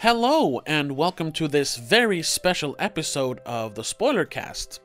Hello, 0.00 0.60
and 0.66 0.94
welcome 0.94 1.32
to 1.32 1.48
this 1.48 1.76
very 1.76 2.20
special 2.20 2.76
episode 2.78 3.40
of 3.46 3.74
the 3.74 3.80
Spoilercast. 3.80 4.80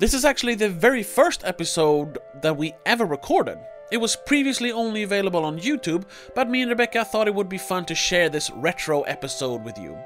This 0.00 0.12
is 0.12 0.26
actually 0.26 0.54
the 0.54 0.68
very 0.68 1.02
first 1.02 1.46
episode 1.46 2.18
that 2.42 2.54
we 2.54 2.74
ever 2.84 3.06
recorded. 3.06 3.56
It 3.90 3.96
was 3.96 4.18
previously 4.26 4.70
only 4.70 5.02
available 5.02 5.46
on 5.46 5.58
YouTube, 5.58 6.04
but 6.34 6.50
me 6.50 6.60
and 6.60 6.68
Rebecca 6.68 7.06
thought 7.06 7.26
it 7.26 7.34
would 7.34 7.48
be 7.48 7.56
fun 7.56 7.86
to 7.86 7.94
share 7.94 8.28
this 8.28 8.50
retro 8.50 9.00
episode 9.04 9.64
with 9.64 9.78
you. 9.78 9.96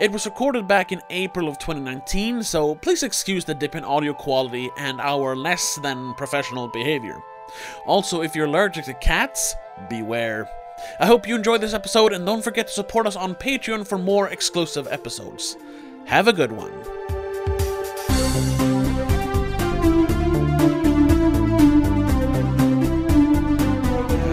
It 0.00 0.12
was 0.12 0.26
recorded 0.26 0.68
back 0.68 0.92
in 0.92 1.00
April 1.08 1.48
of 1.48 1.58
2019, 1.58 2.42
so 2.42 2.74
please 2.74 3.02
excuse 3.02 3.46
the 3.46 3.54
dip 3.54 3.74
in 3.74 3.84
audio 3.84 4.12
quality 4.12 4.68
and 4.76 5.00
our 5.00 5.34
less 5.34 5.78
than 5.82 6.12
professional 6.18 6.68
behavior. 6.68 7.22
Also, 7.86 8.20
if 8.20 8.36
you're 8.36 8.48
allergic 8.48 8.84
to 8.84 8.92
cats, 8.92 9.54
beware. 9.88 10.46
I 11.00 11.06
hope 11.06 11.26
you 11.26 11.34
enjoyed 11.34 11.60
this 11.60 11.74
episode 11.74 12.12
and 12.12 12.24
don't 12.26 12.42
forget 12.42 12.66
to 12.68 12.72
support 12.72 13.06
us 13.06 13.16
on 13.16 13.34
Patreon 13.34 13.86
for 13.86 13.98
more 13.98 14.28
exclusive 14.28 14.86
episodes. 14.90 15.56
Have 16.06 16.28
a 16.28 16.32
good 16.32 16.52
one. 16.52 16.72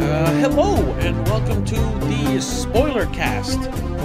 Uh, 0.01 0.39
hello 0.41 0.75
and 0.99 1.27
welcome 1.27 1.63
to 1.65 1.75
the 1.75 2.39
Spoiler 2.41 3.05
Cast, 3.07 3.61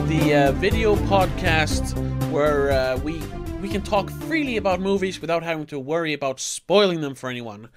the 0.08 0.34
uh, 0.34 0.52
video 0.52 0.94
podcast 0.96 1.96
where 2.30 2.70
uh, 2.70 2.96
we 2.98 3.20
we 3.60 3.68
can 3.68 3.82
talk 3.82 4.10
freely 4.10 4.56
about 4.56 4.80
movies 4.80 5.20
without 5.20 5.42
having 5.42 5.66
to 5.66 5.78
worry 5.78 6.12
about 6.12 6.38
spoiling 6.38 7.00
them 7.00 7.16
for 7.16 7.28
anyone, 7.28 7.68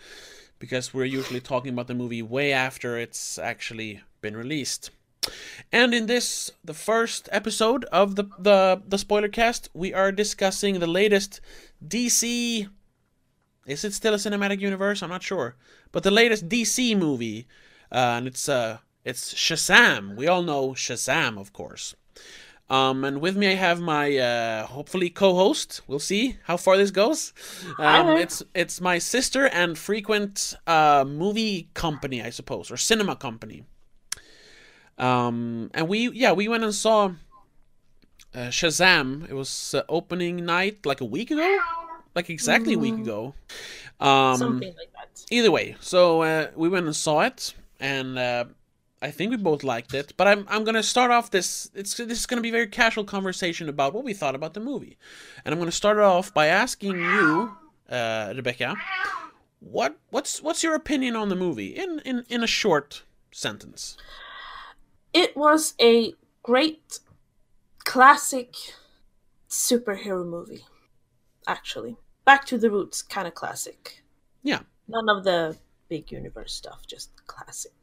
because 0.60 0.94
we're 0.94 1.06
usually 1.06 1.42
talking 1.42 1.74
about 1.74 1.88
the 1.88 1.96
movie 1.96 2.22
way 2.22 2.54
after 2.54 2.98
it's 2.98 3.40
actually 3.40 4.02
been 4.22 4.38
released. 4.38 4.92
And 5.72 5.94
in 5.94 6.08
this, 6.08 6.52
the 6.64 6.74
first 6.74 7.30
episode 7.32 7.86
of 7.86 8.16
the 8.16 8.26
the 8.40 8.82
the 8.88 8.98
spoiler 8.98 9.28
cast, 9.28 9.70
we 9.74 9.94
are 9.94 10.12
discussing 10.12 10.80
the 10.80 10.88
latest 10.88 11.42
DC. 11.86 12.68
Is 13.68 13.84
it 13.84 13.94
still 13.94 14.16
a 14.16 14.18
cinematic 14.18 14.60
universe? 14.60 15.04
I'm 15.04 15.10
not 15.10 15.22
sure, 15.22 15.56
but 15.92 16.04
the 16.04 16.12
latest 16.12 16.50
DC 16.50 16.98
movie, 16.98 17.48
uh, 17.92 18.18
and 18.18 18.28
it's 18.28 18.50
uh 18.50 18.80
it's 19.06 19.34
Shazam. 19.34 20.16
We 20.16 20.28
all 20.28 20.42
know 20.42 20.70
Shazam, 20.72 21.38
of 21.40 21.54
course. 21.54 21.96
Um, 22.72 23.04
and 23.04 23.20
with 23.20 23.36
me, 23.36 23.52
I 23.52 23.56
have 23.56 23.82
my 23.82 24.18
uh, 24.18 24.66
hopefully 24.66 25.10
co-host. 25.10 25.82
We'll 25.88 26.00
see 26.00 26.38
how 26.46 26.56
far 26.56 26.78
this 26.78 26.90
goes. 26.90 27.34
Um, 27.78 28.18
it's 28.18 28.42
it's 28.56 28.80
my 28.80 28.98
sister 28.98 29.48
and 29.48 29.78
frequent 29.78 30.56
uh, 30.66 31.04
movie 31.06 31.70
company, 31.74 32.24
I 32.24 32.30
suppose, 32.30 32.72
or 32.72 32.78
cinema 32.78 33.16
company. 33.18 33.66
Um, 35.02 35.72
and 35.74 35.88
we 35.88 36.10
yeah 36.12 36.32
we 36.32 36.48
went 36.48 36.64
and 36.64 36.74
saw 36.74 37.12
uh, 38.36 38.50
Shazam. 38.50 39.28
It 39.30 39.34
was 39.34 39.74
uh, 39.74 39.82
opening 39.90 40.46
night 40.46 40.86
like 40.86 41.02
a 41.02 41.06
week 41.06 41.32
ago, 41.32 41.58
like 42.16 42.30
exactly 42.30 42.74
a 42.76 42.78
week 42.80 42.96
ago. 43.00 43.34
Um, 44.00 44.38
Something 44.38 44.76
like 44.78 44.92
that. 44.94 45.26
either 45.32 45.52
way, 45.52 45.76
so 45.80 46.22
uh, 46.22 46.48
we 46.56 46.70
went 46.70 46.86
and 46.86 46.96
saw 46.96 47.22
it, 47.22 47.54
and 47.80 48.18
uh, 48.18 48.46
I 49.02 49.12
think 49.12 49.32
we 49.32 49.38
both 49.38 49.64
liked 49.64 49.94
it. 49.94 50.14
But 50.18 50.28
I'm 50.28 50.46
I'm 50.50 50.64
gonna 50.64 50.84
start 50.84 51.10
off 51.12 51.32
this. 51.32 51.72
It's 51.74 51.96
this 51.98 52.20
is 52.20 52.26
gonna 52.28 52.42
be 52.42 52.50
a 52.50 52.52
very 52.60 52.68
casual 52.68 53.04
conversation 53.04 53.70
about 53.70 53.94
what 53.94 54.04
we 54.04 54.14
thought 54.14 54.36
about 54.36 54.54
the 54.54 54.60
movie, 54.60 54.98
and 55.44 55.52
I'm 55.54 55.60
gonna 55.60 55.72
start 55.72 55.98
it 55.98 56.04
off 56.04 56.32
by 56.34 56.46
asking 56.48 56.96
you, 57.00 57.52
uh, 57.90 58.34
Rebecca, 58.36 58.76
what 59.60 59.98
what's 60.12 60.42
what's 60.42 60.64
your 60.64 60.76
opinion 60.76 61.16
on 61.16 61.30
the 61.30 61.36
movie 61.36 61.76
in 61.76 62.00
in 62.06 62.24
in 62.30 62.44
a 62.44 62.48
short 62.48 63.04
sentence? 63.32 63.98
It 65.14 65.36
was 65.36 65.74
a 65.80 66.14
great 66.44 67.00
classic 67.84 68.56
superhero 69.50 70.26
movie. 70.26 70.66
Actually, 71.48 71.98
back 72.26 72.46
to 72.46 72.58
the 72.58 72.70
roots, 72.70 73.02
kind 73.02 73.28
of 73.28 73.36
classic. 73.36 74.04
Yeah. 74.44 74.62
None 74.88 75.10
of 75.10 75.24
the 75.24 75.58
big 75.90 76.12
universe 76.12 76.54
stuff, 76.54 76.86
just 76.88 77.10
classic. 77.28 77.74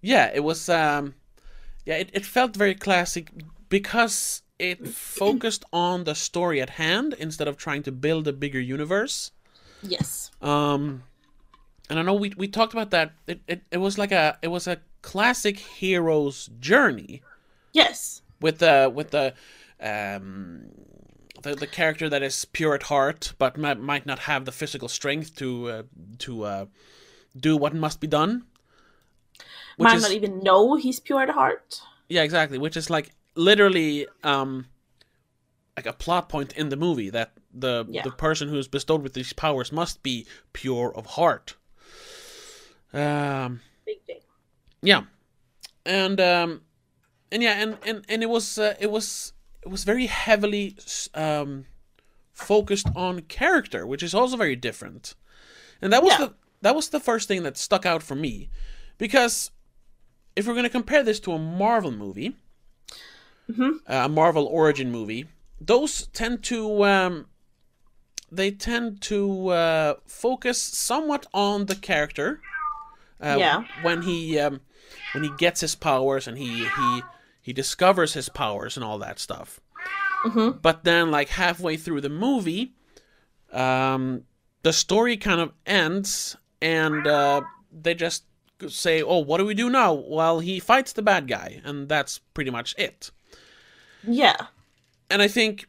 Yeah, 0.00 0.30
it 0.34 0.40
was. 0.40 0.68
Um, 0.68 1.14
yeah, 1.86 1.96
it, 1.96 2.10
it 2.12 2.26
felt 2.26 2.56
very 2.56 2.74
classic 2.74 3.30
because 3.68 4.42
it 4.58 4.86
focused 5.22 5.64
on 5.72 6.04
the 6.04 6.14
story 6.14 6.60
at 6.60 6.70
hand 6.70 7.14
instead 7.18 7.48
of 7.48 7.56
trying 7.56 7.82
to 7.84 7.92
build 7.92 8.28
a 8.28 8.32
bigger 8.32 8.60
universe. 8.60 9.32
Yes. 9.82 10.30
Um, 10.42 11.04
and 11.88 11.98
I 11.98 12.02
know 12.02 12.14
we 12.14 12.32
we 12.36 12.48
talked 12.48 12.72
about 12.72 12.90
that. 12.90 13.12
It, 13.26 13.40
it 13.46 13.62
it 13.70 13.78
was 13.78 13.98
like 13.98 14.12
a 14.12 14.38
it 14.42 14.48
was 14.48 14.66
a 14.66 14.78
classic 15.02 15.58
hero's 15.58 16.48
journey 16.60 17.22
Yes. 17.72 18.22
with 18.40 18.58
the 18.58 18.90
with 18.94 19.10
the 19.10 19.34
um 19.80 20.66
the, 21.42 21.54
the 21.54 21.66
character 21.66 22.08
that 22.10 22.22
is 22.22 22.44
pure 22.44 22.74
at 22.74 22.82
heart 22.84 23.32
but 23.38 23.56
might, 23.56 23.80
might 23.80 24.04
not 24.04 24.18
have 24.20 24.44
the 24.44 24.52
physical 24.52 24.88
strength 24.88 25.34
to 25.36 25.68
uh, 25.70 25.82
to 26.18 26.42
uh, 26.44 26.66
do 27.38 27.56
what 27.56 27.74
must 27.74 27.98
be 28.00 28.06
done. 28.06 28.44
Might 29.78 29.96
is- 29.96 30.02
not 30.02 30.12
even 30.12 30.40
know 30.40 30.74
he's 30.76 31.00
pure 31.00 31.22
at 31.22 31.30
heart. 31.30 31.80
Yeah, 32.08 32.22
exactly. 32.22 32.58
Which 32.58 32.76
is 32.76 32.90
like 32.90 33.12
literally 33.36 34.06
um 34.22 34.66
like 35.76 35.86
a 35.86 35.92
plot 35.94 36.28
point 36.28 36.52
in 36.54 36.68
the 36.68 36.76
movie 36.76 37.08
that 37.08 37.32
the 37.54 37.86
Yeah. 37.88 38.02
the 38.02 38.10
person 38.10 38.48
who's 38.48 38.68
bestowed 38.68 39.02
with 39.02 39.14
these 39.14 39.32
powers 39.32 39.72
must 39.72 40.02
be 40.02 40.26
pure 40.52 40.92
of 40.94 41.06
heart. 41.06 41.54
Um 42.92 43.60
Big 43.86 44.02
thing. 44.06 44.20
Yeah. 44.82 45.02
And 45.86 46.20
um 46.20 46.62
and 47.32 47.42
yeah, 47.42 47.62
and 47.62 47.76
and 47.86 48.04
and 48.08 48.22
it 48.22 48.28
was 48.28 48.58
uh, 48.58 48.74
it 48.80 48.90
was 48.90 49.32
it 49.62 49.68
was 49.68 49.84
very 49.84 50.06
heavily 50.06 50.76
um 51.14 51.66
focused 52.32 52.88
on 52.96 53.20
character, 53.22 53.86
which 53.86 54.02
is 54.02 54.14
also 54.14 54.36
very 54.36 54.56
different. 54.56 55.14
And 55.82 55.92
that 55.92 56.02
was 56.02 56.12
Yeah. 56.12 56.26
the 56.26 56.34
that 56.62 56.74
was 56.74 56.88
the 56.88 57.00
first 57.00 57.28
thing 57.28 57.42
that 57.44 57.56
stuck 57.56 57.86
out 57.86 58.02
for 58.02 58.14
me 58.14 58.48
because 58.98 59.50
if 60.36 60.46
we're 60.46 60.54
going 60.54 60.64
to 60.64 60.70
compare 60.70 61.02
this 61.02 61.20
to 61.20 61.32
a 61.32 61.38
Marvel 61.38 61.90
movie, 61.90 62.36
uh, 63.88 64.04
a 64.04 64.08
Marvel 64.08 64.46
origin 64.46 64.90
movie, 64.90 65.26
those 65.60 66.06
tend 66.12 66.42
to 66.44 66.84
um, 66.84 67.26
they 68.30 68.50
tend 68.50 69.00
to 69.02 69.48
uh, 69.48 69.94
focus 70.06 70.60
somewhat 70.62 71.26
on 71.32 71.66
the 71.66 71.74
character. 71.74 72.40
Uh, 73.20 73.36
Yeah. 73.38 73.64
When 73.82 74.02
he 74.02 74.38
um, 74.38 74.60
when 75.12 75.24
he 75.24 75.30
gets 75.38 75.60
his 75.60 75.74
powers 75.74 76.26
and 76.26 76.38
he 76.38 76.66
he 76.66 77.02
he 77.42 77.52
discovers 77.52 78.14
his 78.14 78.28
powers 78.28 78.76
and 78.76 78.84
all 78.84 78.98
that 78.98 79.18
stuff. 79.18 79.60
But 80.60 80.84
then, 80.84 81.10
like 81.10 81.28
halfway 81.30 81.76
through 81.76 82.02
the 82.02 82.10
movie, 82.10 82.74
um, 83.52 84.24
the 84.62 84.72
story 84.72 85.16
kind 85.16 85.40
of 85.40 85.52
ends, 85.64 86.36
and 86.60 87.06
uh, 87.06 87.42
they 87.72 87.94
just 87.94 88.24
say, 88.68 89.02
"Oh, 89.02 89.18
what 89.18 89.38
do 89.38 89.46
we 89.46 89.54
do 89.54 89.70
now?" 89.70 89.94
Well, 89.94 90.40
he 90.40 90.60
fights 90.60 90.92
the 90.92 91.02
bad 91.02 91.26
guy, 91.26 91.60
and 91.64 91.88
that's 91.88 92.18
pretty 92.18 92.50
much 92.50 92.74
it. 92.76 93.10
Yeah. 94.06 94.36
And 95.08 95.22
I 95.22 95.28
think, 95.28 95.66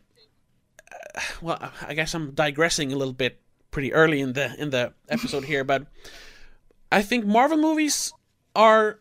uh, 0.91 1.21
well, 1.41 1.71
I 1.87 1.93
guess 1.93 2.13
I'm 2.13 2.31
digressing 2.31 2.91
a 2.91 2.97
little 2.97 3.13
bit 3.13 3.39
pretty 3.71 3.93
early 3.93 4.19
in 4.19 4.33
the 4.33 4.53
in 4.59 4.69
the 4.69 4.93
episode 5.09 5.45
here, 5.45 5.63
but 5.63 5.87
I 6.91 7.01
think 7.01 7.25
Marvel 7.25 7.57
movies 7.57 8.13
are 8.55 8.99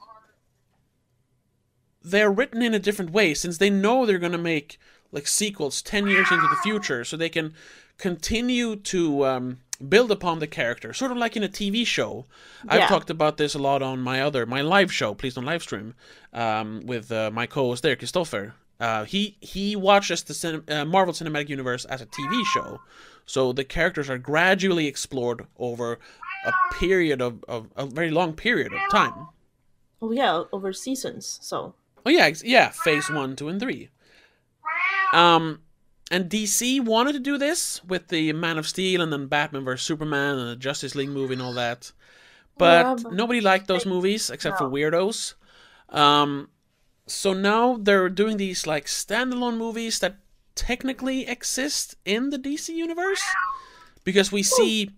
they're 2.02 2.30
written 2.30 2.62
in 2.62 2.74
a 2.74 2.78
different 2.78 3.10
way 3.10 3.34
since 3.34 3.58
they 3.58 3.70
know 3.70 4.06
they're 4.06 4.18
going 4.18 4.32
to 4.32 4.38
make 4.38 4.78
like 5.12 5.26
sequels 5.26 5.82
10 5.82 6.06
years 6.06 6.30
into 6.30 6.46
the 6.48 6.56
future 6.62 7.04
so 7.04 7.16
they 7.16 7.28
can 7.28 7.52
continue 7.98 8.76
to 8.76 9.26
um, 9.26 9.58
build 9.88 10.10
upon 10.10 10.38
the 10.38 10.46
character 10.46 10.92
sort 10.92 11.10
of 11.10 11.16
like 11.16 11.36
in 11.36 11.42
a 11.42 11.48
tv 11.48 11.86
show. 11.86 12.26
I've 12.68 12.88
talked 12.88 13.10
about 13.10 13.36
this 13.36 13.54
a 13.54 13.58
lot 13.58 13.82
on 13.82 14.00
my 14.00 14.22
other 14.22 14.46
my 14.46 14.62
live 14.62 14.92
show 14.92 15.14
please 15.14 15.34
don't 15.34 15.44
live 15.44 15.62
stream 15.62 15.94
um, 16.32 16.82
with 16.86 17.10
uh, 17.12 17.30
my 17.32 17.46
co-host 17.46 17.82
there 17.82 17.96
christopher. 17.96 18.54
Uh, 18.78 19.04
he 19.04 19.36
he 19.40 19.76
watches 19.76 20.22
the 20.22 20.32
cin- 20.32 20.64
uh, 20.68 20.84
marvel 20.86 21.12
cinematic 21.12 21.48
universe 21.48 21.84
as 21.84 22.00
a 22.00 22.06
tv 22.06 22.44
show 22.46 22.80
so 23.26 23.52
the 23.52 23.64
characters 23.64 24.08
are 24.08 24.18
gradually 24.18 24.86
explored 24.86 25.46
over 25.58 25.98
a 26.44 26.52
period 26.74 27.20
of, 27.20 27.44
of 27.46 27.68
a 27.76 27.86
very 27.86 28.10
long 28.10 28.32
period 28.32 28.72
of 28.72 28.80
time. 28.90 29.28
Oh 30.02 30.10
yeah, 30.10 30.44
over 30.52 30.72
seasons. 30.72 31.38
So 31.42 31.74
Oh 32.06 32.10
yeah, 32.10 32.30
yeah. 32.44 32.70
Phase 32.70 33.10
one, 33.10 33.36
two, 33.36 33.48
and 33.48 33.60
three. 33.60 33.90
Um, 35.12 35.60
and 36.10 36.28
DC 36.30 36.80
wanted 36.84 37.12
to 37.12 37.18
do 37.20 37.36
this 37.38 37.82
with 37.84 38.08
the 38.08 38.32
Man 38.32 38.58
of 38.58 38.66
Steel 38.66 39.00
and 39.00 39.12
then 39.12 39.26
Batman 39.26 39.64
vs 39.64 39.84
Superman 39.84 40.38
and 40.38 40.48
the 40.50 40.56
Justice 40.56 40.94
League 40.94 41.08
movie 41.08 41.34
and 41.34 41.42
all 41.42 41.52
that, 41.54 41.92
but 42.58 42.84
Yeah, 42.86 42.96
but- 43.02 43.12
nobody 43.12 43.40
liked 43.40 43.66
those 43.66 43.86
movies 43.86 44.30
except 44.30 44.58
for 44.58 44.64
weirdos. 44.68 45.34
Um, 45.88 46.48
so 47.06 47.32
now 47.32 47.76
they're 47.80 48.08
doing 48.08 48.36
these 48.36 48.66
like 48.66 48.86
standalone 48.86 49.56
movies 49.56 49.98
that 49.98 50.16
technically 50.54 51.26
exist 51.26 51.96
in 52.04 52.30
the 52.30 52.38
DC 52.38 52.68
universe 52.74 53.22
because 54.04 54.30
we 54.30 54.42
see, 54.44 54.90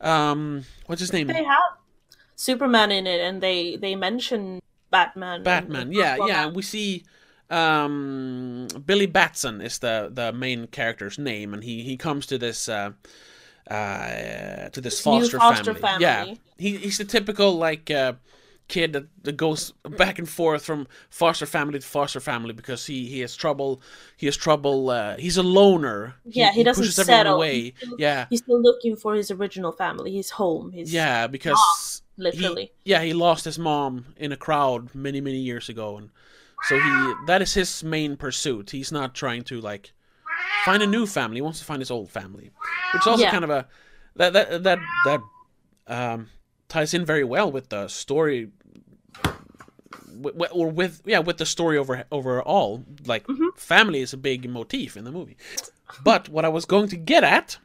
um, 0.00 0.64
what's 0.86 1.00
his 1.00 1.12
name? 1.12 1.26
they 1.26 1.42
have 1.44 1.58
Superman 2.36 2.92
in 2.92 3.06
it, 3.08 3.20
and 3.20 3.40
they 3.42 3.74
they 3.76 3.96
mention 3.96 4.60
Batman. 4.90 5.42
Batman. 5.42 5.92
Yeah, 5.92 6.16
Well, 6.18 6.28
yeah. 6.28 6.46
We 6.48 6.62
see 6.62 7.04
um, 7.50 8.68
Billy 8.86 9.06
Batson 9.06 9.60
is 9.60 9.78
the 9.78 10.10
the 10.12 10.32
main 10.32 10.66
character's 10.66 11.18
name, 11.18 11.54
and 11.54 11.62
he 11.64 11.82
he 11.82 11.96
comes 11.96 12.26
to 12.26 12.38
this. 12.38 12.68
Uh, 12.68 12.92
uh, 13.70 14.70
to 14.70 14.80
this 14.80 14.98
foster, 14.98 15.38
foster 15.38 15.74
family. 15.74 16.02
Yeah, 16.02 16.24
he, 16.56 16.76
he's 16.76 16.96
the 16.96 17.04
typical 17.04 17.52
like 17.58 17.90
uh, 17.90 18.14
kid 18.66 18.94
that, 18.94 19.06
that 19.24 19.36
goes 19.36 19.72
back 19.98 20.18
and 20.18 20.26
forth 20.28 20.64
from 20.64 20.86
foster 21.10 21.44
family 21.44 21.78
to 21.78 21.86
foster 21.86 22.18
family 22.20 22.54
because 22.54 22.86
he, 22.86 23.06
he 23.06 23.20
has 23.20 23.36
trouble. 23.36 23.82
He 24.16 24.24
has 24.24 24.38
trouble. 24.38 24.88
Uh, 24.88 25.16
he's 25.18 25.36
a 25.36 25.42
loner. 25.42 26.14
Yeah, 26.24 26.52
he 26.52 26.64
doesn't 26.64 26.82
pushes 26.82 26.96
settle. 26.96 27.36
away. 27.36 27.60
He's 27.60 27.74
still- 27.76 27.96
Yeah, 27.98 28.26
He's 28.30 28.40
still 28.42 28.62
looking 28.62 28.96
for 28.96 29.14
his 29.14 29.30
original 29.30 29.72
family, 29.72 30.14
his 30.16 30.30
home, 30.30 30.72
his 30.72 30.92
yeah, 30.92 31.26
because 31.26 32.00
literally. 32.18 32.72
he, 32.84 32.90
yeah, 32.90 33.02
he 33.02 33.12
lost 33.14 33.44
his 33.46 33.58
mom 33.58 34.06
in 34.16 34.32
a 34.32 34.36
crowd 34.36 34.94
many 34.94 35.20
many 35.20 35.38
years 35.38 35.68
ago, 35.70 35.96
and 35.96 36.10
so 36.68 36.78
he 36.78 37.12
that 37.26 37.40
is 37.40 37.54
his 37.54 37.82
main 37.82 38.16
pursuit. 38.16 38.70
He's 38.70 38.92
not 38.92 39.14
trying 39.14 39.44
to 39.44 39.60
like 39.60 39.92
find 40.64 40.82
a 40.82 40.86
new 40.86 41.06
family. 41.06 41.36
He 41.38 41.42
wants 41.42 41.58
to 41.60 41.64
find 41.64 41.80
his 41.80 41.90
old 41.90 42.10
family, 42.10 42.50
which 42.92 43.02
is 43.02 43.06
also 43.06 43.22
Yeah. 43.22 43.30
kind 43.30 43.44
of 43.44 43.50
a 43.50 43.66
that 44.16 44.32
that 44.34 44.62
that 44.64 44.78
that 45.04 45.20
um, 45.86 46.28
ties 46.68 46.92
in 46.94 47.04
very 47.06 47.24
well 47.24 47.50
with 47.50 47.68
the 47.70 47.88
story. 47.88 48.50
wi- 50.06 50.32
wi- 50.32 50.50
Or 50.52 50.68
with 50.68 51.02
yeah, 51.06 51.20
with 51.20 51.38
the 51.38 51.46
story 51.46 51.78
over 51.78 52.04
overall, 52.10 52.84
like 53.06 53.26
Mm-hmm. 53.26 53.56
family 53.56 54.00
is 54.00 54.12
a 54.12 54.16
big 54.16 54.48
motif 54.50 54.96
in 54.96 55.04
the 55.04 55.12
movie. 55.12 55.36
But 56.04 56.28
what 56.28 56.44
I 56.44 56.48
was 56.48 56.64
going 56.66 56.88
to 56.88 56.96
get 56.96 57.24
at 57.24 57.58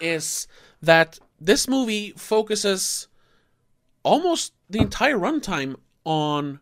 is 0.00 0.46
that 0.82 1.18
this 1.40 1.68
movie 1.68 2.12
focuses 2.16 3.08
almost 4.02 4.52
the 4.68 4.78
entire 4.80 5.18
runtime 5.18 5.76
on 6.04 6.60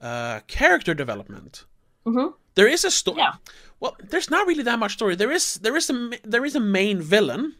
uh, 0.00 0.40
character 0.46 0.94
development. 0.94 1.64
Mhm. 2.06 2.34
There 2.54 2.68
is 2.68 2.84
a 2.84 2.90
story. 2.90 3.18
Yeah. 3.18 3.34
Well, 3.80 3.96
there's 4.10 4.30
not 4.30 4.46
really 4.46 4.62
that 4.64 4.78
much 4.78 4.92
story. 4.94 5.14
There 5.14 5.30
is 5.32 5.54
there 5.56 5.76
is 5.76 5.90
a 5.90 6.10
there 6.24 6.44
is 6.44 6.56
a 6.56 6.60
main 6.60 7.00
villain, 7.00 7.54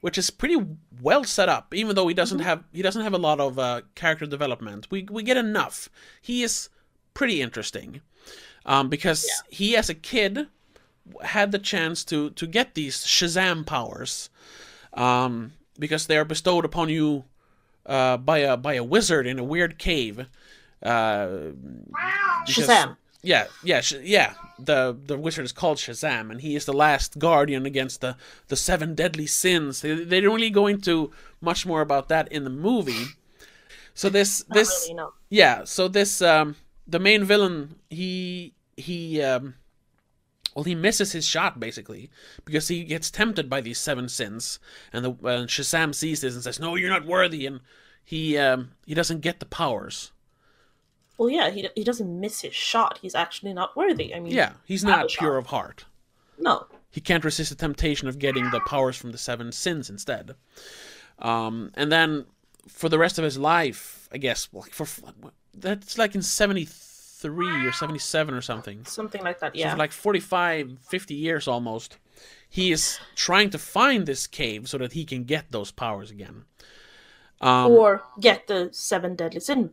which 0.00 0.18
is 0.18 0.30
pretty 0.30 0.56
well 1.00 1.24
set 1.24 1.48
up. 1.48 1.74
Even 1.74 1.94
though 1.96 2.08
he 2.08 2.14
doesn't 2.14 2.38
Mm-hmm. 2.38 2.46
have 2.46 2.64
he 2.72 2.82
doesn't 2.82 3.02
have 3.02 3.14
a 3.14 3.18
lot 3.18 3.40
of 3.40 3.58
uh, 3.58 3.82
character 3.94 4.26
development, 4.26 4.86
we 4.90 5.06
we 5.10 5.22
get 5.22 5.36
enough. 5.36 5.88
He 6.20 6.42
is 6.42 6.68
pretty 7.14 7.40
interesting, 7.40 8.00
um, 8.66 8.88
because 8.90 9.26
he 9.48 9.76
as 9.76 9.88
a 9.88 9.94
kid 9.94 10.48
had 11.22 11.52
the 11.52 11.58
chance 11.58 12.04
to 12.06 12.30
to 12.30 12.46
get 12.46 12.74
these 12.74 13.04
Shazam 13.06 13.64
powers, 13.64 14.28
um, 14.92 15.52
because 15.78 16.06
they 16.06 16.18
are 16.18 16.24
bestowed 16.26 16.64
upon 16.64 16.88
you 16.90 17.24
uh, 17.86 18.16
by 18.16 18.38
a 18.38 18.56
by 18.56 18.74
a 18.74 18.84
wizard 18.84 19.26
in 19.26 19.38
a 19.38 19.44
weird 19.44 19.78
cave. 19.78 20.26
Uh, 20.82 21.26
because- 22.46 22.66
Shazam. 22.68 22.96
Yeah, 23.22 23.46
yeah, 23.62 23.80
sh- 23.80 23.94
yeah. 24.02 24.34
The 24.58 24.94
the 25.06 25.16
wizard 25.16 25.46
is 25.46 25.52
called 25.52 25.78
Shazam, 25.78 26.30
and 26.30 26.42
he 26.42 26.54
is 26.56 26.66
the 26.66 26.74
last 26.74 27.18
guardian 27.18 27.64
against 27.64 28.02
the 28.02 28.16
the 28.48 28.56
seven 28.56 28.94
deadly 28.94 29.26
sins. 29.26 29.80
They, 29.80 29.94
they 30.04 30.20
don't 30.20 30.34
really 30.34 30.50
go 30.50 30.66
into 30.66 31.10
much 31.40 31.64
more 31.64 31.80
about 31.80 32.10
that 32.10 32.30
in 32.30 32.44
the 32.44 32.50
movie. 32.50 33.06
So 33.94 34.10
this 34.10 34.44
Not 34.48 34.54
this 34.54 34.84
really, 34.88 34.94
no. 34.96 35.12
yeah, 35.30 35.64
so 35.64 35.88
this 35.88 36.20
um 36.20 36.56
the 36.86 36.98
main 36.98 37.24
villain 37.24 37.76
he 37.88 38.52
he 38.76 39.22
um 39.22 39.54
well 40.54 40.64
he 40.64 40.74
misses 40.74 41.12
his 41.12 41.26
shot 41.26 41.58
basically 41.60 42.10
because 42.44 42.68
he 42.68 42.84
gets 42.84 43.10
tempted 43.10 43.48
by 43.50 43.60
these 43.60 43.78
seven 43.78 44.08
sins 44.08 44.58
and 44.92 45.04
the 45.04 45.10
and 45.10 45.48
Shazam 45.48 45.94
sees 45.94 46.20
this 46.20 46.34
and 46.34 46.42
says 46.42 46.60
no 46.60 46.74
you're 46.76 46.90
not 46.90 47.06
worthy 47.06 47.46
and 47.46 47.60
he 48.04 48.36
um 48.38 48.70
he 48.86 48.94
doesn't 48.94 49.20
get 49.20 49.40
the 49.40 49.46
powers. 49.46 50.12
Well, 51.16 51.30
yeah, 51.30 51.50
he, 51.50 51.68
he 51.76 51.84
doesn't 51.84 52.20
miss 52.20 52.40
his 52.40 52.54
shot. 52.54 52.98
He's 53.00 53.14
actually 53.14 53.52
not 53.54 53.76
worthy. 53.76 54.12
I 54.12 54.18
mean, 54.18 54.32
Yeah, 54.32 54.54
he's 54.64 54.82
not 54.82 55.08
pure 55.10 55.34
shot. 55.34 55.38
of 55.38 55.46
heart. 55.46 55.84
no. 56.38 56.66
He 56.90 57.00
can't 57.00 57.24
resist 57.24 57.50
the 57.50 57.56
temptation 57.56 58.06
of 58.06 58.18
getting 58.20 58.50
the 58.50 58.60
powers 58.60 58.96
from 58.96 59.10
the 59.12 59.18
seven 59.18 59.50
sins 59.52 59.90
instead. 59.90 60.34
Um 61.18 61.70
and 61.74 61.90
then 61.90 62.26
for 62.68 62.88
the 62.88 62.98
rest 62.98 63.18
of 63.18 63.24
his 63.24 63.38
life, 63.38 64.08
I 64.12 64.18
guess 64.18 64.48
well, 64.52 64.66
for 64.70 64.86
that's 65.54 65.98
like 65.98 66.14
in 66.14 66.22
73 67.24 67.66
or 67.66 67.72
77 67.72 68.34
or 68.34 68.40
something. 68.40 68.84
Something 68.84 69.22
like 69.22 69.40
that, 69.40 69.54
So 69.54 69.58
yeah. 69.58 69.72
for 69.72 69.78
like 69.78 69.92
45, 69.92 70.78
50 70.88 71.14
years 71.14 71.48
almost, 71.48 71.98
he 72.48 72.70
is 72.72 72.98
trying 73.14 73.50
to 73.50 73.58
find 73.58 74.06
this 74.06 74.26
cave 74.26 74.68
so 74.68 74.78
that 74.78 74.92
he 74.92 75.04
can 75.04 75.24
get 75.24 75.50
those 75.50 75.70
powers 75.70 76.10
again. 76.10 76.44
Um, 77.40 77.72
or 77.72 78.04
get 78.20 78.46
the 78.46 78.68
seven 78.72 79.16
deadly 79.16 79.40
sin. 79.40 79.70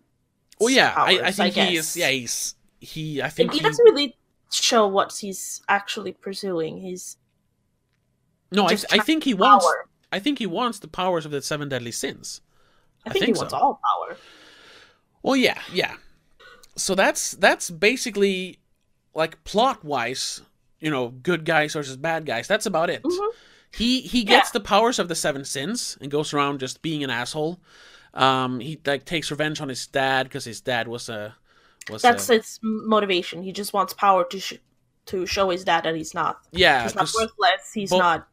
Oh 0.59 0.67
yeah, 0.67 0.91
powers, 0.91 1.19
I, 1.21 1.27
I 1.27 1.31
think 1.31 1.55
he 1.55 1.75
guess. 1.75 1.89
is. 1.89 1.97
Yeah, 1.97 2.09
he's 2.09 2.55
he. 2.79 3.21
I 3.21 3.29
think 3.29 3.51
he 3.51 3.59
he. 3.59 3.63
doesn't 3.63 3.83
really 3.83 4.17
show 4.51 4.87
what 4.87 5.13
he's 5.17 5.61
actually 5.69 6.11
pursuing. 6.11 6.79
He's 6.79 7.17
no, 8.51 8.65
I, 8.67 8.77
I 8.91 8.99
think 8.99 9.23
he 9.23 9.33
wants. 9.33 9.65
I 10.11 10.19
think 10.19 10.39
he 10.39 10.45
wants 10.45 10.79
the 10.79 10.87
powers 10.87 11.25
of 11.25 11.31
the 11.31 11.41
seven 11.41 11.69
deadly 11.69 11.91
sins. 11.91 12.41
I 13.05 13.09
I 13.09 13.13
think, 13.13 13.25
think 13.25 13.37
he 13.37 13.39
wants 13.39 13.53
all 13.53 13.79
power. 13.83 14.17
Well, 15.23 15.35
yeah, 15.35 15.59
yeah. 15.71 15.95
So 16.75 16.95
that's 16.95 17.31
that's 17.31 17.69
basically 17.69 18.59
like 19.13 19.43
plot 19.43 19.83
wise, 19.83 20.41
you 20.79 20.89
know, 20.89 21.09
good 21.09 21.45
guys 21.45 21.73
versus 21.73 21.97
bad 21.97 22.25
guys. 22.25 22.47
That's 22.47 22.65
about 22.65 22.89
it. 22.89 23.03
Mhm. 23.03 23.29
He 23.73 24.01
he 24.01 24.23
gets 24.23 24.51
the 24.51 24.59
powers 24.59 24.99
of 24.99 25.07
the 25.07 25.15
seven 25.15 25.45
sins 25.45 25.97
and 26.01 26.11
goes 26.11 26.33
around 26.33 26.59
just 26.59 26.81
being 26.81 27.03
an 27.03 27.09
asshole. 27.09 27.59
Um, 28.13 28.59
he 28.59 28.79
like 28.85 29.05
takes 29.05 29.31
revenge 29.31 29.61
on 29.61 29.69
his 29.69 29.87
dad 29.87 30.23
because 30.23 30.43
his 30.45 30.59
dad 30.61 30.87
was 30.87 31.07
a 31.09 31.35
was 31.89 32.01
That's 32.01 32.29
a, 32.29 32.33
his 32.35 32.59
motivation. 32.61 33.43
He 33.43 33.51
just 33.53 33.73
wants 33.73 33.93
power 33.93 34.25
to 34.25 34.39
sh- 34.39 34.59
to 35.07 35.25
show 35.25 35.49
his 35.49 35.63
dad 35.63 35.85
that 35.85 35.95
he's 35.95 36.13
not. 36.13 36.39
yeah 36.51 36.83
He's 36.83 36.95
not 36.95 37.09
worthless. 37.17 37.71
He's 37.73 37.89
bo- 37.89 37.99
not. 37.99 38.27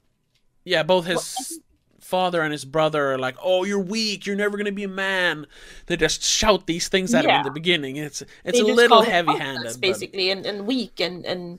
yeah 0.64 0.82
both 0.82 1.06
his 1.06 1.60
father 2.08 2.40
and 2.42 2.52
his 2.52 2.64
brother 2.64 3.12
are 3.12 3.18
like 3.18 3.36
oh 3.42 3.64
you're 3.64 3.78
weak 3.78 4.24
you're 4.26 4.36
never 4.36 4.56
gonna 4.56 4.72
be 4.72 4.84
a 4.84 4.88
man 4.88 5.46
they 5.86 5.96
just 5.96 6.22
shout 6.22 6.66
these 6.66 6.88
things 6.88 7.12
at 7.14 7.24
him 7.24 7.30
in 7.30 7.42
the 7.42 7.50
beginning 7.50 7.96
it's 7.96 8.22
it's 8.44 8.58
they 8.58 8.70
a 8.70 8.74
little 8.74 9.02
heavy-handed, 9.02 9.80
basically, 9.80 10.30
and, 10.30 10.46
and 10.46 10.66
weak 10.66 11.00
and 11.00 11.24
and 11.24 11.58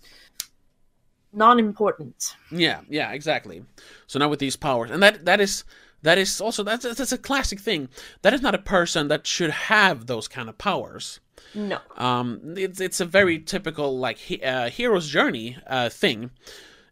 non-important. 1.31 2.35
Yeah, 2.51 2.81
yeah, 2.89 3.11
exactly. 3.11 3.63
So 4.07 4.19
now 4.19 4.29
with 4.29 4.39
these 4.39 4.55
powers, 4.55 4.91
and 4.91 5.01
that 5.03 5.25
that 5.25 5.39
is 5.39 5.63
that 6.01 6.17
is 6.17 6.41
also 6.41 6.63
that's 6.63 6.83
that's 6.83 7.11
a 7.11 7.17
classic 7.17 7.59
thing. 7.59 7.89
That 8.21 8.33
is 8.33 8.41
not 8.41 8.55
a 8.55 8.59
person 8.59 9.07
that 9.09 9.27
should 9.27 9.51
have 9.51 10.07
those 10.07 10.27
kind 10.27 10.49
of 10.49 10.57
powers. 10.57 11.19
No. 11.53 11.79
Um, 11.97 12.55
it's 12.57 12.79
it's 12.79 12.99
a 12.99 13.05
very 13.05 13.39
typical 13.39 13.97
like 13.97 14.17
he, 14.17 14.41
uh, 14.41 14.69
hero's 14.69 15.07
journey 15.07 15.57
uh, 15.67 15.89
thing. 15.89 16.31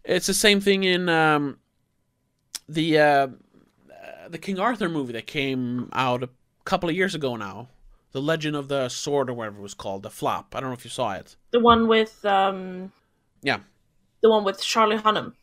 It's 0.04 0.28
the 0.28 0.34
same 0.34 0.62
thing 0.62 0.84
in 0.84 1.10
um, 1.10 1.58
the 2.70 3.00
uh, 3.00 3.28
the 4.30 4.38
King 4.38 4.60
Arthur 4.60 4.90
movie 4.90 5.14
that 5.14 5.28
came 5.28 5.90
out 5.94 6.24
a 6.24 6.30
couple 6.66 6.90
of 6.90 6.96
years 6.96 7.16
ago 7.16 7.36
now. 7.36 7.70
The 8.14 8.22
Legend 8.22 8.56
of 8.56 8.68
the 8.68 8.90
Sword 8.90 9.30
or 9.30 9.34
whatever 9.34 9.60
it 9.60 9.62
was 9.62 9.74
called, 9.74 10.02
the 10.04 10.10
flop. 10.10 10.56
I 10.56 10.60
don't 10.62 10.70
know 10.70 10.74
if 10.74 10.86
you 10.86 10.90
saw 10.90 11.14
it. 11.14 11.36
The 11.52 11.60
one 11.60 11.88
with 11.88 12.24
um. 12.26 12.92
Yeah. 13.42 13.60
The 14.22 14.30
one 14.30 14.44
with 14.44 14.62
Charlie 14.62 14.98
Hunnam. 14.98 15.34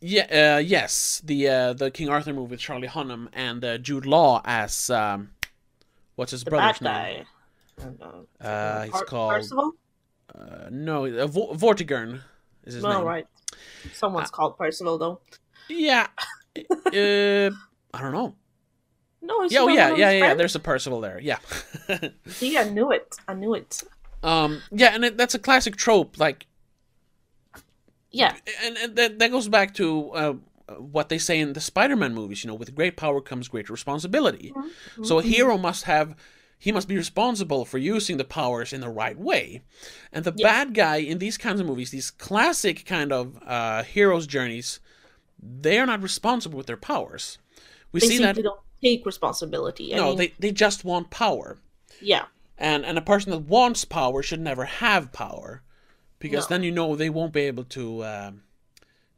Yeah, 0.00 0.56
uh, 0.56 0.58
yes, 0.58 1.22
the 1.24 1.46
uh, 1.48 1.72
the 1.74 1.90
King 1.90 2.08
Arthur 2.08 2.32
movie 2.32 2.50
with 2.52 2.60
Charlie 2.60 2.88
Hunnam 2.88 3.28
and 3.32 3.64
uh, 3.64 3.78
Jude 3.78 4.04
Law 4.06 4.42
as 4.44 4.90
um, 4.90 5.30
what's 6.16 6.32
his 6.32 6.42
The 6.42 6.50
brother's 6.50 6.80
name? 6.80 6.92
guy. 6.92 7.24
I 7.78 7.82
don't 7.84 8.00
know. 8.00 8.26
Uh, 8.40 8.82
he's 8.82 8.90
Par- 8.92 9.04
called 9.04 9.30
Percival. 9.32 9.72
uh, 10.34 10.68
no, 10.70 11.06
uh, 11.06 11.26
Vo- 11.28 11.54
Vortigern 11.54 12.20
is 12.64 12.74
his 12.74 12.82
No, 12.82 12.98
name. 12.98 13.04
right. 13.06 13.26
Someone's 13.92 14.30
called 14.30 14.58
Percival 14.58 14.98
though. 14.98 15.20
Yeah, 15.68 16.08
uh, 16.56 17.50
I 17.94 18.00
don't 18.00 18.12
know. 18.12 18.34
No, 19.22 19.42
it's 19.44 19.52
Yeah, 19.52 19.60
oh, 19.60 19.66
not 19.66 19.74
yeah, 19.76 19.94
yeah, 19.96 20.10
yeah. 20.10 20.34
There's 20.34 20.54
a 20.56 20.60
Percival 20.60 21.00
there. 21.00 21.20
Yeah. 21.20 21.38
See, 22.26 22.58
I 22.58 22.64
knew 22.68 22.90
it. 22.90 23.16
I 23.28 23.34
knew 23.34 23.54
it. 23.54 23.82
um, 24.22 24.60
yeah, 24.70 24.94
and 24.94 25.04
it, 25.04 25.16
that's 25.16 25.34
a 25.34 25.38
classic 25.38 25.76
trope. 25.76 26.18
Like, 26.18 26.46
Yeah. 28.10 28.34
and, 28.64 28.76
and 28.76 28.96
that 28.96 29.18
that 29.18 29.30
goes 29.30 29.48
back 29.48 29.74
to 29.74 30.10
uh, 30.10 30.32
what 30.78 31.08
they 31.08 31.18
say 31.18 31.38
in 31.38 31.52
the 31.52 31.60
Spider-Man 31.60 32.14
movies. 32.14 32.42
You 32.44 32.48
know, 32.48 32.54
with 32.54 32.74
great 32.74 32.96
power 32.96 33.20
comes 33.20 33.48
great 33.48 33.70
responsibility. 33.70 34.52
So 35.02 35.18
a 35.18 35.22
hero 35.22 35.56
must 35.58 35.84
have 35.84 36.14
he 36.58 36.70
must 36.72 36.86
be 36.88 36.96
responsible 36.96 37.64
for 37.64 37.78
using 37.78 38.18
the 38.18 38.24
powers 38.24 38.72
in 38.72 38.80
the 38.80 38.88
right 38.88 39.18
way. 39.18 39.62
And 40.12 40.24
the 40.24 40.32
Yes. 40.36 40.48
bad 40.48 40.74
guy 40.74 40.96
in 40.98 41.18
these 41.18 41.36
kinds 41.38 41.60
of 41.60 41.66
movies, 41.66 41.90
these 41.90 42.10
classic 42.10 42.84
kind 42.86 43.12
of 43.12 43.36
uh, 43.44 43.82
heroes' 43.82 44.28
journeys, 44.28 44.78
they 45.42 45.78
are 45.78 45.86
not 45.86 46.02
responsible 46.02 46.56
with 46.56 46.66
their 46.66 46.76
powers. 46.76 47.38
We 47.92 48.00
They 48.00 48.06
see 48.08 48.18
that 48.18 48.36
simply 48.36 48.42
don't 48.44 48.60
take 48.82 49.04
responsibility. 49.06 49.92
I 49.94 49.96
no, 49.98 50.08
mean, 50.08 50.16
they 50.18 50.34
they 50.38 50.52
just 50.52 50.84
want 50.84 51.10
power. 51.10 51.58
yeah. 52.00 52.26
And 52.58 52.84
and 52.86 52.96
a 52.98 53.02
person 53.02 53.30
that 53.32 53.38
wants 53.48 53.84
power 53.84 54.22
should 54.22 54.40
never 54.40 54.64
have 54.66 55.12
power, 55.12 55.62
because 56.18 56.48
No. 56.48 56.56
then 56.56 56.62
you 56.62 56.70
know 56.70 56.94
they 56.96 57.10
won't 57.10 57.32
be 57.32 57.40
able 57.42 57.64
to 57.64 58.04
um, 58.04 58.42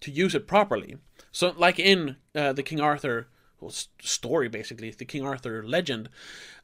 to 0.00 0.10
use 0.10 0.34
it 0.34 0.46
properly. 0.46 0.96
So 1.32 1.52
like 1.56 1.78
in 1.78 2.16
uh, 2.34 2.52
the 2.54 2.62
King 2.62 2.80
Arthur 2.80 3.26
well, 3.60 3.72
story, 4.02 4.48
basically 4.48 4.90
the 4.90 5.04
King 5.04 5.24
Arthur 5.26 5.62
legend, 5.66 6.08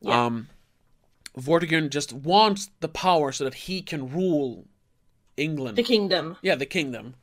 Yeah. 0.01 0.27
um, 0.27 0.49
Vortigern 1.39 1.91
just 1.91 2.13
wants 2.13 2.71
the 2.81 2.89
power 2.89 3.33
so 3.33 3.45
that 3.45 3.55
he 3.55 3.83
can 3.83 4.11
rule 4.11 4.67
England. 5.37 5.77
The 5.77 5.83
kingdom. 5.83 6.37
yeah, 6.43 6.57
the 6.57 6.67
kingdom. 6.67 7.15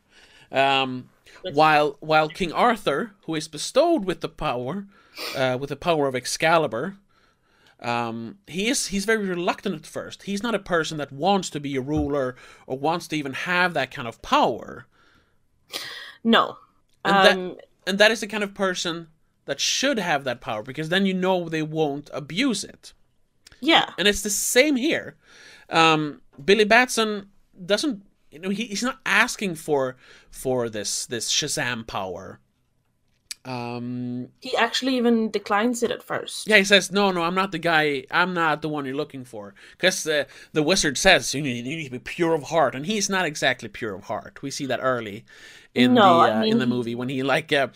Um, 0.51 1.09
while 1.53 1.97
while 1.99 2.29
King 2.29 2.51
Arthur, 2.53 3.11
who 3.25 3.35
is 3.35 3.47
bestowed 3.47 4.05
with 4.05 4.21
the 4.21 4.29
power, 4.29 4.85
uh, 5.35 5.57
with 5.59 5.69
the 5.69 5.75
power 5.75 6.07
of 6.07 6.15
Excalibur, 6.15 6.97
um, 7.81 8.37
he 8.47 8.67
is 8.67 8.87
he's 8.87 9.05
very 9.05 9.25
reluctant 9.27 9.75
at 9.75 9.85
first. 9.85 10.23
He's 10.23 10.43
not 10.43 10.55
a 10.55 10.59
person 10.59 10.97
that 10.97 11.11
wants 11.11 11.49
to 11.51 11.59
be 11.59 11.75
a 11.75 11.81
ruler 11.81 12.35
or 12.65 12.77
wants 12.77 13.07
to 13.09 13.15
even 13.17 13.33
have 13.33 13.73
that 13.73 13.91
kind 13.91 14.07
of 14.07 14.21
power. 14.21 14.85
No. 16.23 16.57
And 17.05 17.15
that- 17.25 17.37
Um, 17.37 17.57
And 17.85 17.99
that 17.99 18.11
is 18.11 18.19
the 18.19 18.27
kind 18.27 18.43
of 18.43 18.53
person 18.53 19.07
that 19.45 19.61
should 19.61 19.97
have 19.97 20.25
that 20.25 20.41
power 20.41 20.61
because 20.61 20.89
then 20.89 21.05
you 21.05 21.13
know 21.13 21.47
they 21.47 21.61
won't 21.61 22.09
abuse 22.13 22.63
it. 22.65 22.93
yeah. 23.61 23.93
And 23.97 24.07
it's 24.09 24.21
the 24.21 24.29
same 24.29 24.75
here. 24.75 25.15
Um, 25.69 26.21
Billy 26.43 26.65
Batson 26.65 27.29
doesn't, 27.65 28.03
you 28.31 28.39
know, 28.39 28.49
he, 28.49 28.65
he's 28.65 28.83
not 28.83 28.99
asking 29.05 29.55
for 29.55 29.97
for 30.31 30.69
this 30.69 31.05
this 31.05 31.31
Shazam 31.31 31.85
power. 31.87 32.39
Um, 33.45 34.29
He 34.41 34.57
actually 34.57 34.97
even 34.97 35.29
declines 35.29 35.83
it 35.83 35.91
at 35.91 36.01
first. 36.01 36.49
yeah, 36.49 36.57
he 36.57 36.63
says, 36.63 36.91
"No, 36.91 37.11
no, 37.11 37.23
I'm 37.23 37.35
not 37.35 37.51
the 37.51 37.59
guy. 37.59 38.05
I'm 38.09 38.33
not 38.33 38.61
the 38.61 38.69
one 38.69 38.85
you're 38.85 38.95
looking 38.95 39.25
for." 39.25 39.53
Because 39.71 40.07
uh, 40.07 40.25
the 40.53 40.63
wizard 40.63 40.97
says 40.97 41.33
you 41.35 41.41
need, 41.41 41.65
you 41.65 41.75
need 41.75 41.85
to 41.85 41.91
be 41.91 41.99
pure 41.99 42.33
of 42.33 42.43
heart, 42.43 42.73
and 42.73 42.85
he's 42.85 43.09
not 43.09 43.25
exactly 43.25 43.67
pure 43.67 43.93
of 43.95 44.05
heart. 44.05 44.41
We 44.41 44.49
see 44.49 44.65
that 44.67 44.79
early 44.81 45.25
in 45.75 45.99
No, 45.99 46.01
the 46.01 46.21
I 46.21 46.29
uh, 46.29 46.45
in 46.45 46.59
the 46.59 46.65
movie 46.67 46.95
when 46.95 47.09
he 47.09 47.21
like 47.21 47.51
uh, 47.51 47.67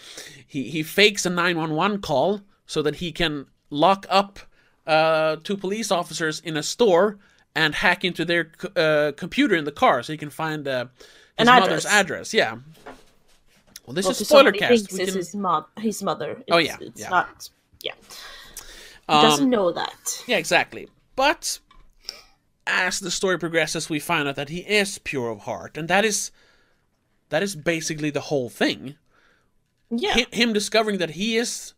he 0.48 0.70
he 0.70 0.84
fakes 0.84 1.25
a 1.25 1.29
911 1.29 2.00
call 2.01 2.41
so 2.65 2.81
that 2.81 2.96
he 2.96 3.12
can 3.12 3.48
lock 3.70 4.05
up 4.10 4.39
uh, 4.88 5.36
two 5.43 5.58
police 5.58 5.91
officers 5.91 6.39
in 6.39 6.55
a 6.55 6.63
store 6.63 7.20
and 7.55 7.75
hack 7.75 8.03
into 8.05 8.24
their 8.25 8.51
uh, 8.75 9.12
computer 9.17 9.55
in 9.55 9.65
the 9.65 9.72
car 9.72 10.03
so 10.03 10.13
he 10.13 10.17
can 10.17 10.29
find 10.29 10.67
uh, 10.67 10.86
his 11.38 11.48
An 11.48 11.48
mother's 11.48 11.86
address. 11.86 12.31
address. 12.31 12.34
Yeah. 12.34 12.58
Well, 13.86 13.93
this 13.96 14.05
Well, 14.05 14.12
is 14.12 14.27
spoiler 14.27 14.51
cast. 14.51 14.70
thinks 14.70 14.93
We 14.93 15.01
it's 15.01 15.12
can, 15.12 15.17
his, 15.17 15.36
mo- 15.36 15.65
his 15.77 16.03
mother. 16.03 16.31
It's, 16.31 16.43
Oh, 16.51 16.58
yeah, 16.58 16.77
It's 16.79 17.01
yeah. 17.01 17.10
not. 17.10 17.50
Yeah. 17.81 17.93
He 19.10 19.15
um, 19.15 19.24
doesn't 19.24 19.50
know 19.50 19.72
that. 19.72 20.24
Yeah, 20.27 20.38
exactly. 20.38 20.88
But 21.15 21.60
as 22.67 23.00
the 23.00 23.12
story 23.12 23.38
progresses, 23.39 23.89
we 23.89 24.00
find 24.00 24.27
out 24.27 24.36
that 24.36 24.50
he 24.50 24.60
is 24.60 25.00
pure 25.00 25.29
of 25.29 25.39
heart, 25.41 25.77
and 25.77 25.88
that 25.89 26.05
is 26.05 26.31
that 27.29 27.41
is 27.43 27.55
basically 27.55 28.12
the 28.12 28.22
whole 28.22 28.50
thing. 28.50 28.96
Yeah. 29.89 30.13
Hi- 30.13 30.27
him 30.31 30.53
discovering 30.53 31.00
that 31.00 31.12
he 31.12 31.38
is 31.38 31.74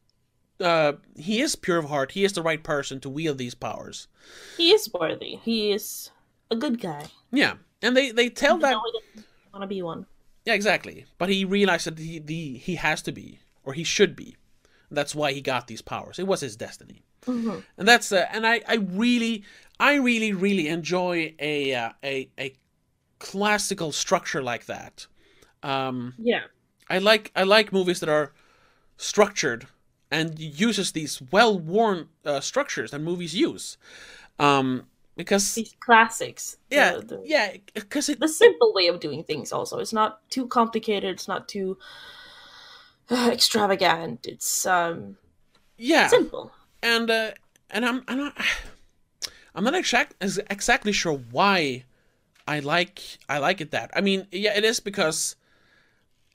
uh, 0.60 0.94
he 1.18 1.42
is 1.42 1.56
pure 1.56 1.78
of 1.78 1.86
heart. 1.86 2.14
He 2.14 2.24
is 2.24 2.34
the 2.34 2.42
right 2.42 2.64
person 2.64 3.00
to 3.02 3.10
wield 3.10 3.38
these 3.38 3.56
powers. 3.56 4.08
He 4.58 4.72
is 4.72 4.92
worthy. 4.92 5.36
He 5.36 5.72
is 5.72 6.10
a 6.50 6.56
good 6.56 6.80
guy. 6.80 7.12
Yeah, 7.32 7.56
and 7.82 7.96
they 7.98 8.12
they 8.12 8.30
tell 8.30 8.58
that. 8.60 8.74
No, 8.74 8.82
he 8.86 9.00
doesn't 9.00 9.28
want 9.54 9.64
to 9.64 9.68
be 9.68 9.82
one. 9.82 10.06
Yeah, 10.46 10.54
exactly. 10.54 11.06
But 11.18 11.30
he 11.30 11.46
realized 11.46 11.88
that 11.88 12.00
he 12.00 12.20
the 12.20 12.58
he 12.58 12.76
has 12.76 13.02
to 13.04 13.12
be, 13.12 13.40
or 13.64 13.74
he 13.74 13.84
should 13.84 14.16
be. 14.16 14.36
That's 14.92 15.16
why 15.16 15.34
he 15.34 15.42
got 15.42 15.68
these 15.68 15.82
powers. 15.82 16.20
It 16.20 16.28
was 16.28 16.42
his 16.42 16.56
destiny. 16.56 17.04
hmm 17.26 17.60
and 17.78 17.88
that's 17.88 18.12
uh, 18.12 18.28
and 18.32 18.48
I, 18.48 18.62
I 18.68 18.76
really 18.76 19.44
I 19.80 19.96
really 19.96 20.34
really 20.34 20.68
enjoy 20.70 21.36
a 21.40 21.74
uh, 21.76 21.92
a 22.04 22.30
a 22.40 22.54
classical 23.20 23.92
structure 23.92 24.44
like 24.44 24.66
that. 24.68 25.08
Um, 25.64 26.16
Yeah. 26.18 26.48
I 26.90 27.00
like 27.00 27.32
I 27.36 27.44
like 27.44 27.74
movies 27.74 28.00
that 28.02 28.10
are 28.10 28.34
structured 28.98 29.68
and 30.14 30.28
uses 30.68 30.92
these 30.92 31.14
well-worn 31.36 32.00
uh, 32.26 32.40
structures 32.40 32.90
that 32.92 33.02
movies 33.02 33.34
use, 33.48 33.78
um, 34.40 34.68
because 35.16 35.46
These 35.56 35.76
classics. 35.80 36.58
yeah 36.70 36.92
The, 37.10 37.18
yeah 37.26 37.48
because 37.74 38.08
the 38.08 38.28
simple 38.28 38.72
way 38.78 38.88
of 38.92 39.00
doing 39.00 39.24
things 39.24 39.52
also. 39.52 39.80
It's 39.84 39.94
not 40.02 40.12
too 40.30 40.46
complicated. 40.48 41.10
It's 41.16 41.28
not 41.28 41.48
too 41.48 41.78
uh, 43.10 43.30
extravagant. 43.34 44.26
It's 44.34 44.66
um 44.66 45.18
yeah 45.78 46.08
simple. 46.08 46.52
and 46.82 47.10
uh, 47.10 47.32
and 47.70 47.86
I'm 47.86 48.04
I'm 48.08 48.18
not 48.18 48.34
I'm 49.56 49.64
not 49.64 49.76
exact, 49.76 50.16
exactly 50.50 50.92
sure 50.92 51.18
why 51.32 51.84
I 52.48 52.60
like 52.60 53.02
I 53.30 53.38
like 53.38 53.62
it 53.62 53.72
that. 53.72 53.92
I 53.96 54.02
mean, 54.02 54.28
yeah, 54.32 54.58
it 54.58 54.64
is 54.66 54.80
because 54.80 55.36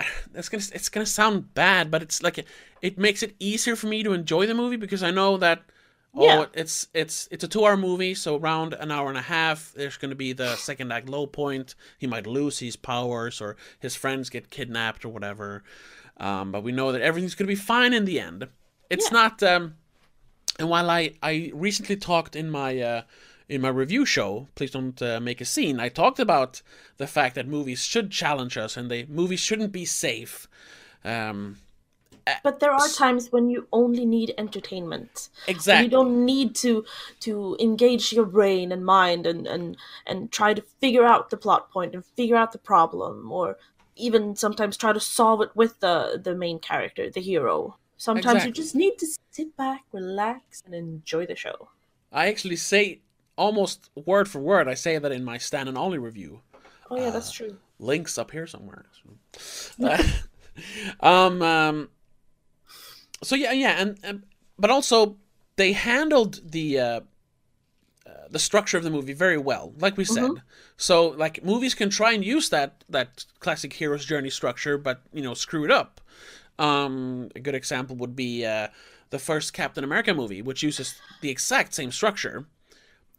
it's 0.34 0.48
gonna 0.48 0.62
it's 0.72 0.88
gonna 0.88 1.06
sound 1.06 1.54
bad, 1.54 1.90
but 1.90 2.02
it's 2.02 2.22
like 2.22 2.44
it 2.82 2.98
makes 2.98 3.22
it 3.22 3.34
easier 3.38 3.76
for 3.76 3.86
me 3.86 4.02
to 4.02 4.12
enjoy 4.12 4.46
the 4.46 4.54
movie 4.54 4.76
because 4.76 5.02
I 5.02 5.10
know 5.10 5.36
that 5.38 5.62
oh 6.14 6.24
Yeah. 6.24 6.46
it's 6.54 6.88
it's 6.94 7.28
it's 7.30 7.44
a 7.44 7.48
two 7.48 7.64
hour 7.64 7.76
movie, 7.76 8.14
so 8.14 8.36
around 8.36 8.74
an 8.74 8.90
hour 8.90 9.08
and 9.08 9.18
a 9.18 9.22
half, 9.22 9.72
there's 9.74 9.96
gonna 9.96 10.14
be 10.14 10.32
the 10.32 10.56
second 10.56 10.92
act 10.92 11.08
low 11.08 11.26
point. 11.26 11.74
He 11.98 12.06
might 12.06 12.26
lose 12.26 12.58
his 12.58 12.76
powers 12.76 13.40
or 13.40 13.56
his 13.78 13.96
friends 13.96 14.30
get 14.30 14.50
kidnapped 14.50 15.04
or 15.04 15.08
whatever. 15.10 15.62
Um, 16.18 16.50
but 16.52 16.62
we 16.62 16.72
know 16.72 16.92
that 16.92 17.02
everything's 17.02 17.34
gonna 17.34 17.48
be 17.48 17.54
fine 17.54 17.92
in 17.92 18.04
the 18.04 18.20
end. 18.20 18.48
It's 18.90 19.10
Yeah. 19.10 19.12
not 19.12 19.42
um, 19.42 19.76
and 20.58 20.68
while 20.68 20.90
I, 20.90 21.14
I 21.22 21.50
recently 21.54 21.96
talked 21.96 22.34
in 22.36 22.50
my 22.50 22.80
uh, 22.80 23.02
in 23.48 23.62
my 23.62 23.68
review 23.68 24.04
show, 24.04 24.48
please 24.54 24.70
don't 24.70 25.00
uh, 25.00 25.20
make 25.20 25.40
a 25.40 25.44
scene. 25.44 25.80
I 25.80 25.88
talked 25.88 26.20
about 26.20 26.62
the 26.98 27.06
fact 27.06 27.34
that 27.34 27.46
movies 27.46 27.84
should 27.84 28.10
challenge 28.10 28.58
us 28.58 28.76
and 28.76 28.90
they 28.90 29.06
movies 29.06 29.40
shouldn't 29.40 29.72
be 29.72 29.84
safe. 29.84 30.46
Um, 31.04 31.56
But 32.42 32.60
there 32.60 32.72
are 32.72 32.88
times 32.88 33.32
when 33.32 33.48
you 33.48 33.66
only 33.72 34.04
need 34.04 34.34
entertainment. 34.36 35.30
Exactly. 35.46 35.84
You 35.84 35.90
don't 35.90 36.26
need 36.26 36.54
to 36.56 36.84
to 37.20 37.56
engage 37.58 38.12
your 38.12 38.26
brain 38.26 38.70
and 38.70 38.84
mind 38.84 39.26
and, 39.26 39.46
and 39.46 39.76
and 40.06 40.30
try 40.30 40.52
to 40.52 40.62
figure 40.80 41.06
out 41.06 41.30
the 41.30 41.38
plot 41.38 41.70
point 41.70 41.94
and 41.94 42.04
figure 42.04 42.36
out 42.36 42.52
the 42.52 42.58
problem 42.58 43.32
or 43.32 43.56
even 43.96 44.36
sometimes 44.36 44.76
try 44.76 44.92
to 44.92 45.00
solve 45.00 45.40
it 45.40 45.50
with 45.54 45.80
the 45.80 46.20
the 46.22 46.34
main 46.34 46.58
character, 46.58 47.08
the 47.10 47.22
hero. 47.22 47.76
Sometimes 47.96 48.44
Exactly. 48.44 48.48
you 48.48 48.52
just 48.52 48.74
need 48.74 48.98
to 48.98 49.06
sit 49.30 49.56
back, 49.56 49.84
relax, 49.90 50.62
and 50.64 50.74
enjoy 50.74 51.24
the 51.26 51.34
show. 51.34 51.70
I 52.12 52.28
actually 52.28 52.56
say 52.56 53.00
almost 53.38 53.88
word 53.94 54.28
for 54.28 54.40
word. 54.40 54.68
I 54.68 54.74
say 54.74 54.98
that 54.98 55.12
in 55.12 55.24
my 55.24 55.38
Stan 55.38 55.68
and 55.68 55.78
Ollie 55.78 55.98
review. 55.98 56.42
Oh 56.90 56.96
yeah, 56.98 57.10
that's 57.10 57.30
true. 57.32 57.56
links 57.78 58.18
up 58.18 58.30
here 58.30 58.46
somewhere. 58.46 58.84
Uh, 59.80 60.02
um, 61.00 61.40
um, 61.40 61.88
so 63.22 63.36
yeah, 63.36 63.52
yeah, 63.52 63.80
and, 63.80 63.96
and 64.02 64.24
but 64.58 64.70
also 64.70 65.16
they 65.54 65.72
handled 65.72 66.40
the 66.50 66.80
uh, 66.80 67.00
uh, 68.04 68.10
the 68.28 68.40
structure 68.40 68.76
of 68.76 68.82
the 68.82 68.90
movie 68.90 69.12
very 69.12 69.38
well, 69.38 69.72
like 69.78 69.96
we 69.96 70.04
said. 70.04 70.24
Mhm. 70.30 70.42
So 70.76 71.08
like 71.10 71.44
movies 71.44 71.74
can 71.74 71.90
try 71.90 72.12
and 72.12 72.24
use 72.24 72.48
that 72.48 72.82
that 72.88 73.24
classic 73.38 73.72
hero's 73.74 74.04
journey 74.04 74.30
structure, 74.30 74.76
but 74.78 75.02
you 75.12 75.22
know 75.22 75.34
screw 75.34 75.64
it 75.64 75.70
up. 75.70 76.00
Um, 76.58 77.28
a 77.36 77.40
good 77.40 77.54
example 77.54 77.94
would 77.96 78.16
be 78.16 78.44
uh, 78.44 78.68
the 79.10 79.18
first 79.20 79.52
Captain 79.52 79.84
America 79.84 80.12
movie, 80.12 80.42
which 80.42 80.64
uses 80.64 81.00
the 81.20 81.30
exact 81.30 81.72
same 81.74 81.92
structure, 81.92 82.46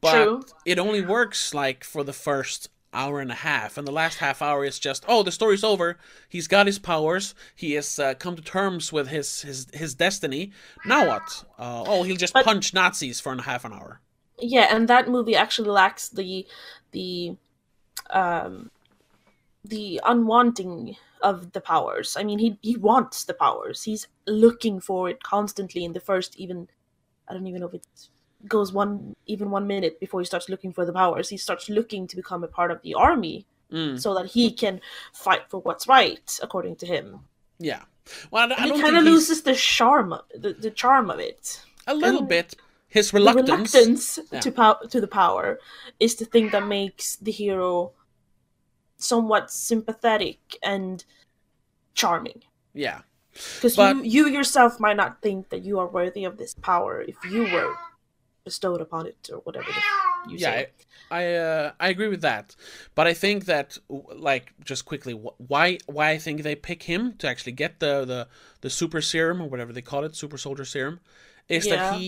but 0.02 0.24
True. 0.24 0.44
it 0.66 0.80
only 0.80 1.02
works 1.02 1.54
like 1.54 1.84
for 1.84 2.04
the 2.04 2.14
first 2.14 2.70
hour 2.92 3.20
and 3.20 3.32
a 3.32 3.36
half, 3.36 3.78
and 3.78 3.88
the 3.88 3.92
last 3.92 4.18
half 4.18 4.42
hour 4.42 4.66
is 4.66 4.80
just 4.80 5.06
oh 5.08 5.22
the 5.24 5.32
story's 5.32 5.64
over. 5.64 5.98
He's 6.28 6.48
got 6.48 6.66
his 6.66 6.80
powers. 6.80 7.36
He 7.56 7.74
has 7.74 8.00
uh, 8.00 8.14
come 8.16 8.36
to 8.36 8.42
terms 8.42 8.92
with 8.92 9.08
his 9.10 9.42
his 9.42 9.68
his 9.74 9.94
destiny. 9.94 10.52
Now 10.86 11.08
what? 11.08 11.44
Uh, 11.58 11.84
oh, 11.86 12.04
he'll 12.04 12.16
just 12.18 12.34
But- 12.34 12.46
punch 12.46 12.74
Nazis 12.74 13.20
for 13.20 13.34
a 13.34 13.42
half 13.42 13.66
an 13.66 13.74
hour. 13.74 14.02
Yeah, 14.42 14.74
and 14.74 14.88
that 14.88 15.10
movie 15.10 15.36
actually 15.36 15.70
lacks 15.70 16.10
the 16.10 16.48
the 16.92 17.36
um 18.10 18.72
the 19.66 20.00
unwanting 20.06 20.96
of 21.22 21.52
the 21.52 21.60
powers. 21.62 22.16
I 22.18 22.24
mean, 22.24 22.40
he 22.40 22.58
he 22.62 22.78
wants 22.78 23.26
the 23.26 23.34
powers. 23.34 23.84
He's 23.84 24.08
looking 24.26 24.80
for 24.80 25.10
it 25.10 25.22
constantly 25.22 25.84
in 25.84 25.94
the 25.94 26.00
first 26.00 26.38
even 26.38 26.70
I 27.28 27.34
don't 27.34 27.46
even 27.48 27.60
know 27.62 27.68
if 27.68 27.74
it 27.76 27.86
goes 28.48 28.72
one 28.72 29.16
even 29.26 29.52
one 29.52 29.68
minute 29.68 30.00
before 30.00 30.22
he 30.22 30.26
starts 30.26 30.48
looking 30.50 30.72
for 30.74 30.86
the 30.86 30.94
powers. 30.94 31.30
He 31.30 31.38
starts 31.38 31.70
looking 31.70 32.08
to 32.08 32.16
become 32.16 32.44
a 32.44 32.48
part 32.48 32.72
of 32.72 32.82
the 32.82 32.94
army 32.96 33.46
Mm, 33.72 34.02
so 34.02 34.16
that 34.16 34.26
he 34.32 34.52
can 34.52 34.82
fight 35.14 35.42
for 35.48 35.60
what's 35.60 35.88
right 35.88 36.40
according 36.42 36.76
to 36.78 36.88
him. 36.88 37.20
yeah. 37.60 37.84
Well, 38.32 38.52
I, 38.52 38.56
I 38.58 38.64
he 38.68 38.82
kind 38.82 38.98
of 38.98 39.04
loses 39.04 39.44
the 39.44 39.54
charm 39.54 40.14
of, 40.14 40.22
the, 40.34 40.54
the 40.54 40.72
charm 40.72 41.12
of 41.12 41.20
it. 41.20 41.62
a 41.86 41.94
little 41.94 42.22
and 42.22 42.28
bit. 42.28 42.56
His 42.88 43.14
reluctance. 43.14 43.76
reluctance 43.76 44.20
Yeah. 44.32 44.40
to 44.40 44.52
pow- 44.52 44.80
to 44.90 45.00
the 45.00 45.08
power 45.08 45.60
is 46.00 46.16
the 46.16 46.26
thing 46.26 46.50
that 46.50 46.66
makes 46.66 47.18
the 47.18 47.32
hero 47.32 47.92
somewhat 48.98 49.52
sympathetic 49.52 50.40
and 50.64 51.06
charming. 51.94 52.42
Yeah. 52.74 53.02
Because 53.34 53.76
But- 53.76 53.98
you 53.98 54.26
you 54.26 54.28
yourself 54.34 54.80
might 54.80 54.98
not 54.98 55.22
think 55.22 55.50
that 55.50 55.62
you 55.64 55.78
are 55.80 55.88
worthy 55.88 56.24
of 56.26 56.38
this 56.38 56.56
power 56.56 57.02
if 57.02 57.18
you 57.32 57.44
were 57.44 57.76
bestowed 58.50 58.82
upon 58.88 59.04
it 59.12 59.22
or 59.34 59.40
whatever 59.46 59.72
you 60.30 60.38
Yeah, 60.44 60.52
say. 60.52 60.68
I 61.20 61.24
uh, 61.48 61.72
I 61.86 61.88
agree 61.96 62.12
with 62.16 62.24
that, 62.32 62.46
but 62.98 63.06
I 63.12 63.14
think 63.16 63.40
that 63.46 63.68
like 64.30 64.46
just 64.72 64.84
quickly 64.92 65.14
wh- 65.24 65.38
why 65.52 65.66
why 65.96 66.08
I 66.16 66.20
think 66.26 66.36
they 66.42 66.56
pick 66.70 66.82
him 66.94 67.02
to 67.20 67.26
actually 67.32 67.56
get 67.64 67.74
the 67.86 67.94
the 68.12 68.22
the 68.64 68.70
super 68.80 69.02
serum 69.12 69.38
or 69.44 69.48
whatever 69.52 69.74
they 69.74 69.86
call 69.92 70.04
it, 70.08 70.16
super 70.24 70.38
soldier 70.38 70.66
serum, 70.66 70.96
is 71.48 71.66
Yeah. 71.66 71.72
that 71.74 71.84
he 71.96 72.04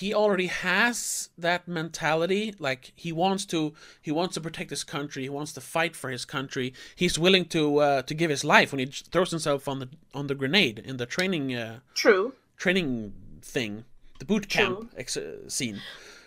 he 0.00 0.08
already 0.22 0.48
has 0.68 1.28
that 1.46 1.62
mentality 1.68 2.44
like 2.68 2.82
he 3.04 3.10
wants 3.24 3.44
to 3.52 3.58
he 4.06 4.12
wants 4.18 4.32
to 4.34 4.40
protect 4.46 4.70
his 4.76 4.84
country 4.96 5.22
he 5.28 5.32
wants 5.38 5.52
to 5.56 5.60
fight 5.60 5.94
for 6.00 6.08
his 6.16 6.24
country 6.36 6.66
he's 7.02 7.16
willing 7.24 7.44
to 7.56 7.62
uh, 7.86 8.02
to 8.08 8.14
give 8.20 8.30
his 8.36 8.44
life 8.56 8.68
when 8.72 8.80
he 8.84 8.86
throws 9.12 9.30
himself 9.36 9.68
on 9.72 9.78
the 9.82 9.88
on 10.18 10.26
the 10.30 10.34
grenade 10.40 10.78
in 10.90 10.96
the 10.96 11.06
training 11.16 11.46
uh, 11.54 11.78
True. 12.02 12.24
training 12.62 13.12
thing 13.54 13.84
the 14.18 14.24
boot 14.24 14.48
camp 14.48 14.92
ex- 14.96 15.16
uh, 15.16 15.48
scene. 15.48 15.80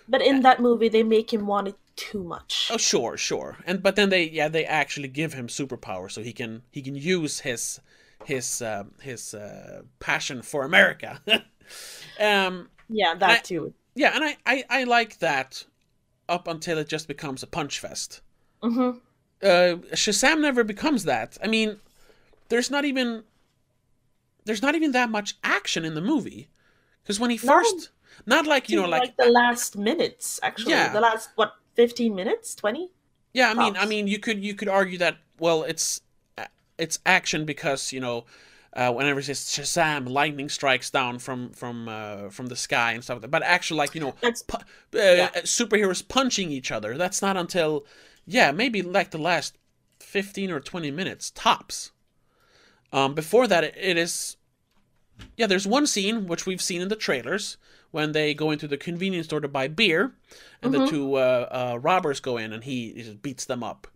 But 0.10 0.22
in 0.22 0.42
that 0.42 0.62
movie, 0.62 0.90
they 0.90 1.04
make 1.04 1.34
him 1.34 1.48
want 1.48 1.68
it 1.68 1.76
too 1.96 2.24
much. 2.24 2.70
oh 2.72 2.78
sure 2.78 3.18
sure. 3.18 3.58
And 3.66 3.82
but 3.84 3.96
then 3.96 4.10
they 4.10 4.30
yeah 4.30 4.48
they 4.50 4.66
actually 4.66 5.08
give 5.08 5.34
him 5.34 5.48
superpower 5.48 6.10
so 6.12 6.22
he 6.22 6.32
can 6.34 6.62
he 6.72 6.82
can 6.82 6.96
use 6.96 7.40
his 7.42 7.80
his 8.26 8.62
uh, 8.62 8.84
his 9.02 9.34
uh, 9.34 9.82
passion 10.00 10.42
for 10.42 10.64
america. 10.64 11.22
Um 12.20 12.70
Yeah, 12.90 13.14
that 13.16 13.30
I- 13.40 13.42
too. 13.44 13.74
yeah 13.96 14.12
and 14.16 14.24
I, 14.24 14.38
I 14.46 14.64
i 14.70 14.84
like 14.86 15.20
that 15.20 15.66
up 16.30 16.48
until 16.48 16.78
it 16.78 16.88
just 16.88 17.08
becomes 17.08 17.44
a 17.44 17.48
punch 17.48 17.80
fest. 17.80 18.22
Hmm 18.62 18.92
uh, 19.44 19.78
Shazam 19.94 20.42
never 20.42 20.64
becomes 20.64 21.04
that. 21.04 21.38
I 21.44 21.48
mean, 21.48 21.78
there's 22.50 22.72
not 22.72 22.86
even 22.86 23.24
there's 24.46 24.62
not 24.62 24.76
even 24.76 24.92
that 24.94 25.10
much 25.10 25.36
action 25.44 25.86
in 25.86 25.94
the 25.94 26.02
movie 26.02 26.48
because 27.08 27.20
when 27.22 27.30
he 27.30 27.40
No. 27.42 27.54
first, 27.54 27.90
not 28.26 28.46
like 28.46 28.70
you 28.70 28.82
know, 28.82 28.88
like, 28.88 29.02
like, 29.02 29.18
the 29.18 29.32
last 29.32 29.78
minutes, 29.78 30.40
actually. 30.44 30.74
Yeah. 30.74 30.92
The 30.92 31.00
last 31.00 31.30
what, 31.36 31.54
fifteen 31.74 32.14
minutes, 32.16 32.54
twenty? 32.54 32.92
yeah. 33.34 33.50
I 33.52 33.54
mean, 33.54 33.78
I 33.78 33.86
mean, 33.86 34.08
you 34.08 34.20
could 34.20 34.44
you 34.44 34.54
could 34.54 34.68
argue 34.68 34.98
that 34.98 35.18
well, 35.40 35.64
it's 35.64 36.02
it's 36.78 37.00
action 37.06 37.46
because 37.46 37.94
you 37.94 38.02
know. 38.02 38.26
Uh, 38.74 38.92
whenever 38.92 39.20
it 39.20 39.24
says 39.24 39.40
Shazam, 39.40 40.08
lightning 40.08 40.50
strikes 40.50 40.92
down 40.92 41.18
from 41.18 41.50
from 41.50 41.90
uh, 41.90 42.30
from 42.30 42.46
the 42.46 42.56
sky 42.56 42.92
and 42.92 43.04
stuff. 43.04 43.24
But 43.28 43.42
actually, 43.42 43.80
like 43.80 43.96
you 43.96 44.02
know, 44.02 44.12
pu- 44.12 45.00
uh, 45.00 45.30
superheroes 45.46 46.08
punching 46.08 46.52
each 46.52 46.72
other. 46.72 46.96
That's 46.96 47.20
not 47.20 47.38
until, 47.38 47.88
yeah, 48.28 48.52
maybe 48.52 48.84
like 48.84 49.10
the 49.10 49.18
last 49.18 49.58
15 50.00 50.52
or 50.52 50.60
20 50.60 50.92
minutes, 50.92 51.32
tops. 51.32 51.92
Um, 52.94 53.16
before 53.16 53.48
that, 53.48 53.64
it, 53.64 53.76
it 53.76 53.98
is, 53.98 54.37
yeah, 55.36 55.48
there's 55.48 55.68
one 55.68 55.88
scene, 55.88 56.28
which 56.28 56.46
we've 56.46 56.62
seen 56.62 56.82
in 56.82 56.88
the 56.90 56.96
trailers, 56.96 57.58
when 57.92 58.12
they 58.12 58.34
go 58.34 58.52
into 58.52 58.68
the 58.68 58.78
convenience 58.78 59.28
store 59.28 59.40
to 59.40 59.48
buy 59.48 59.68
beer, 59.68 60.14
and 60.62 60.74
the 60.74 60.88
two 60.88 61.16
uh, 61.16 61.48
uh, 61.74 61.80
robbers 61.80 62.20
go 62.20 62.38
in 62.38 62.54
and 62.54 62.64
he, 62.64 62.92
he 62.94 63.04
just 63.04 63.22
beats 63.22 63.46
them 63.46 63.64
up. 63.64 63.88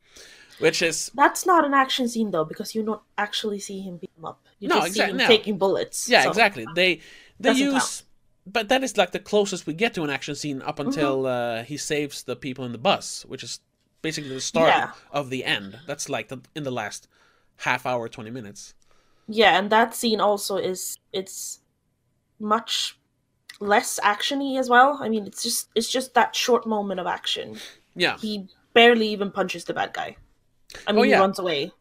Which 0.59 0.81
is, 0.83 1.11
that's 1.15 1.45
not 1.45 1.65
an 1.65 1.73
action 1.73 2.07
scene 2.07 2.29
though, 2.31 2.45
because 2.45 2.75
you 2.75 2.83
don't 2.83 3.01
actually 3.17 3.59
see 3.59 3.81
him 3.81 3.97
beat 3.97 4.13
them 4.15 4.25
up. 4.25 4.45
You 4.59 4.69
No, 4.69 4.75
just 4.75 4.87
exact- 4.89 5.07
see 5.07 5.11
him 5.11 5.17
no. 5.17 5.27
taking 5.27 5.57
bullets. 5.57 6.07
yeah, 6.07 6.23
so- 6.23 6.29
exactly. 6.29 6.65
They 6.75 7.01
they 7.39 7.49
Doesn't 7.49 7.63
use, 7.63 7.73
count. 7.73 8.03
but 8.45 8.69
that 8.69 8.83
is 8.83 8.95
like 8.95 9.11
the 9.11 9.19
closest 9.19 9.65
we 9.65 9.73
get 9.73 9.95
to 9.95 10.03
an 10.03 10.11
action 10.11 10.35
scene 10.35 10.61
up 10.61 10.77
Mm-hmm. 10.77 10.89
until 10.89 11.25
uh, 11.25 11.63
he 11.63 11.77
saves 11.77 12.23
the 12.23 12.35
people 12.35 12.63
in 12.65 12.71
the 12.73 12.77
bus, 12.77 13.25
which 13.27 13.41
is 13.43 13.59
basically 14.03 14.29
the 14.35 14.39
start 14.41 14.67
Yeah. 14.69 14.91
of 15.11 15.31
the 15.31 15.43
end. 15.45 15.79
That's 15.87 16.09
like 16.09 16.27
the, 16.27 16.41
in 16.55 16.61
the 16.63 16.71
last 16.71 17.07
half 17.57 17.87
hour, 17.87 18.07
twenty 18.07 18.29
minutes. 18.29 18.75
Yeah, 19.27 19.57
and 19.57 19.69
that 19.69 19.95
scene 19.95 20.19
also 20.19 20.57
is 20.57 20.97
it's 21.13 21.59
much 22.39 22.97
less 23.59 23.99
actiony 24.03 24.57
as 24.59 24.69
well. 24.69 24.99
I 25.01 25.09
mean, 25.09 25.25
it's 25.25 25.43
just 25.43 25.69
it's 25.75 25.89
just 25.89 26.13
that 26.13 26.35
short 26.35 26.65
moment 26.65 26.99
of 26.99 27.07
action. 27.07 27.57
Yeah, 27.95 28.17
He 28.17 28.47
barely 28.73 29.07
even 29.09 29.31
punches 29.31 29.65
the 29.65 29.73
bad 29.73 29.93
guy. 29.93 30.17
I 30.87 30.91
mean, 30.93 30.99
Oh, 31.01 31.03
yeah. 31.03 31.15
he 31.17 31.21
runs 31.21 31.39
away. 31.39 31.71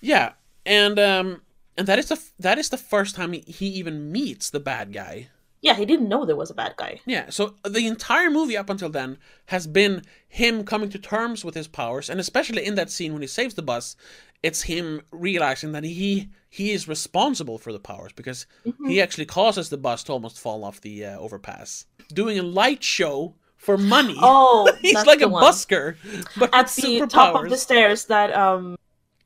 yeah, 0.00 0.32
and 0.64 0.98
um, 0.98 1.42
and 1.76 1.86
that 1.86 1.98
is 1.98 2.06
the 2.08 2.14
f- 2.16 2.32
that 2.38 2.58
is 2.58 2.70
the 2.70 2.78
first 2.78 3.14
time 3.14 3.32
he, 3.32 3.40
he 3.40 3.66
even 3.68 4.10
meets 4.10 4.50
the 4.50 4.60
bad 4.60 4.92
guy. 4.92 5.28
Yeah, 5.62 5.74
he 5.74 5.84
didn't 5.84 6.08
know 6.08 6.24
there 6.24 6.36
was 6.36 6.48
a 6.50 6.54
bad 6.54 6.74
guy. 6.78 7.02
Yeah, 7.04 7.28
so 7.28 7.56
the 7.68 7.86
entire 7.86 8.30
movie 8.30 8.56
up 8.56 8.70
until 8.70 8.88
then 8.88 9.18
has 9.46 9.66
been 9.66 10.00
him 10.26 10.64
coming 10.64 10.88
to 10.88 10.98
terms 10.98 11.44
with 11.44 11.54
his 11.54 11.68
powers, 11.68 12.08
and 12.08 12.18
especially 12.18 12.64
in 12.64 12.76
that 12.76 12.90
scene 12.90 13.12
when 13.12 13.20
he 13.20 13.28
saves 13.28 13.52
the 13.54 13.62
bus, 13.62 13.94
it's 14.42 14.62
him 14.62 15.02
realizing 15.10 15.72
that 15.72 15.84
he 15.84 16.30
he 16.48 16.72
is 16.72 16.88
responsible 16.88 17.58
for 17.58 17.72
the 17.72 17.78
powers 17.78 18.12
because 18.12 18.46
he 18.86 19.00
actually 19.00 19.26
causes 19.26 19.68
the 19.68 19.76
bus 19.76 20.02
to 20.04 20.12
almost 20.12 20.40
fall 20.40 20.64
off 20.64 20.80
the 20.80 21.04
uh, 21.04 21.18
overpass, 21.18 21.86
doing 22.12 22.38
a 22.38 22.42
light 22.42 22.82
show 22.82 23.34
for 23.56 23.76
money. 23.78 24.16
Oh, 24.20 24.72
He's 24.80 25.06
like 25.06 25.20
a 25.20 25.28
one. 25.28 25.42
busker, 25.44 25.96
but 26.36 26.50
at 26.54 26.68
the 26.68 26.82
superpowers. 26.82 27.08
top 27.10 27.44
of 27.44 27.50
the 27.50 27.56
stairs 27.56 28.06
that 28.06 28.34
um 28.34 28.76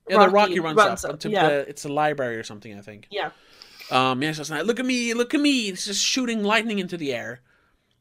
yeah, 0.09 0.19
the 0.19 0.29
Rocky 0.29 0.59
Rocky 0.59 0.61
runs, 0.61 0.77
runs 0.77 1.05
up, 1.05 1.15
up, 1.15 1.25
yeah. 1.25 1.49
the 1.49 1.69
it's 1.69 1.85
a 1.85 1.89
library 1.89 2.37
or 2.37 2.43
something, 2.43 2.77
I 2.77 2.83
think. 2.83 3.07
yeah 3.11 3.31
Um, 3.91 4.23
yeah, 4.23 4.33
so 4.33 4.43
it's 4.43 4.51
like, 4.51 4.65
look 4.65 4.81
at 4.81 4.87
me, 4.87 5.15
look 5.15 5.35
at 5.35 5.41
me. 5.41 5.69
It's 5.69 5.87
just 5.87 6.05
shooting 6.05 6.43
lightning 6.43 6.79
into 6.79 6.97
the 6.97 7.13
air. 7.15 7.41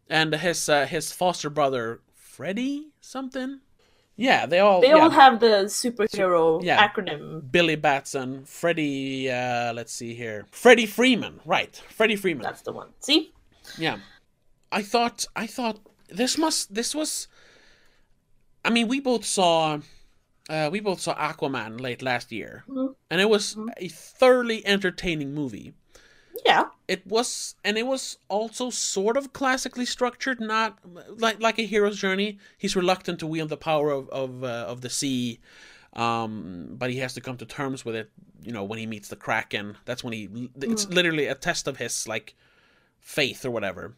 And 0.10 0.34
his 0.36 0.67
uh, 0.67 0.86
his 0.86 1.12
foster 1.13 1.49
brother, 1.49 2.02
Freddy 2.13 2.89
something? 2.99 3.60
Yeah, 4.15 4.45
they 4.45 4.60
all 4.60 4.82
they 4.82 4.89
yeah, 4.89 4.99
all 4.99 5.10
have 5.10 5.39
the 5.39 5.65
superhero 5.65 6.63
yeah. 6.63 6.88
acronym. 6.88 7.52
Billy 7.52 7.76
Batson, 7.76 8.45
Freddy 8.45 9.30
uh 9.32 9.73
let's 9.73 9.91
see 9.93 10.13
here. 10.13 10.45
Freddie 10.52 10.86
Freeman, 10.86 11.39
right. 11.45 11.76
Freddie 11.89 12.15
Freeman. 12.15 12.43
That's 12.43 12.62
the 12.62 12.71
one. 12.73 12.89
See, 12.99 13.34
Yeah. 13.78 13.97
I 14.71 14.82
thought 14.84 15.26
I 15.36 15.47
thought 15.47 15.80
this 16.10 16.38
must 16.38 16.73
this 16.73 16.93
was 16.93 17.28
I 18.63 18.69
mean, 18.69 18.88
we 18.88 18.99
both 18.99 19.26
saw 19.26 19.80
uh, 20.49 20.69
we 20.71 20.80
both 20.80 20.99
saw 20.99 21.15
Aquaman 21.15 21.80
late 21.80 22.02
last 22.02 22.32
year, 22.32 22.65
Mhm. 22.67 22.95
and 23.10 23.21
it 23.21 23.30
was 23.30 23.56
a 23.78 23.88
thoroughly 23.88 24.65
entertaining 24.65 25.34
movie. 25.34 25.73
Yeah, 26.46 26.65
it 26.88 27.06
was 27.06 27.56
and 27.63 27.78
it 27.78 27.88
was 27.88 28.17
also 28.30 28.69
sort 28.69 29.17
of 29.17 29.34
classically 29.34 29.86
structured 29.86 30.39
not 30.39 30.78
like 31.17 31.41
like 31.41 31.60
a 31.60 31.63
hero's 31.63 31.98
journey. 31.98 32.39
He's 32.58 32.76
reluctant 32.76 33.19
to 33.19 33.28
wield 33.28 33.50
the 33.50 33.58
power 33.58 33.91
of 33.91 34.10
of, 34.10 34.43
uh, 34.43 34.65
of 34.67 34.82
the 34.82 34.89
sea 34.89 35.39
um 35.96 36.69
but 36.72 36.89
he 36.89 36.98
has 36.98 37.13
to 37.13 37.22
come 37.22 37.38
to 37.38 37.46
terms 37.46 37.86
with 37.86 37.96
it 37.96 38.10
you 38.46 38.52
know 38.52 38.63
when 38.63 38.80
he 38.80 38.86
meets 38.86 39.08
the 39.08 39.15
kraken. 39.15 39.76
That's 39.86 40.04
when 40.04 40.13
he 40.13 40.50
it's 40.62 40.88
literally 40.88 41.28
a 41.28 41.36
test 41.36 41.67
of 41.67 41.78
his 41.78 42.08
like 42.08 42.36
faith 43.00 43.46
or 43.46 43.52
whatever. 43.52 43.96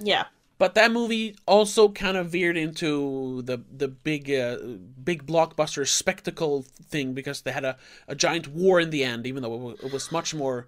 Yeah, 0.00 0.26
but 0.58 0.74
that 0.74 0.92
movie 0.92 1.36
also 1.46 1.88
kind 1.88 2.16
of 2.16 2.30
veered 2.30 2.56
into 2.56 3.42
the 3.42 3.58
the 3.74 3.88
big 3.88 4.30
uh, 4.30 4.58
big 5.02 5.26
blockbuster 5.26 5.86
spectacle 5.86 6.64
thing 6.82 7.14
because 7.14 7.42
they 7.42 7.52
had 7.52 7.64
a, 7.64 7.76
a 8.06 8.14
giant 8.14 8.48
war 8.48 8.80
in 8.80 8.90
the 8.90 9.04
end, 9.04 9.26
even 9.26 9.42
though 9.42 9.70
it 9.70 9.92
was 9.92 10.12
much 10.12 10.34
more 10.34 10.66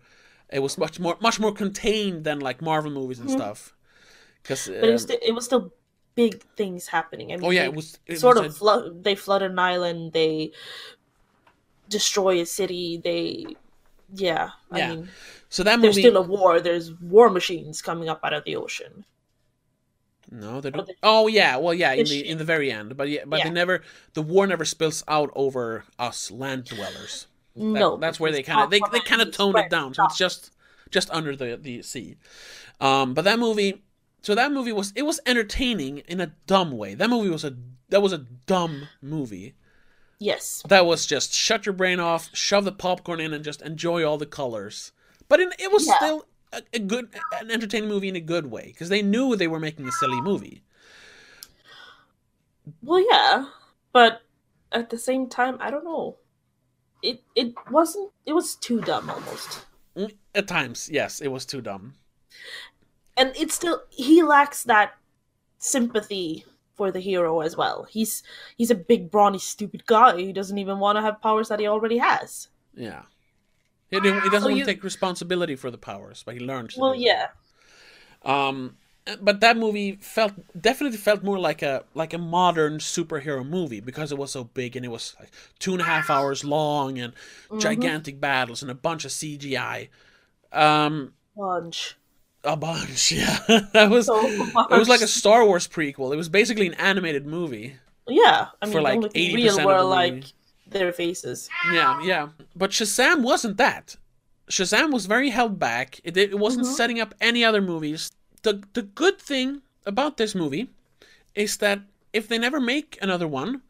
it 0.53 0.61
was 0.61 0.79
much 0.79 0.99
more 1.01 1.17
much 1.21 1.41
more 1.41 1.53
contained 1.53 2.25
than 2.25 2.41
like 2.41 2.61
Marvel 2.63 2.91
movies 2.91 3.19
and 3.19 3.29
mm-hmm. 3.29 3.39
stuff. 3.39 3.75
Because 4.43 4.67
but 4.67 4.89
it 4.89 4.93
was 4.93 5.03
um, 5.03 5.09
still, 5.09 5.19
it 5.23 5.33
was 5.33 5.45
still 5.45 5.73
big 6.15 6.43
things 6.57 6.87
happening. 6.89 7.33
I 7.33 7.35
oh, 7.35 7.39
mean, 7.39 7.47
oh 7.47 7.51
yeah, 7.51 7.63
they 7.63 7.69
it 7.69 7.75
was 7.75 7.99
it 8.07 8.19
sort 8.19 8.37
was 8.37 8.47
of 8.47 8.53
a- 8.53 8.55
flood. 8.55 9.05
They 9.05 9.15
flood 9.15 9.43
an 9.43 9.59
island. 9.59 10.13
They 10.13 10.53
destroy 11.89 12.41
a 12.41 12.47
city. 12.47 13.01
They, 13.03 13.47
yeah. 14.15 14.51
I 14.71 14.79
Yeah. 14.79 14.95
mean, 14.95 15.09
so 15.49 15.63
that 15.63 15.79
movie... 15.79 15.87
there's 15.87 15.99
still 15.99 16.17
a 16.17 16.23
war. 16.23 16.61
There's 16.61 16.93
war 17.01 17.31
machines 17.31 17.83
coming 17.83 18.09
up 18.09 18.21
out 18.23 18.33
of 18.33 18.45
the 18.45 18.57
ocean. 18.57 19.05
No, 20.31 20.61
they 20.61 20.71
don't. 20.71 20.89
Oh 21.03 21.27
yeah, 21.27 21.57
well 21.57 21.75
yeah, 21.75 21.93
in 21.93 22.07
the 22.07 22.29
in 22.29 22.39
the 22.39 22.45
very 22.45 22.71
end, 22.71 22.97
but 22.97 23.09
yeah, 23.09 23.25
but 23.27 23.43
they 23.43 23.51
never. 23.51 23.83
The 24.15 24.23
war 24.23 24.47
never 24.47 24.65
spills 24.65 25.03
out 25.09 25.31
over 25.35 25.85
us 25.99 26.31
land 26.31 26.67
dwellers. 26.67 27.27
That- 27.61 27.79
no, 27.81 27.97
that's 27.97 28.19
where 28.19 28.33
they 28.33 28.43
kind 28.43 28.63
of 28.63 28.71
they, 28.71 28.81
they 28.93 29.01
kind 29.01 29.23
of 29.23 29.33
toned 29.33 29.57
it 29.59 29.71
down, 29.71 29.95
so 29.95 30.05
it's 30.05 30.17
just 30.19 30.51
just 30.91 31.11
under 31.11 31.37
the 31.37 31.57
the 31.61 31.83
sea. 31.83 32.17
Um, 32.81 33.15
but 33.15 33.25
that 33.25 33.39
movie, 33.39 33.83
so 34.23 34.35
that 34.35 34.51
movie 34.53 34.73
was 34.73 34.93
it 34.97 35.03
was 35.03 35.21
entertaining 35.27 35.99
in 36.09 36.21
a 36.21 36.33
dumb 36.47 36.73
way. 36.73 36.95
That 36.95 37.11
movie 37.11 37.29
was 37.31 37.45
a 37.45 37.55
that 37.91 38.01
was 38.03 38.13
a 38.13 38.19
dumb 38.47 38.89
movie. 39.03 39.55
yes, 40.19 40.63
That 40.69 40.87
was 40.87 41.07
just 41.07 41.33
shut 41.35 41.67
your 41.67 41.73
brain 41.73 42.01
off, 42.01 42.31
shove 42.35 42.65
the 42.65 42.73
popcorn 42.73 43.21
in, 43.21 43.33
and 43.35 43.45
just 43.45 43.63
enjoy 43.63 44.05
all 44.05 44.17
the 44.19 44.27
colors. 44.27 44.93
But 45.29 45.41
in, 45.41 45.51
it 45.59 45.71
was 45.73 45.87
Yeah. 45.87 45.97
still 45.97 46.27
a, 46.53 46.63
a 46.73 46.79
good, 46.79 47.09
an 47.41 47.51
entertaining 47.51 47.89
movie 47.89 48.09
in 48.09 48.17
a 48.17 48.21
good 48.21 48.47
way 48.51 48.67
because 48.67 48.89
they 48.89 49.03
knew 49.03 49.35
they 49.37 49.49
were 49.49 49.61
making 49.61 49.87
a 49.89 49.93
silly 49.93 50.21
movie. 50.21 50.63
well, 52.83 53.05
yeah, 53.11 53.47
but 53.93 54.23
at 54.73 54.91
the 54.91 54.99
same 54.99 55.29
time, 55.29 55.57
I 55.61 55.71
don't 55.71 55.85
know. 55.85 56.17
It 57.03 57.23
it 57.35 57.55
wasn't. 57.71 58.11
It 58.27 58.33
was 58.33 58.55
too 58.57 58.81
dumb 58.81 59.09
almost. 59.11 59.67
Mm, 59.97 60.15
At 60.35 60.47
times, 60.49 60.89
yes, 60.93 61.21
it 61.21 61.29
was 61.29 61.45
too 61.47 61.61
dumb. 61.61 61.95
and 63.17 63.33
it's 63.37 63.55
still 63.55 63.83
he 63.91 64.23
lacks 64.23 64.63
that 64.65 64.93
sympathy 65.59 66.45
for 66.75 66.91
the 66.91 67.01
hero 67.01 67.41
as 67.41 67.57
well. 67.57 67.85
He's 67.91 68.23
he's 68.57 68.71
a 68.71 68.75
big 68.75 69.11
brawny 69.11 69.39
stupid 69.39 69.85
guy 69.87 70.13
who 70.25 70.33
doesn't 70.33 70.59
even 70.59 70.79
want 70.79 70.97
to 70.97 71.03
have 71.03 71.21
powers 71.21 71.49
that 71.49 71.61
he 71.61 71.67
already 71.67 71.99
has. 71.99 72.49
Yeah. 72.75 73.03
He, 73.91 73.97
he 73.99 74.01
doesn't 74.11 74.31
So 74.43 74.47
want 74.47 74.57
you- 74.57 74.65
to 74.65 74.73
take 74.73 74.85
responsibility 74.85 75.57
for 75.57 75.71
the 75.71 75.79
powers, 75.79 76.23
but 76.25 76.35
he 76.35 76.41
learns. 76.41 76.75
to 76.75 76.81
Well, 76.81 76.95
yeah. 76.95 77.29
Um, 78.23 78.77
but 79.21 79.41
that 79.41 79.57
movie 79.57 79.97
felt 80.01 80.33
definitely 80.61 80.97
felt 80.99 81.23
more 81.23 81.39
like 81.39 81.63
a 81.63 81.85
like 81.95 82.13
a 82.13 82.19
modern 82.19 82.79
superhero 82.79 83.47
movie 83.47 83.81
because 83.81 84.13
it 84.13 84.19
was 84.19 84.31
so 84.31 84.45
big 84.45 84.77
and 84.77 84.85
it 84.85 84.89
was 84.91 85.15
like 85.19 85.31
two 85.59 85.73
and 85.73 85.81
a 85.81 85.85
half 85.85 86.11
hours 86.11 86.45
long 86.45 86.99
and 86.99 87.13
Mm-hmm. 87.15 87.59
gigantic 87.59 88.21
battles 88.21 88.63
and 88.63 88.71
a 88.71 88.75
bunch 88.75 89.05
of 89.05 89.11
CGI. 89.11 89.89
Um, 90.53 91.13
Bunch. 91.37 91.97
A 92.45 92.57
bunch, 92.57 93.13
yeah. 93.21 93.39
that 93.75 93.91
was 93.91 94.07
So 94.07 94.19
it 94.25 94.79
was 94.79 94.89
like 94.89 95.01
a. 95.03 95.07
Star 95.07 95.45
Wars 95.45 95.69
prequel. 95.69 96.13
It 96.13 96.17
was 96.17 96.29
basically 96.29 96.67
an 96.69 96.75
animated 96.75 97.27
movie. 97.27 97.77
yeah. 98.09 98.47
I 98.63 98.67
mean, 98.67 98.73
for, 98.73 98.81
like, 98.81 99.01
thing 99.13 99.37
80% 99.37 99.49
of 99.51 99.57
the 99.79 99.83
like 99.85 100.13
movie. 100.15 100.27
their 100.69 100.93
faces. 100.93 101.49
Yeah, 101.73 102.01
yeah. 102.03 102.29
But 102.57 102.71
Shazam 102.71 103.23
wasn't 103.23 103.57
that. 103.59 103.97
Shazam 104.51 104.91
was 104.93 105.07
very 105.07 105.31
held 105.31 105.59
back. 105.59 106.01
It, 106.03 106.17
it 106.17 106.39
wasn't 106.39 106.67
Mhm. 106.67 106.73
setting 106.73 107.01
up 107.01 107.15
any 107.21 107.45
other 107.45 107.61
movies. 107.61 108.11
The 108.43 108.63
the 108.73 108.83
good 108.83 109.19
thing 109.19 109.63
about 109.87 110.17
this 110.17 110.35
movie 110.35 110.69
is 111.35 111.57
that 111.59 111.81
if 112.13 112.27
they 112.29 112.39
never 112.39 112.61
make 112.61 112.99
another 113.01 113.29
one, 113.29 113.63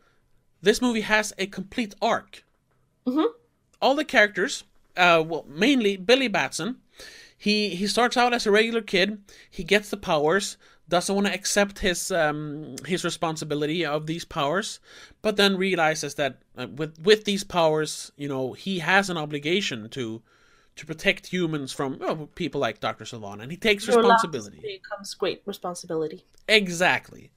this 0.63 0.81
movie 0.81 1.03
has 1.03 1.33
a 1.39 1.47
complete 1.47 1.95
arc. 2.01 2.45
Mhm. 3.07 3.27
All 3.81 3.95
the 3.95 4.05
characters, 4.05 4.65
uh, 4.97 5.23
well, 5.27 5.45
mainly 5.49 5.97
Billy 5.97 6.29
Batson, 6.29 6.77
he 7.37 7.75
he 7.75 7.87
starts 7.87 8.17
out 8.17 8.35
as 8.35 8.47
a 8.47 8.51
regular 8.51 8.83
kid. 8.83 9.23
He 9.51 9.65
gets 9.65 9.91
the 9.91 9.97
powers, 9.97 10.57
doesn't 10.89 11.15
want 11.15 11.27
to 11.27 11.35
accept 11.35 11.79
his 11.79 12.11
um, 12.11 12.77
his 12.87 13.05
responsibility 13.05 13.85
of 13.85 14.07
these 14.07 14.25
powers, 14.25 14.81
but 15.23 15.37
then 15.37 15.57
realizes 15.57 16.15
that 16.17 16.43
uh, 16.57 16.67
with 16.69 16.99
with 17.03 17.25
these 17.25 17.45
powers, 17.45 18.13
you 18.17 18.29
know, 18.29 18.53
he 18.53 18.81
has 18.81 19.09
an 19.11 19.17
obligation 19.17 19.89
to 19.91 20.23
to 20.77 20.87
protect 20.87 21.27
humans 21.27 21.73
from 21.73 21.99
well, 21.99 22.29
people 22.35 22.61
like 22.61 22.81
Doctor 22.81 23.05
Sivana, 23.05 23.43
and 23.43 23.51
he 23.51 23.57
takes 23.57 23.87
Your 23.87 23.99
responsibility. 23.99 24.61
becomes 24.61 25.15
great 25.15 25.43
responsibility. 25.47 26.25
Exactly. 26.49 27.31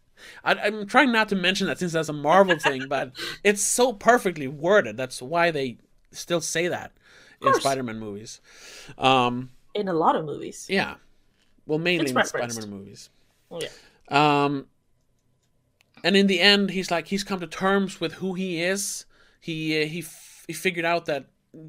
I, 0.43 0.53
I'm 0.55 0.85
trying 0.87 1.11
not 1.11 1.27
to 1.29 1.35
mention 1.35 1.67
that 1.67 1.79
since 1.79 1.91
that's 1.93 2.09
a 2.09 2.13
Marvel 2.13 2.57
thing, 2.59 2.87
but 2.87 3.11
it's 3.43 3.61
so 3.61 3.91
perfectly 3.93 4.47
worded. 4.47 4.95
That's 4.95 5.21
why 5.21 5.51
they 5.51 5.77
still 6.11 6.41
say 6.41 6.67
that 6.69 6.93
in. 7.41 7.53
Spider-Man 7.55 7.99
movies. 7.99 8.39
Um, 8.97 9.49
In 9.73 9.87
a 9.89 9.93
lot 9.93 10.15
of 10.15 10.23
movies. 10.25 10.67
yeah. 10.69 10.95
Well, 11.65 11.79
mainly 11.79 12.11
in. 12.11 12.23
Spider-Man 12.25 12.69
movies. 12.69 13.09
Oh, 13.51 13.59
yeah. 13.61 14.43
Um, 14.45 14.67
and 16.03 16.15
in 16.15 16.27
the 16.27 16.39
end, 16.39 16.69
he's 16.71 16.91
like 16.91 17.07
he's 17.07 17.23
come 17.23 17.39
to 17.39 17.47
terms 17.47 17.99
with 17.99 18.13
who 18.13 18.33
he 18.33 18.61
is. 18.61 19.05
He 19.39 19.81
uh, 19.83 19.85
he 19.87 19.99
f- 19.99 20.43
he 20.47 20.53
figured 20.53 20.85
out 20.85 21.05
that 21.05 21.25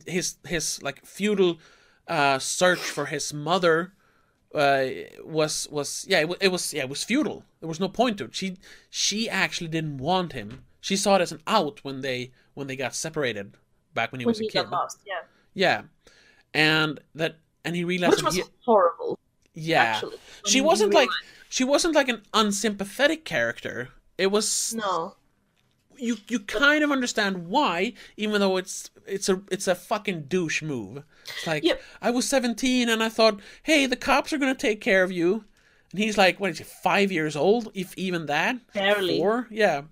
his 0.07 0.37
his 0.47 0.83
like 0.83 1.05
futile 1.07 1.59
uh, 2.09 2.39
search 2.39 2.79
for 2.81 3.07
his 3.07 3.33
mother 3.33 3.93
uh, 4.55 4.85
was 5.25 5.69
was 5.71 6.05
yeah 6.09 6.21
it, 6.21 6.31
it 6.41 6.49
was 6.53 6.73
yeah 6.73 6.83
it 6.83 6.89
was 6.89 7.05
futile. 7.05 7.45
There 7.61 7.69
was 7.69 7.81
no 7.81 7.89
point 7.89 8.19
to 8.19 8.25
it. 8.25 8.35
She 8.35 8.57
she 8.91 9.29
actually 9.29 9.69
didn't 9.69 9.99
want 9.99 10.33
him. 10.33 10.65
She 10.81 10.97
saw 10.97 11.17
it 11.17 11.23
as 11.23 11.33
an 11.33 11.41
out 11.47 11.81
when 11.83 12.01
they 12.03 12.33
when 12.55 12.67
they 12.67 12.77
got 12.77 12.95
separated 12.95 13.57
back 13.95 14.13
when 14.13 14.21
he 14.21 14.27
When 14.27 14.33
was 14.33 14.41
a 14.41 14.47
kid. 14.49 14.69
lost, 14.71 15.01
yeah. 15.07 15.23
Yeah, 15.55 15.83
and 16.53 17.01
that 17.15 17.37
and 17.65 17.77
he 17.77 17.85
realized 17.85 18.17
Which 18.17 18.25
was 18.25 18.35
he, 18.37 18.43
horrible, 18.65 19.19
yeah 19.55 19.83
actually. 19.83 20.17
she 20.47 20.61
wasn't 20.61 20.93
like 20.93 21.09
she 21.49 21.65
wasn't 21.65 21.95
like 21.95 22.09
an 22.09 22.23
unsympathetic 22.35 23.25
character. 23.25 23.91
It 24.19 24.29
was 24.29 24.75
No. 24.75 25.17
You 25.99 26.17
you 26.29 26.41
kind 26.41 26.83
of 26.85 26.91
understand 26.91 27.47
why, 27.49 27.95
even 28.17 28.41
though 28.41 28.57
it's 28.57 28.91
it's 29.07 29.29
a 29.29 29.43
it's 29.51 29.69
a 29.69 29.75
fucking 29.75 30.23
douche 30.25 30.63
move. 30.63 31.05
It's 31.37 31.47
like 31.47 31.65
Yep. 31.65 31.81
I 32.03 32.11
was 32.11 32.29
seventeen 32.29 32.89
and 32.89 33.03
I 33.03 33.09
thought, 33.09 33.41
hey, 33.63 33.87
the 33.87 33.97
cops 33.97 34.33
are 34.33 34.39
gonna 34.39 34.55
take 34.55 34.81
care 34.81 35.03
of 35.03 35.13
you, 35.13 35.45
and 35.91 36.01
he's 36.01 36.19
like, 36.19 36.41
what 36.41 36.51
is 36.51 36.59
he, 36.59 36.65
five 36.65 37.11
years 37.13 37.37
old, 37.37 37.71
if 37.75 37.97
even 37.97 38.27
that? 38.27 38.57
Barely. 38.73 39.19
Four, 39.19 39.49
yeah. 39.51 39.83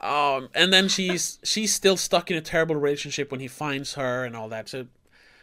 Um, 0.00 0.48
and 0.54 0.72
then 0.72 0.88
she's 0.88 1.38
she's 1.44 1.74
still 1.74 1.96
stuck 1.96 2.30
in 2.30 2.36
a 2.36 2.40
terrible 2.40 2.74
relationship 2.76 3.30
when 3.30 3.40
he 3.40 3.48
finds 3.48 3.94
her 3.94 4.24
and 4.24 4.34
all 4.34 4.48
that. 4.48 4.68
So 4.68 4.86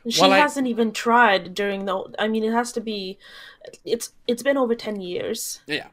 She 0.10 0.22
Well, 0.22 0.32
hasn't 0.32 0.68
even 0.68 0.92
tried 0.94 1.54
during 1.54 1.86
the. 1.86 2.14
I 2.18 2.28
mean, 2.28 2.44
it 2.44 2.54
has 2.54 2.72
to 2.74 2.82
be. 2.82 3.20
It's 3.86 4.14
it's 4.28 4.42
been 4.44 4.58
over 4.58 4.74
ten 4.76 5.00
years, 5.02 5.62
yeah, 5.68 5.90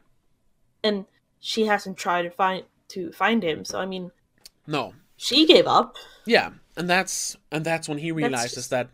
and 0.83 1.05
she 1.39 1.65
hasn't 1.65 1.97
tried 1.97 2.23
to 2.23 2.29
find 2.31 2.63
to 2.89 3.11
find 3.11 3.43
him. 3.43 3.65
So 3.65 3.79
I 3.79 3.85
mean, 3.85 4.11
no, 4.67 4.93
she 5.17 5.45
gave 5.45 5.67
up. 5.67 5.95
Yeah, 6.25 6.51
and 6.77 6.89
that's 6.89 7.35
and 7.51 7.65
that's 7.65 7.87
when 7.89 7.97
he 7.99 8.11
realizes 8.11 8.55
just- 8.55 8.69
that 8.71 8.89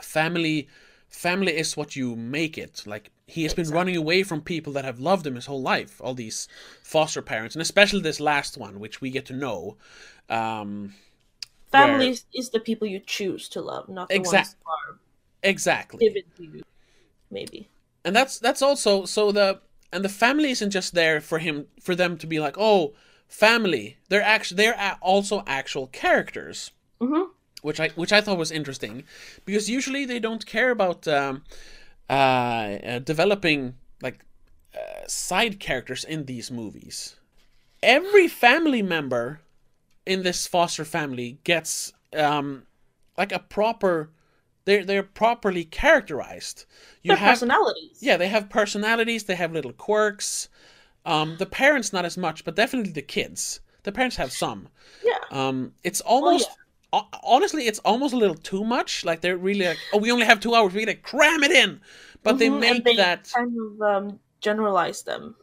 family 0.00 0.68
family 1.08 1.56
is 1.56 1.76
what 1.76 1.96
you 1.96 2.16
make 2.16 2.58
it. 2.58 2.82
Like 2.86 3.10
he 3.26 3.42
has 3.44 3.54
been 3.54 3.68
running 3.70 3.96
away 3.96 4.22
from 4.22 4.40
people 4.40 4.72
that 4.74 4.84
have 4.84 5.00
loved 5.00 5.26
him 5.26 5.34
his 5.34 5.46
whole 5.46 5.62
life, 5.62 6.00
all 6.00 6.14
these 6.14 6.48
foster 6.82 7.22
parents, 7.22 7.54
and 7.54 7.62
especially 7.62 8.00
this 8.00 8.20
last 8.20 8.56
one, 8.56 8.78
which 8.80 9.00
we 9.00 9.10
get 9.10 9.26
to 9.26 9.32
know. 9.32 9.76
Um, 10.28 10.94
Family 11.72 12.06
Where- 12.10 12.16
is, 12.34 12.50
the 12.50 12.60
people 12.60 12.86
you 12.86 13.00
choose 13.00 13.48
to 13.50 13.60
love, 13.60 13.88
not 13.88 14.08
the 14.08 14.14
Exact- 14.14 14.48
ones 14.48 14.56
are 14.66 14.98
exactly, 15.42 15.98
given 16.08 16.22
to 16.36 16.44
you. 16.44 16.62
Maybe. 17.30 17.68
and 18.04 18.14
that's 18.14 18.38
that's 18.38 18.62
also 18.62 19.04
so 19.04 19.32
the 19.32 19.60
and 19.92 20.04
the 20.04 20.08
family 20.08 20.50
isn't 20.50 20.70
just 20.70 20.94
there 20.94 21.20
for 21.20 21.38
him 21.40 21.66
for 21.80 21.94
them 21.96 22.16
to 22.18 22.26
be 22.26 22.38
like 22.38 22.56
oh 22.56 22.94
family 23.28 23.96
they're 24.08 24.22
actually 24.22 24.56
they're 24.56 24.96
also 25.02 25.42
actual 25.46 25.86
characters 25.88 26.70
Mm-hmm. 27.00 27.30
which 27.60 27.78
I 27.78 27.88
which 27.90 28.10
I 28.10 28.22
thought 28.22 28.38
was 28.38 28.50
interesting, 28.50 29.04
because 29.44 29.68
usually 29.68 30.06
they 30.06 30.18
don't 30.18 30.46
care 30.46 30.70
about 30.70 31.06
um, 31.06 31.42
uh, 32.08 32.12
uh, 32.12 32.98
developing 33.00 33.74
like 34.00 34.20
uh, 34.74 35.06
side 35.06 35.60
characters 35.60 36.04
in 36.04 36.24
these 36.24 36.50
movies. 36.50 37.16
Every 37.82 38.28
family 38.28 38.80
member 38.80 39.40
in 40.06 40.22
this 40.22 40.46
foster 40.46 40.86
family 40.86 41.38
gets 41.44 41.92
um, 42.16 42.62
like 43.18 43.32
a 43.32 43.40
proper. 43.40 44.08
They're 44.64 44.84
they're 44.84 45.02
properly 45.02 45.64
characterized. 45.64 46.64
You 47.02 47.14
have 47.14 47.28
personalities. 47.38 47.98
yeah, 48.00 48.16
they 48.16 48.28
have 48.28 48.48
personalities. 48.48 49.24
They 49.24 49.36
have 49.36 49.52
little 49.52 49.74
quirks. 49.74 50.48
Um, 51.06 51.36
the 51.38 51.46
parents 51.46 51.92
not 51.92 52.04
as 52.04 52.18
much, 52.18 52.44
but 52.44 52.56
definitely 52.56 52.92
the 52.92 53.02
kids. 53.02 53.60
The 53.84 53.92
parents 53.92 54.16
have 54.16 54.32
some. 54.32 54.68
Yeah. 55.04 55.18
Um, 55.30 55.72
it's 55.84 56.00
almost 56.00 56.50
ho- 56.92 57.08
honestly, 57.22 57.66
it's 57.66 57.78
almost 57.80 58.12
a 58.12 58.16
little 58.16 58.34
too 58.36 58.64
much. 58.64 59.04
Like 59.04 59.20
they're 59.20 59.36
really 59.38 59.66
like, 59.66 59.78
oh, 59.92 59.98
we 59.98 60.10
only 60.12 60.26
have 60.26 60.40
two 60.40 60.54
hours. 60.54 60.74
We 60.74 60.84
gotta 60.84 60.98
cram 60.98 61.42
it 61.44 61.52
in. 61.52 61.80
But 62.22 62.38
they 62.38 62.48
Mhm, 62.48 62.60
make 62.60 62.70
and 62.76 62.84
they 62.84 62.96
that 62.96 63.30
kind 63.32 63.54
of 63.56 63.82
um, 63.82 64.20
generalize 64.40 65.02
them. 65.04 65.36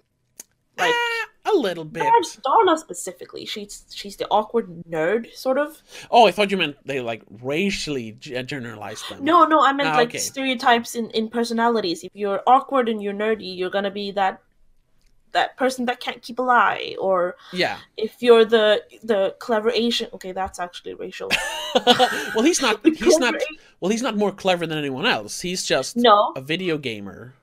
Like 0.77 0.89
eh, 0.89 1.25
a 1.45 1.53
little 1.55 1.85
bit. 1.85 2.03
Darla 2.03 2.77
specifically, 2.77 3.45
she's 3.45 3.85
she's 3.93 4.17
the 4.17 4.27
awkward 4.29 4.83
nerd, 4.89 5.33
sort 5.35 5.57
of. 5.57 5.81
Oh, 6.09 6.27
I 6.27 6.31
thought 6.31 6.51
you 6.51 6.57
meant 6.57 6.75
they 6.85 6.99
like 6.99 7.23
racially 7.41 8.13
g- 8.13 8.41
generalized 8.43 9.07
them. 9.09 9.23
No, 9.23 9.45
no, 9.45 9.63
I 9.63 9.71
meant 9.73 9.89
Ah, 9.89 9.97
like 9.99 10.09
okay. 10.09 10.17
stereotypes 10.19 10.95
in 10.95 11.09
in 11.11 11.29
personalities. 11.29 12.03
If 12.03 12.11
you're 12.15 12.41
awkward 12.47 12.89
and 12.89 13.01
you're 13.03 13.13
nerdy, 13.13 13.55
you're 13.57 13.69
gonna 13.69 13.91
be 13.91 14.11
that 14.11 14.41
that 15.33 15.57
person 15.57 15.85
that 15.85 15.99
can't 15.99 16.21
keep 16.21 16.39
a 16.39 16.41
lie, 16.41 16.95
or 16.99 17.35
Yeah. 17.51 17.77
if 17.97 18.21
you're 18.21 18.45
the 18.45 18.81
the 19.03 19.35
clever 19.39 19.69
Asian. 19.71 20.09
Okay, 20.13 20.31
that's 20.31 20.59
actually 20.59 20.93
racial. 20.93 21.29
well, 21.85 22.43
he's 22.43 22.61
not. 22.61 22.79
He's 22.85 23.17
not. 23.19 23.35
Well, 23.79 23.91
he's 23.91 24.01
not 24.03 24.15
more 24.15 24.31
clever 24.31 24.65
than 24.67 24.77
anyone 24.77 25.05
else. 25.05 25.41
He's 25.41 25.65
just 25.65 25.97
No, 25.97 26.33
a 26.35 26.41
video 26.41 26.77
gamer. 26.77 27.33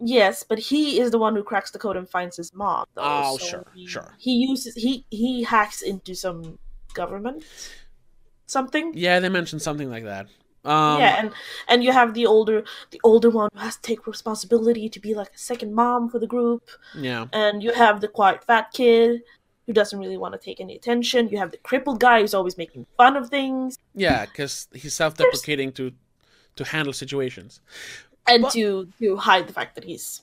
yes, 0.00 0.44
but 0.44 0.58
he 0.58 1.00
is 1.00 1.10
the 1.10 1.18
one 1.18 1.34
who 1.36 1.42
cracks 1.42 1.70
the 1.70 1.78
code 1.78 1.96
and 1.96 2.08
finds 2.08 2.36
his 2.36 2.52
mom. 2.54 2.84
Though, 2.94 3.02
Oh, 3.04 3.38
so 3.38 3.46
sure, 3.46 3.66
he, 3.74 3.86
sure. 3.86 4.14
He 4.18 4.32
uses 4.48 4.74
he 4.74 5.04
he 5.10 5.42
hacks 5.44 5.82
into 5.82 6.14
some 6.14 6.58
government 6.94 7.44
something. 8.46 8.92
Yeah, 8.94 9.20
they 9.20 9.28
mentioned 9.28 9.62
something 9.62 9.90
like 9.90 10.04
that. 10.04 10.26
Um, 10.64 10.98
yeah, 11.00 11.16
and 11.20 11.32
and 11.68 11.84
you 11.84 11.92
have 11.92 12.14
the 12.14 12.26
older 12.26 12.64
the 12.90 13.00
older 13.04 13.30
one 13.30 13.48
who 13.54 13.60
has 13.60 13.76
to 13.76 13.82
take 13.82 14.06
responsibility 14.06 14.88
to 14.88 15.00
be 15.00 15.14
like 15.14 15.28
a 15.34 15.38
second 15.38 15.74
mom 15.74 16.08
for 16.10 16.18
the 16.18 16.26
group, 16.26 16.68
yeah. 16.96 17.26
and 17.32 17.62
you 17.62 17.72
have 17.72 18.00
the 18.00 18.08
quiet 18.08 18.44
fat 18.44 18.72
kid 18.72 19.22
who 19.66 19.72
doesn't 19.72 19.98
really 19.98 20.16
want 20.16 20.32
to 20.34 20.38
take 20.38 20.60
any 20.60 20.74
attention. 20.74 21.28
You 21.28 21.38
have 21.38 21.50
the 21.52 21.58
crippled 21.58 22.00
guy 22.00 22.20
who's 22.20 22.34
always 22.34 22.56
making 22.58 22.86
fun 22.96 23.16
of 23.16 23.28
things, 23.28 23.78
Yeah, 23.94 24.24
because 24.26 24.66
he's 24.74 24.94
self-deprecating 24.94 25.72
to 25.72 25.92
to 26.56 26.64
handle 26.64 26.92
situations. 26.92 27.60
and 28.26 28.42
But- 28.42 28.52
to 28.52 28.88
to 28.98 29.16
hide 29.16 29.46
the 29.46 29.52
fact 29.52 29.74
that 29.76 29.84
he's 29.84 30.22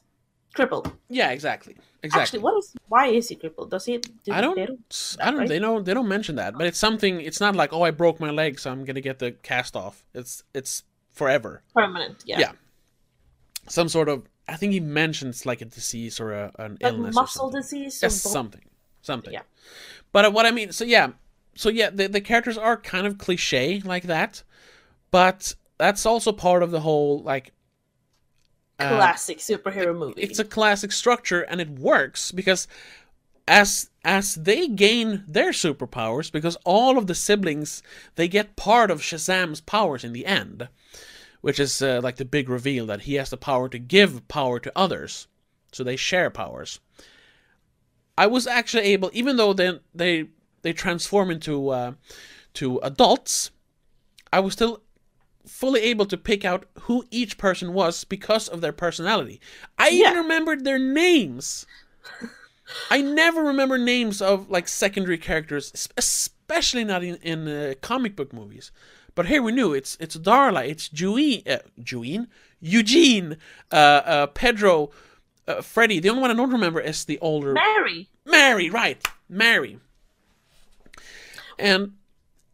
crippled. 0.55 0.91
Yeah, 1.09 1.31
exactly, 1.31 1.75
exactly. 2.01 2.21
Actually, 2.21 2.39
what 2.39 2.57
is 2.57 2.73
why 2.87 3.07
is 3.07 3.29
he 3.29 3.35
crippled? 3.35 3.69
Does 3.69 3.85
he? 3.85 3.97
Do, 3.97 4.31
I 4.31 4.41
don't, 4.41 4.55
they 4.55 4.63
I 4.63 5.31
don't. 5.31 5.39
right? 5.39 5.49
They 5.49 5.59
don't. 5.59 5.85
They 5.85 5.93
don't 5.93 6.07
mention 6.07 6.37
that, 6.37 6.57
but 6.57 6.65
it's 6.65 6.79
something. 6.79 7.21
It's 7.21 7.39
not 7.39 7.55
like 7.55 7.73
oh, 7.73 7.83
I 7.83 7.91
broke 7.91 8.19
my 8.19 8.31
leg, 8.31 8.59
so 8.59 8.71
I'm 8.71 8.85
gonna 8.85 9.01
get 9.01 9.19
the 9.19 9.31
cast 9.31 9.75
off. 9.75 10.03
It's 10.13 10.43
it's 10.53 10.83
forever. 11.11 11.61
permanent. 11.73 12.23
Yeah, 12.25 12.39
Yeah. 12.39 12.51
Some 13.67 13.89
sort 13.89 14.09
of. 14.09 14.27
I 14.47 14.57
think 14.57 14.73
he 14.73 14.79
mentions 14.79 15.45
like 15.45 15.61
a 15.61 15.65
disease 15.65 16.19
or 16.19 16.31
a, 16.31 16.51
an 16.59 16.77
like 16.79 16.93
illness. 16.93 17.15
muscle 17.15 17.49
disease. 17.49 17.99
Yes, 18.01 18.21
something, 18.21 18.61
something. 19.01 19.33
Yeah. 19.33 19.41
But 20.11 20.25
uh, 20.25 20.31
what 20.31 20.45
I 20.45 20.51
mean, 20.51 20.71
so 20.71 20.85
yeah, 20.85 21.09
so 21.55 21.69
yeah, 21.69 21.89
the 21.89 22.07
the 22.07 22.21
characters 22.21 22.57
are 22.57 22.77
kind 22.77 23.07
of 23.07 23.17
cliche 23.17 23.81
like 23.83 24.03
that, 24.03 24.43
but 25.09 25.55
that's 25.77 26.05
also 26.05 26.31
part 26.31 26.63
of 26.63 26.71
the 26.71 26.81
whole 26.81 27.21
like. 27.23 27.51
Uh, 28.79 28.89
classic 28.89 29.39
superhero 29.39 29.97
movie. 29.97 30.21
it's 30.21 30.39
a 30.39 30.45
classic 30.45 30.91
structure 30.91 31.41
and 31.41 31.61
it 31.61 31.69
works 31.69 32.31
because 32.31 32.67
as 33.47 33.89
as 34.03 34.35
they 34.35 34.67
gain 34.67 35.23
their 35.27 35.51
superpowers 35.51 36.31
because 36.31 36.57
all 36.65 36.97
of 36.97 37.07
the 37.07 37.15
siblings 37.15 37.83
they 38.15 38.27
get 38.27 38.55
part 38.55 38.91
of 38.91 39.01
Shazam's 39.01 39.61
powers 39.61 40.03
in 40.03 40.13
the 40.13 40.25
end 40.25 40.67
which 41.45 41.59
is 41.59 41.79
uh, 41.79 42.01
like 42.01 42.15
the 42.15 42.25
big 42.25 42.49
reveal 42.49 42.87
that 42.87 43.01
he 43.01 43.13
has 43.13 43.29
the 43.29 43.37
power 43.37 43.69
to 43.69 43.77
give 43.77 44.27
power 44.27 44.59
to 44.59 44.71
others. 44.75 45.27
So 45.71 45.83
they 45.83 45.95
share 45.95 46.31
powers. 46.31 46.79
I 48.17 48.25
was 48.25 48.47
actually 48.47 48.85
able, 48.85 49.11
even 49.13 49.37
though 49.37 49.53
they 49.53 49.79
they 49.93 50.29
they 50.63 50.73
transform 50.73 51.29
into 51.29 51.69
uh, 51.69 51.91
to 52.55 52.79
adults, 52.79 53.51
I 54.33 54.39
was 54.39 54.53
still 54.53 54.81
fully 55.47 55.81
able 55.81 56.05
to 56.07 56.17
pick 56.17 56.43
out 56.45 56.65
who 56.81 57.05
each 57.11 57.37
person 57.37 57.73
was 57.73 58.03
because 58.03 58.47
of 58.47 58.61
their 58.61 58.71
personality. 58.73 59.39
I 59.77 59.89
Yeah. 59.89 60.11
even 60.11 60.17
remembered 60.23 60.63
their 60.63 60.79
names. 60.79 61.65
I 62.89 63.01
never 63.01 63.43
remember 63.43 63.77
names 63.77 64.21
of 64.21 64.49
like 64.49 64.67
secondary 64.67 65.17
characters, 65.17 65.71
especially 65.97 66.83
not 66.83 67.03
in 67.03 67.15
in 67.17 67.47
uh, 67.47 67.73
comic 67.81 68.15
book 68.15 68.33
movies. 68.33 68.71
But 69.13 69.27
here 69.27 69.41
we 69.41 69.51
knew 69.51 69.73
it's 69.73 69.97
it's 69.99 70.17
Darla, 70.17 70.67
it's 70.67 70.89
Jewe, 70.89 71.41
uh, 71.47 71.59
Jeween, 71.79 72.27
Eugene, 72.59 73.37
uh, 73.71 73.75
uh, 73.75 74.27
Pedro, 74.27 74.89
uh, 75.47 75.61
Freddy. 75.61 75.99
The 75.99 76.09
only 76.09 76.21
one 76.21 76.31
I 76.31 76.33
don't 76.33 76.51
remember 76.51 76.81
is 76.81 77.05
the 77.05 77.19
older 77.19 77.53
Mary. 77.53 78.09
Mary, 78.25 78.69
right? 78.69 79.01
Mary. 79.29 79.79
And 81.57 81.93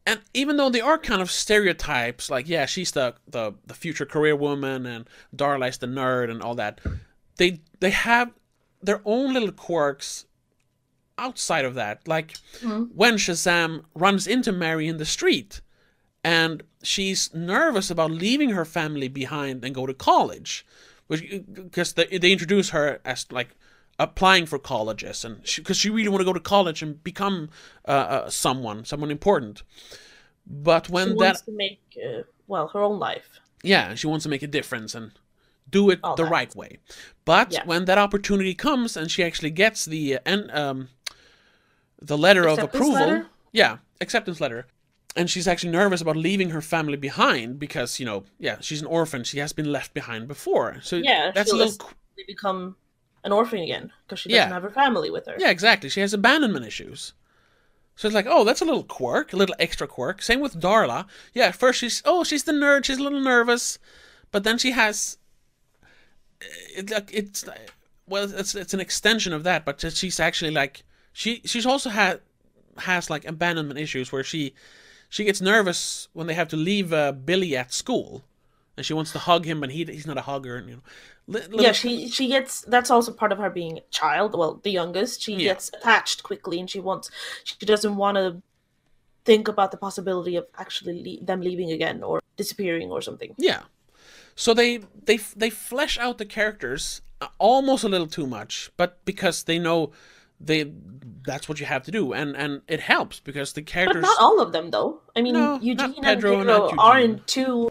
and 0.06 0.20
even 0.34 0.58
though 0.58 0.70
they 0.70 0.82
are 0.82 0.98
kind 0.98 1.22
of 1.22 1.32
stereotypes, 1.32 2.30
like 2.30 2.48
yeah, 2.48 2.66
she's 2.66 2.92
the 2.92 3.16
the, 3.28 3.54
the 3.66 3.74
future 3.74 4.06
career 4.06 4.36
woman 4.36 4.86
and 4.86 5.10
Darla 5.36 5.70
is 5.70 5.78
the 5.78 5.88
nerd 5.88 6.30
and 6.30 6.42
all 6.42 6.56
that, 6.56 6.80
they 7.38 7.62
they 7.80 7.92
have 7.92 8.32
their 8.82 9.02
own 9.06 9.34
little 9.34 9.52
quirks 9.52 10.26
outside 11.18 11.66
of 11.66 11.76
that. 11.76 12.08
Like 12.08 12.34
mm-hmm. 12.60 12.84
when 12.96 13.16
Shazam 13.16 13.84
runs 13.94 14.28
into 14.28 14.52
Mary 14.52 14.88
in 14.88 14.98
the 14.98 15.06
street 15.06 15.62
and 16.24 16.64
she's 16.84 17.34
nervous 17.34 17.90
about 17.90 18.12
leaving 18.12 18.52
her 18.52 18.66
family 18.66 19.08
behind 19.08 19.64
and 19.64 19.76
go 19.76 19.86
to 19.86 19.94
college 19.94 20.66
because 21.08 21.94
they, 21.94 22.06
they 22.18 22.32
introduce 22.32 22.70
her 22.70 23.00
as 23.04 23.26
like 23.32 23.50
applying 24.08 24.46
for 24.46 24.60
colleges 24.60 25.24
and 25.26 25.36
because 25.58 25.78
she, 25.78 25.90
really 25.90 26.10
want 26.10 26.22
to 26.22 26.26
go 26.32 26.34
to 26.34 26.40
college 26.56 26.80
and 26.84 27.04
become 27.04 27.50
uh, 27.88 27.92
uh, 28.16 28.30
someone 28.30 28.84
someone 28.86 29.12
important 29.12 29.64
but 30.46 30.90
when 30.90 31.08
She 31.10 31.14
that 31.14 31.26
wants 31.26 31.42
to 31.42 31.52
make 31.52 31.80
uh, 32.08 32.22
well 32.48 32.68
her 32.74 32.82
own 32.82 33.00
life. 33.00 33.30
yeah 33.64 33.96
she 33.96 34.08
wants 34.08 34.24
to 34.24 34.30
make 34.30 34.44
a 34.44 34.48
difference 34.60 34.96
and 34.96 35.12
do 35.70 35.90
it 35.94 36.00
All 36.04 36.16
the 36.16 36.24
that. 36.24 36.32
right 36.38 36.56
way 36.56 36.72
but 37.26 37.52
Yeah. 37.52 37.66
when 37.66 37.86
that 37.86 37.98
opportunity 37.98 38.54
comes 38.56 38.98
and 38.98 39.10
she 39.12 39.24
actually 39.24 39.52
gets 39.52 39.86
the 39.86 40.04
uh, 40.16 40.20
en- 40.26 40.50
um, 40.62 40.90
the 42.12 42.18
letter 42.18 42.48
of 42.48 42.58
approval 42.60 42.94
letter? 43.08 43.28
yeah 43.52 43.78
acceptance 44.00 44.42
letter 44.42 44.66
and 45.16 45.30
she's 45.30 45.48
actually 45.48 45.72
nervous 45.72 46.02
about 46.02 46.16
leaving 46.16 46.50
her 46.52 46.62
family 46.62 46.98
behind 46.98 47.60
because 47.60 48.00
you 48.00 48.06
know 48.06 48.24
yeah 48.40 48.58
she's 48.62 48.82
an 48.82 48.88
orphan 48.88 49.24
she 49.24 49.40
has 49.40 49.54
been 49.54 49.72
left 49.72 49.94
behind 49.94 50.28
before 50.28 50.78
so 50.82 50.96
Yeah, 50.98 51.32
that's 51.36 51.52
a 51.52 51.56
little 51.56 51.78
They 52.18 52.24
become 52.28 52.76
an 53.24 53.32
orphan 53.32 53.60
again 53.60 53.92
because 54.06 54.20
she 54.20 54.30
doesn't 54.30 54.52
have 54.52 54.64
her 54.64 54.70
family 54.70 55.10
with 55.10 55.26
her. 55.28 55.36
Yeah, 55.38 55.50
exactly. 55.50 55.90
She 55.90 56.02
has 56.02 56.14
abandonment 56.14 56.66
issues. 56.66 57.14
So 57.96 58.08
it's 58.08 58.16
like, 58.16 58.26
oh, 58.28 58.44
that's 58.44 58.62
a 58.62 58.66
little 58.66 58.84
quirk, 58.84 59.34
a 59.34 59.38
little 59.38 59.56
extra 59.60 59.88
quirk. 59.88 60.22
Same 60.22 60.40
with 60.40 60.60
Darla. 60.60 61.06
Yeah, 61.34 61.48
at 61.48 61.56
first 61.56 61.80
she's, 61.80 62.02
oh, 62.06 62.24
she's 62.24 62.46
the 62.46 62.52
nerd, 62.52 62.86
she's 62.86 62.98
a 62.98 63.04
little 63.04 63.22
nervous, 63.22 63.78
but 64.32 64.44
then 64.44 64.58
she 64.58 64.72
has, 64.72 65.18
it, 66.76 66.90
like, 66.90 67.10
it's, 67.14 67.46
well, 68.08 68.32
it's 68.34 68.56
it's 68.56 68.74
an 68.74 68.80
extension 68.80 69.34
of 69.34 69.44
that, 69.44 69.66
but 69.66 69.82
she's 69.94 70.20
actually 70.20 70.52
like, 70.52 70.84
she 71.14 71.42
she's 71.46 71.66
also 71.66 71.90
had 71.90 72.22
has 72.78 73.10
like 73.10 73.26
abandonment 73.26 73.80
issues 73.80 74.12
where 74.12 74.24
she 74.24 74.54
she 75.10 75.24
gets 75.26 75.42
nervous 75.42 76.08
when 76.14 76.28
they 76.28 76.34
have 76.34 76.48
to 76.48 76.58
leave 76.58 76.94
uh, 76.94 77.12
Billy 77.12 77.56
at 77.56 77.74
school, 77.74 78.24
and 78.78 78.86
she 78.86 78.94
wants 78.94 79.12
to 79.12 79.20
hug 79.20 79.46
him, 79.46 79.60
but 79.60 79.72
he 79.72 79.84
he's 79.86 80.08
not 80.08 80.18
a 80.18 80.22
hugger, 80.22 80.56
and 80.58 80.70
you 80.70 80.76
know, 80.76 80.82
little- 81.28 81.62
Yeah, 81.62 81.72
she 81.74 82.10
she 82.10 82.28
gets 82.28 82.62
that's 82.62 82.90
also 82.90 83.12
part 83.12 83.32
of 83.32 83.38
her 83.38 83.50
being 83.50 83.78
a 83.78 83.82
child. 83.92 84.34
Well, 84.38 84.60
the 84.64 84.72
youngest, 84.72 85.22
she 85.22 85.34
Yeah. 85.34 85.54
gets 85.54 85.70
attached 85.70 86.24
quickly, 86.24 86.60
and 86.60 86.70
she 86.70 86.80
wants 86.80 87.10
she 87.44 87.66
doesn't 87.66 87.96
want 87.96 88.16
to 88.18 88.42
think 89.24 89.48
about 89.48 89.72
the 89.72 89.78
possibility 89.78 90.36
of 90.36 90.46
actually 90.58 91.04
le- 91.20 91.26
them 91.26 91.42
leaving 91.42 91.72
again 91.72 92.02
or 92.04 92.22
disappearing 92.38 92.92
or 92.92 93.02
something. 93.02 93.36
Yeah. 93.38 93.64
So 94.36 94.54
they 94.54 94.80
they 95.06 95.18
they 95.36 95.50
flesh 95.50 95.98
out 96.00 96.18
the 96.18 96.26
characters 96.26 97.02
uh, 97.20 97.28
almost 97.38 97.84
a 97.84 97.90
little 97.90 98.08
too 98.08 98.26
much, 98.26 98.72
but 98.78 99.04
because 99.06 99.44
they 99.44 99.60
know 99.60 99.92
they 100.40 100.72
that's 101.24 101.48
what 101.48 101.60
you 101.60 101.68
have 101.68 101.84
to 101.84 101.92
do, 101.92 102.14
and 102.14 102.36
and 102.36 102.62
it 102.68 102.80
helps 102.80 103.20
because 103.20 103.54
the 103.54 103.62
characters 103.62 104.02
But 104.02 104.08
not 104.08 104.20
all 104.22 104.40
of 104.42 104.52
them, 104.54 104.72
though. 104.72 105.02
I 105.16 105.22
mean, 105.22 105.34
No, 105.34 105.60
Eugene 105.62 105.94
and 105.98 106.04
Pedro, 106.04 106.72
aren't 106.80 107.28
too 107.28 107.70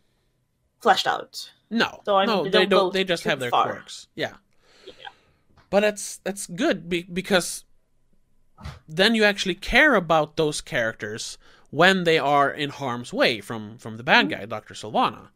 fleshed 0.81 1.07
out. 1.07 1.51
no, 1.71 2.01
So, 2.05 2.17
I 2.17 2.27
mean, 2.27 2.37
no, 2.37 2.45
they 2.45 2.51
they 2.51 2.59
don't 2.67 2.69
don't. 2.71 2.93
They 2.93 3.05
just 3.05 3.25
have 3.25 3.39
their 3.41 3.51
far. 3.51 3.65
quirks. 3.71 4.09
Yeah. 4.15 4.35
But 5.71 5.81
that's 5.81 6.17
that's 6.19 6.47
good 6.49 6.89
be, 6.89 7.03
because 7.05 7.65
then 8.89 9.15
you 9.15 9.23
actually 9.25 9.55
care 9.55 9.95
about 9.95 10.37
those 10.37 10.61
characters 10.61 11.39
when 11.71 12.03
they 12.05 12.19
are 12.19 12.51
in 12.51 12.71
harm's 12.71 13.13
way 13.13 13.41
from 13.41 13.79
from 13.79 13.97
the 13.97 14.03
bad 14.03 14.29
guy, 14.31 14.45
Doctor 14.47 14.75
Sivana, 14.75 15.29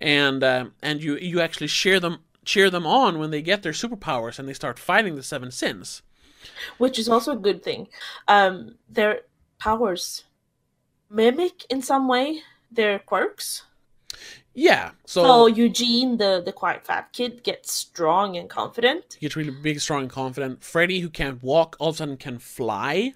and 0.00 0.44
uh, 0.44 0.66
and 0.82 1.02
you 1.02 1.16
you 1.16 1.40
actually 1.40 1.68
cheer 1.68 1.98
them 1.98 2.18
cheer 2.44 2.68
them 2.68 2.86
on 2.86 3.18
when 3.18 3.30
they 3.30 3.40
get 3.40 3.62
their 3.62 3.72
superpowers 3.72 4.38
and 4.38 4.46
they 4.46 4.52
start 4.52 4.78
fighting 4.78 5.16
the 5.16 5.22
seven 5.22 5.50
sins. 5.50 6.02
which 6.76 6.98
is 6.98 7.08
also 7.08 7.32
a 7.32 7.36
good 7.36 7.62
thing. 7.62 7.88
Um, 8.28 8.74
their 8.86 9.22
powers 9.58 10.24
mimic 11.08 11.64
in 11.70 11.80
some 11.80 12.06
way 12.06 12.42
their 12.70 12.98
quirks. 12.98 13.62
Yeah, 14.54 14.92
so, 15.04 15.22
So 15.24 15.46
Eugene, 15.46 16.16
the 16.18 16.40
the 16.44 16.52
quiet 16.52 16.84
fat 16.86 17.12
kid, 17.12 17.42
gets 17.42 17.72
strong 17.72 18.36
and 18.36 18.48
confident. 18.48 19.16
he 19.18 19.26
gets 19.26 19.36
really 19.36 19.50
big, 19.50 19.80
strong, 19.80 20.02
and 20.02 20.10
confident. 20.10 20.62
Freddy, 20.62 21.00
who 21.00 21.10
can't 21.10 21.42
walk, 21.42 21.76
all 21.80 21.88
of 21.90 21.96
a 21.96 21.98
sudden 21.98 22.16
can 22.16 22.38
fly. 22.38 23.14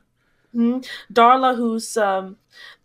Mhm. 0.54 0.84
Darla, 1.12 1.56
who's 1.56 1.96
um, 1.96 2.36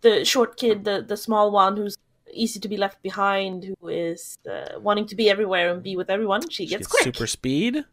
the 0.02 0.24
short 0.24 0.56
kid, 0.56 0.84
the 0.84 1.02
the 1.02 1.16
small 1.16 1.50
one, 1.50 1.76
who's 1.76 1.96
easy 2.32 2.60
to 2.60 2.68
be 2.68 2.76
left 2.76 3.02
behind, 3.02 3.64
who 3.64 3.88
is 3.88 4.36
uh, 4.50 4.78
wanting 4.80 5.06
to 5.06 5.16
be 5.16 5.28
everywhere 5.30 5.72
and 5.72 5.82
be 5.82 5.96
with 5.96 6.10
everyone. 6.10 6.48
She 6.50 6.66
She 6.66 6.66
gets 6.66 6.86
gets 6.86 6.92
quick. 6.92 7.04
super 7.04 7.26
speed. 7.26 7.84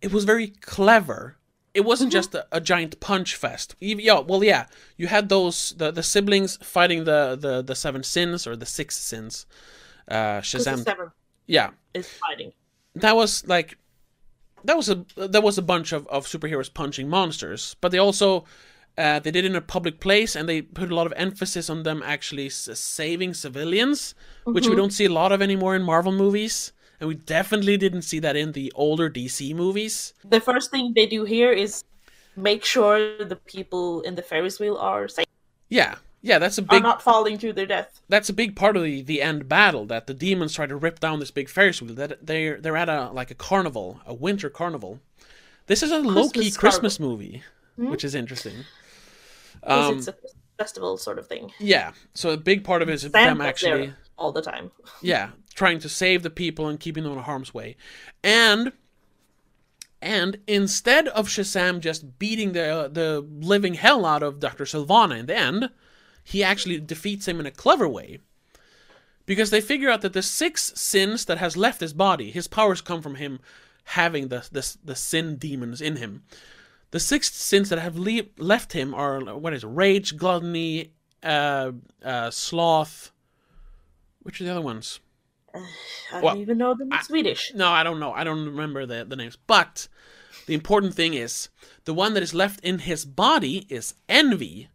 It 0.00 0.12
was 0.12 0.24
very 0.24 0.48
clever. 0.48 1.36
It 1.74 1.84
wasn't 1.84 2.10
Mm-hmm. 2.10 2.18
just 2.18 2.34
a, 2.34 2.46
a 2.52 2.60
giant 2.60 3.00
punch 3.00 3.34
fest. 3.36 3.74
Yeah, 3.80 4.20
well, 4.20 4.44
yeah, 4.44 4.66
you 4.96 5.08
had 5.08 5.28
those 5.28 5.74
the, 5.76 5.90
the 5.90 6.02
siblings 6.02 6.56
fighting 6.62 7.04
the, 7.04 7.36
the 7.40 7.62
the 7.62 7.74
seven 7.74 8.02
sins 8.02 8.46
or 8.46 8.56
the 8.56 8.66
six 8.66 8.96
sins. 8.96 9.46
Uh, 10.08 10.40
Shazam. 10.40 10.84
seven 10.84 11.10
Yeah, 11.46 11.70
is 11.94 12.08
fighting. 12.08 12.52
that 12.94 13.16
was 13.16 13.46
like 13.46 13.78
that 14.64 14.76
was 14.76 14.88
a 14.88 15.04
that 15.16 15.42
was 15.42 15.58
a 15.58 15.62
bunch 15.62 15.92
of, 15.92 16.06
of 16.08 16.26
superheroes 16.26 16.72
punching 16.72 17.08
monsters, 17.08 17.76
but 17.80 17.92
they 17.92 17.98
also 17.98 18.44
uh, 18.96 19.18
they 19.20 19.30
did 19.30 19.44
it 19.44 19.50
in 19.50 19.56
a 19.56 19.60
public 19.60 20.00
place 20.00 20.36
and 20.36 20.48
they 20.48 20.62
put 20.62 20.90
a 20.90 20.94
lot 20.94 21.06
of 21.06 21.12
emphasis 21.16 21.68
on 21.70 21.82
them 21.82 22.02
actually 22.04 22.46
s- 22.46 22.68
saving 22.78 23.34
civilians, 23.34 24.14
which 24.52 24.68
we 24.68 24.76
don't 24.76 24.92
see 24.92 25.06
a 25.06 25.12
lot 25.12 25.32
of 25.32 25.42
anymore 25.42 25.74
in 25.76 25.82
Marvel 25.82 26.12
movies, 26.12 26.72
and 27.04 27.08
we 27.10 27.14
definitely 27.16 27.76
didn't 27.76 28.02
see 28.02 28.18
that 28.20 28.34
in 28.34 28.52
the 28.52 28.72
older 28.74 29.10
DC 29.10 29.54
movies. 29.54 30.14
The 30.24 30.40
first 30.40 30.70
thing 30.70 30.94
they 30.96 31.04
do 31.06 31.24
here 31.24 31.52
is 31.52 31.84
make 32.34 32.64
sure 32.64 33.22
the 33.22 33.36
people 33.36 34.00
in 34.00 34.14
the 34.14 34.22
Ferris 34.22 34.58
wheel 34.58 34.76
are 34.78 35.06
safe, 35.06 35.26
Yeah, 35.68 35.96
yeah, 36.22 36.38
that's 36.38 36.56
a 36.56 36.62
big. 36.62 36.80
are 36.80 36.82
not 36.82 37.02
falling 37.02 37.36
to 37.38 37.52
their 37.52 37.66
death. 37.66 38.00
that's 38.08 38.30
a 38.30 38.32
big 38.32 38.56
part 38.56 38.76
of 38.78 38.82
the, 38.84 39.02
the 39.02 39.20
end 39.20 39.48
battle 39.50 39.84
that 39.86 40.06
the 40.06 40.14
demons 40.14 40.54
try 40.54 40.64
to 40.66 40.74
rip 40.76 40.98
down 40.98 41.20
this 41.20 41.30
big 41.30 41.50
Ferris 41.50 41.82
wheel. 41.82 41.94
That 41.94 42.26
they're 42.26 42.58
they're 42.58 42.76
at 42.78 42.88
a 42.88 43.10
like 43.10 43.30
a 43.30 43.34
carnival, 43.34 44.00
a 44.06 44.14
winter 44.14 44.48
carnival. 44.48 45.00
This 45.66 45.82
is 45.82 45.90
a 45.92 45.98
low 45.98 46.30
key 46.30 46.50
Christmas 46.50 46.98
movie, 46.98 47.42
which 47.76 48.02
is 48.02 48.14
interesting. 48.14 48.64
Um, 49.62 49.98
it's 49.98 50.08
a 50.08 50.14
festival 50.58 50.96
sort 50.96 51.18
of 51.18 51.26
thing. 51.26 51.52
Yeah, 51.58 51.92
so 52.14 52.30
a 52.30 52.36
big 52.38 52.64
part 52.64 52.80
of 52.82 52.88
it 52.88 52.94
is 52.94 53.02
them 53.10 53.40
actually, 53.40 53.92
all 54.16 54.32
the 54.32 54.42
time. 54.42 54.70
yeah, 55.02 55.30
trying 55.54 55.78
to 55.78 55.88
save 55.88 56.22
the 56.22 56.30
people 56.30 56.68
and 56.68 56.80
keeping 56.80 57.04
them 57.04 57.12
in 57.12 57.18
harm's 57.20 57.54
way, 57.54 57.76
and 58.22 58.72
and 60.02 60.36
instead 60.46 61.08
of 61.08 61.28
Shazam 61.28 61.80
just 61.80 62.18
beating 62.18 62.52
the 62.52 62.90
the 62.92 63.26
living 63.40 63.74
hell 63.74 64.04
out 64.04 64.22
of 64.22 64.38
Doctor 64.38 64.64
Sivana 64.64 65.18
in 65.18 65.26
the 65.26 65.36
end, 65.36 65.70
he 66.22 66.44
actually 66.44 66.78
defeats 66.78 67.26
him 67.26 67.40
in 67.40 67.46
a 67.46 67.50
clever 67.50 67.88
way. 67.88 68.18
Because 69.26 69.48
they 69.48 69.62
figure 69.62 69.88
out 69.88 70.02
that 70.02 70.12
the 70.12 70.22
six 70.22 70.72
sins 70.74 71.24
that 71.24 71.38
has 71.38 71.56
left 71.56 71.80
his 71.80 71.94
body, 71.94 72.30
his 72.30 72.46
powers 72.46 72.82
come 72.82 73.00
from 73.00 73.14
him 73.14 73.40
having 73.84 74.28
the 74.28 74.46
the, 74.52 74.76
the 74.84 74.94
sin 74.94 75.36
demons 75.36 75.80
in 75.80 75.96
him. 75.96 76.22
The 76.90 77.00
six 77.00 77.32
sins 77.32 77.70
that 77.70 77.78
have 77.78 77.96
le- 77.96 78.28
left 78.36 78.72
him 78.72 78.94
are 78.94 79.20
what 79.20 79.54
is 79.54 79.64
it, 79.64 79.68
rage, 79.68 80.16
gluttony, 80.16 80.92
uh, 81.22 81.72
uh, 82.04 82.30
sloth. 82.30 83.10
Which 84.22 84.40
are 84.40 84.44
the 84.44 84.50
other 84.50 84.60
ones? 84.60 85.00
I 86.12 86.20
don't 86.20 86.38
even 86.38 86.58
know 86.58 86.74
them 86.74 86.92
in 86.92 87.02
Swedish. 87.02 87.52
No, 87.54 87.68
I 87.68 87.82
don't 87.82 88.00
know. 88.00 88.12
I 88.12 88.24
don't 88.24 88.44
remember 88.44 88.86
the, 88.86 89.04
the 89.04 89.16
names. 89.16 89.38
But 89.46 89.88
the 90.46 90.54
important 90.54 90.94
thing 90.94 91.14
is 91.14 91.48
the 91.84 91.94
one 91.94 92.14
that 92.14 92.22
is 92.22 92.34
left 92.34 92.60
in 92.60 92.80
his 92.80 93.04
body 93.04 93.66
is 93.68 93.94
envy, 94.08 94.68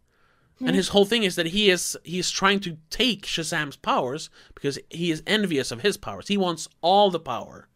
And 0.60 0.76
his 0.76 0.88
whole 0.88 1.06
thing 1.06 1.22
is 1.22 1.36
that 1.36 1.46
he 1.46 1.70
is 1.70 1.96
he 2.04 2.18
is 2.18 2.30
trying 2.30 2.60
to 2.60 2.76
take 2.90 3.24
Shazam's 3.24 3.76
powers 3.76 4.28
because 4.54 4.78
he 4.90 5.10
is 5.10 5.22
envious 5.26 5.70
of 5.70 5.80
his 5.80 5.96
powers. 5.96 6.28
He 6.28 6.36
wants 6.36 6.68
all 6.82 7.10
the 7.10 7.20
power. 7.20 7.66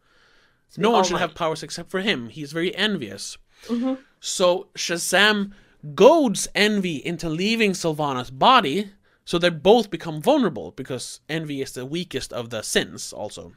No 0.77 0.91
one 0.91 1.03
should 1.03 1.17
have 1.17 1.35
powers 1.35 1.63
except 1.63 1.89
for 1.89 2.01
him. 2.01 2.29
He's 2.29 2.51
very 2.51 2.75
envious. 2.75 3.37
Mm-hmm. 3.67 3.95
So 4.19 4.67
Shazam 4.75 5.53
goads 5.93 6.47
Envy 6.53 6.97
into 7.05 7.29
leaving 7.29 7.71
Sivana's 7.71 8.31
body, 8.31 8.91
so 9.25 9.39
they 9.39 9.49
both 9.49 9.89
become 9.89 10.21
vulnerable 10.21 10.71
because 10.71 11.19
Envy 11.27 11.61
is 11.61 11.71
the 11.71 11.85
weakest 11.85 12.31
of 12.31 12.51
the 12.51 12.61
sins, 12.61 13.11
also. 13.11 13.53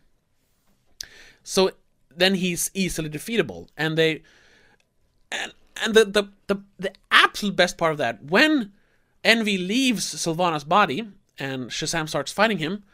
So 1.42 1.70
then 2.14 2.34
he's 2.34 2.70
easily 2.72 3.10
defeatable, 3.10 3.68
and 3.76 3.96
they, 3.96 4.22
and 5.30 5.52
and 5.84 5.94
the 5.94 6.06
the 6.06 6.24
the, 6.46 6.62
the 6.78 6.92
absolute 7.10 7.54
best 7.54 7.76
part 7.76 7.92
of 7.92 7.98
that 7.98 8.24
when 8.24 8.72
Envy 9.22 9.58
leaves 9.58 10.14
Sivana's 10.14 10.64
body 10.64 11.06
and 11.38 11.70
Shazam 11.70 12.08
starts 12.08 12.32
fighting 12.32 12.58
him, 12.58 12.84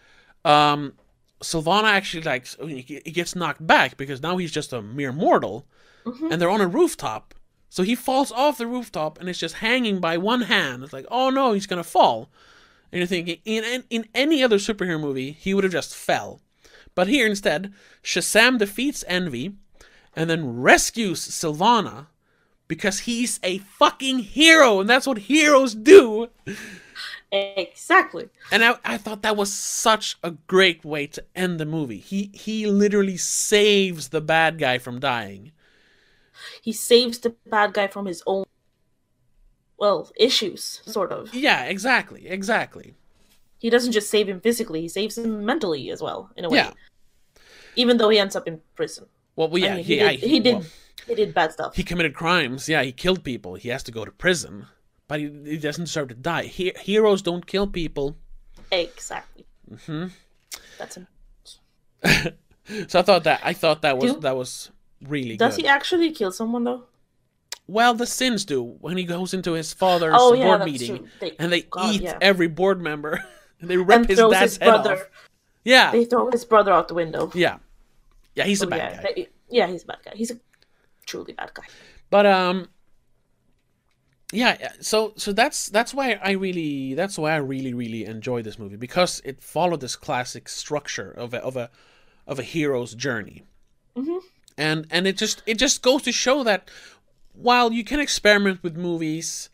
um, 0.45 0.95
Sivana 1.43 1.85
actually 1.85 2.25
like 2.25 2.47
he 2.47 3.01
he 3.05 3.11
gets 3.13 3.37
knocked 3.37 3.65
back 3.65 3.97
because 3.97 4.21
now 4.21 4.37
he's 4.37 4.53
just 4.53 4.73
a 4.73 4.83
mere 4.83 5.13
mortal, 5.13 5.67
and 6.05 6.41
they're 6.41 6.51
on 6.51 6.61
a 6.61 6.67
rooftop. 6.67 7.35
So 7.69 7.83
he 7.83 7.95
falls 7.95 8.31
off 8.31 8.59
the 8.59 8.67
rooftop 8.67 9.19
and 9.19 9.29
is 9.29 9.39
just 9.39 9.57
hanging 9.57 9.99
by 10.01 10.17
one 10.17 10.43
hand. 10.43 10.83
It's 10.83 10.93
like, 10.93 11.07
oh 11.11 11.31
no, 11.31 11.53
he's 11.53 11.67
gonna 11.67 11.85
fall. 11.85 12.31
And 12.95 13.01
you're 13.01 13.09
thinking, 13.09 13.41
in 13.45 13.65
in, 13.65 13.85
in 13.91 14.09
any 14.15 14.45
other 14.45 14.59
superhero 14.59 15.01
movie, 15.01 15.33
he 15.33 15.53
would 15.53 15.65
have 15.65 15.73
just 15.73 15.97
fell. 15.97 16.41
But 16.95 17.09
here 17.09 17.27
instead, 17.27 17.75
Shazam 18.05 18.57
defeats 18.57 19.03
Envy, 19.09 19.57
and 20.15 20.31
then 20.31 20.61
rescues 20.61 21.27
Sivana 21.27 22.07
because 22.69 23.01
he's 23.01 23.41
a 23.43 23.59
fucking 23.59 24.21
hero, 24.21 24.79
and 24.79 24.89
that's 24.89 25.09
what 25.09 25.19
heroes 25.19 25.75
do. 25.75 26.29
Exactly. 27.33 28.29
And 28.53 28.65
I, 28.65 28.77
I 28.85 28.97
thought 28.97 29.23
that 29.23 29.37
was 29.37 29.53
such 29.53 30.17
a 30.23 30.31
great 30.31 30.85
way 30.85 31.09
to 31.09 31.25
end 31.35 31.59
the 31.59 31.67
movie. 31.67 31.99
He 31.99 32.31
he 32.33 32.65
literally 32.67 33.17
saves 33.17 34.11
the 34.11 34.21
bad 34.21 34.57
guy 34.57 34.79
from 34.79 35.01
dying. 35.01 35.51
He 36.63 36.73
saves 36.73 37.19
the 37.19 37.35
bad 37.51 37.75
guy 37.75 37.89
from 37.89 38.07
his 38.07 38.23
own, 38.25 38.44
well, 39.85 40.11
issues, 40.17 40.81
sort 40.87 41.13
of. 41.13 41.35
Yeah, 41.35 41.65
exactly, 41.65 42.27
exactly. 42.27 42.95
He 43.59 43.69
doesn't 43.69 43.93
just 43.93 44.09
save 44.09 44.29
him 44.29 44.41
physically; 44.41 44.81
he 44.81 44.89
saves 44.89 45.19
him 45.19 45.45
mentally 45.45 45.91
as 45.91 46.01
well, 46.01 46.31
in 46.37 46.45
a 46.47 46.49
way. 46.49 46.57
Yeah. 46.59 46.73
Even 47.77 47.99
though 47.99 48.09
he 48.09 48.19
ends 48.19 48.35
up 48.35 48.49
in 48.49 48.61
prison. 48.75 49.05
Well, 49.37 49.49
well, 49.51 49.63
yeah, 49.63 49.73
I 49.73 49.77
mean, 49.77 49.85
he, 49.85 49.97
yeah, 49.99 50.11
did, 50.13 50.21
he 50.21 50.41
did. 50.41 50.55
well, 50.55 50.65
he 51.07 51.15
did 51.15 51.35
bad 51.35 51.53
stuff. 51.53 51.77
he 51.77 51.83
committed 51.83 52.15
crimes. 52.15 52.67
Yeah, 52.67 52.83
he 52.83 52.93
killed 52.93 53.25
people. 53.25 53.57
He 53.57 53.69
has 53.69 53.83
to 53.83 53.93
go 53.93 54.05
to 54.07 54.11
prison, 54.13 54.67
but 55.07 55.21
he, 55.21 55.27
he 55.45 55.59
doesn't 55.59 55.85
deserve 55.85 56.09
to 56.09 56.15
die. 56.15 56.45
He, 56.45 56.73
heroes 56.81 57.21
don't 57.21 57.47
kill 57.47 57.67
people. 57.67 58.17
exactly. 58.73 59.45
Mm-hmm. 59.71 60.07
That's 60.79 60.97
him. 60.97 61.07
So 62.89 62.99
I 63.01 63.03
thought 63.03 63.25
that 63.25 63.41
I 63.45 63.53
thought 63.53 63.83
that 63.83 63.99
was 63.99 64.15
Do- 64.15 64.21
that 64.21 64.37
was 64.37 64.71
really 65.03 65.37
Does 65.37 65.57
good. 65.57 65.65
he 65.65 65.69
actually 65.69 66.11
kill 66.13 66.33
someone 66.33 66.65
though? 66.65 66.85
Well, 67.67 67.95
the 67.95 68.07
sins 68.07 68.45
do 68.45 68.63
when 68.63 68.97
he 68.97 69.05
goes 69.05 69.33
into 69.33 69.53
his 69.53 69.73
father's 69.73 70.15
Oh, 70.19 70.35
yeah, 70.35 70.45
board 70.45 70.65
meeting. 70.65 71.09
They- 71.21 71.35
and 71.39 71.51
they 71.53 71.63
God, 71.63 71.95
eat 71.95 72.03
yeah. 72.03 72.19
every 72.21 72.49
board 72.49 72.81
member. 72.81 73.25
and 73.61 73.71
they 73.71 73.77
rip 73.77 74.01
And 74.01 74.07
his 74.07 74.19
dad's 74.19 74.41
his 74.41 74.57
head 74.59 74.67
brother. 74.69 74.93
off. 74.97 75.09
Yeah, 75.65 75.91
They 75.93 76.05
throw 76.05 76.31
his 76.31 76.45
brother 76.45 76.73
out 76.73 76.89
the 76.89 76.95
window. 76.95 77.31
yeah, 77.35 77.57
yeah. 78.35 78.45
He's 78.45 78.61
a 78.63 78.67
Oh, 78.67 78.71
bad 78.71 78.77
yeah, 78.93 79.03
guy. 79.03 79.13
they- 79.17 79.29
yeah, 79.49 79.67
he's 79.67 79.83
a 79.85 79.87
bad 79.87 79.99
guy. 80.05 80.13
He's 80.15 80.31
a 80.31 80.39
truly 81.07 81.33
bad 81.33 81.53
guy. 81.55 81.63
But 82.11 82.27
um, 82.27 82.69
yeah. 84.33 84.57
yeah, 84.61 84.73
So 84.81 85.13
so 85.17 85.33
that's 85.33 85.69
that's 85.69 85.95
why 85.95 86.19
I 86.23 86.33
really 86.33 86.95
that's 86.95 87.17
why 87.19 87.33
I 87.33 87.37
really 87.37 87.73
really 87.73 88.05
enjoy 88.05 88.43
this 88.43 88.59
movie 88.59 88.77
because 88.77 89.23
it 89.25 89.43
followed 89.43 89.81
this 89.81 89.97
classic 89.97 90.49
structure 90.49 91.11
of 91.11 91.35
a 91.35 91.39
of 91.43 91.57
a 91.57 91.71
of 92.27 92.39
a 92.39 92.43
hero's 92.43 92.95
journey, 92.95 93.45
mm-hmm. 93.97 94.19
and 94.59 94.87
and 94.91 95.07
it 95.07 95.17
just 95.17 95.43
it 95.47 95.59
just 95.59 95.83
goes 95.83 96.03
to 96.03 96.13
show 96.13 96.43
that 96.43 96.71
while 97.35 97.73
you 97.73 97.85
can 97.85 98.01
experiment 98.01 98.63
with 98.63 98.77
movies 98.77 99.51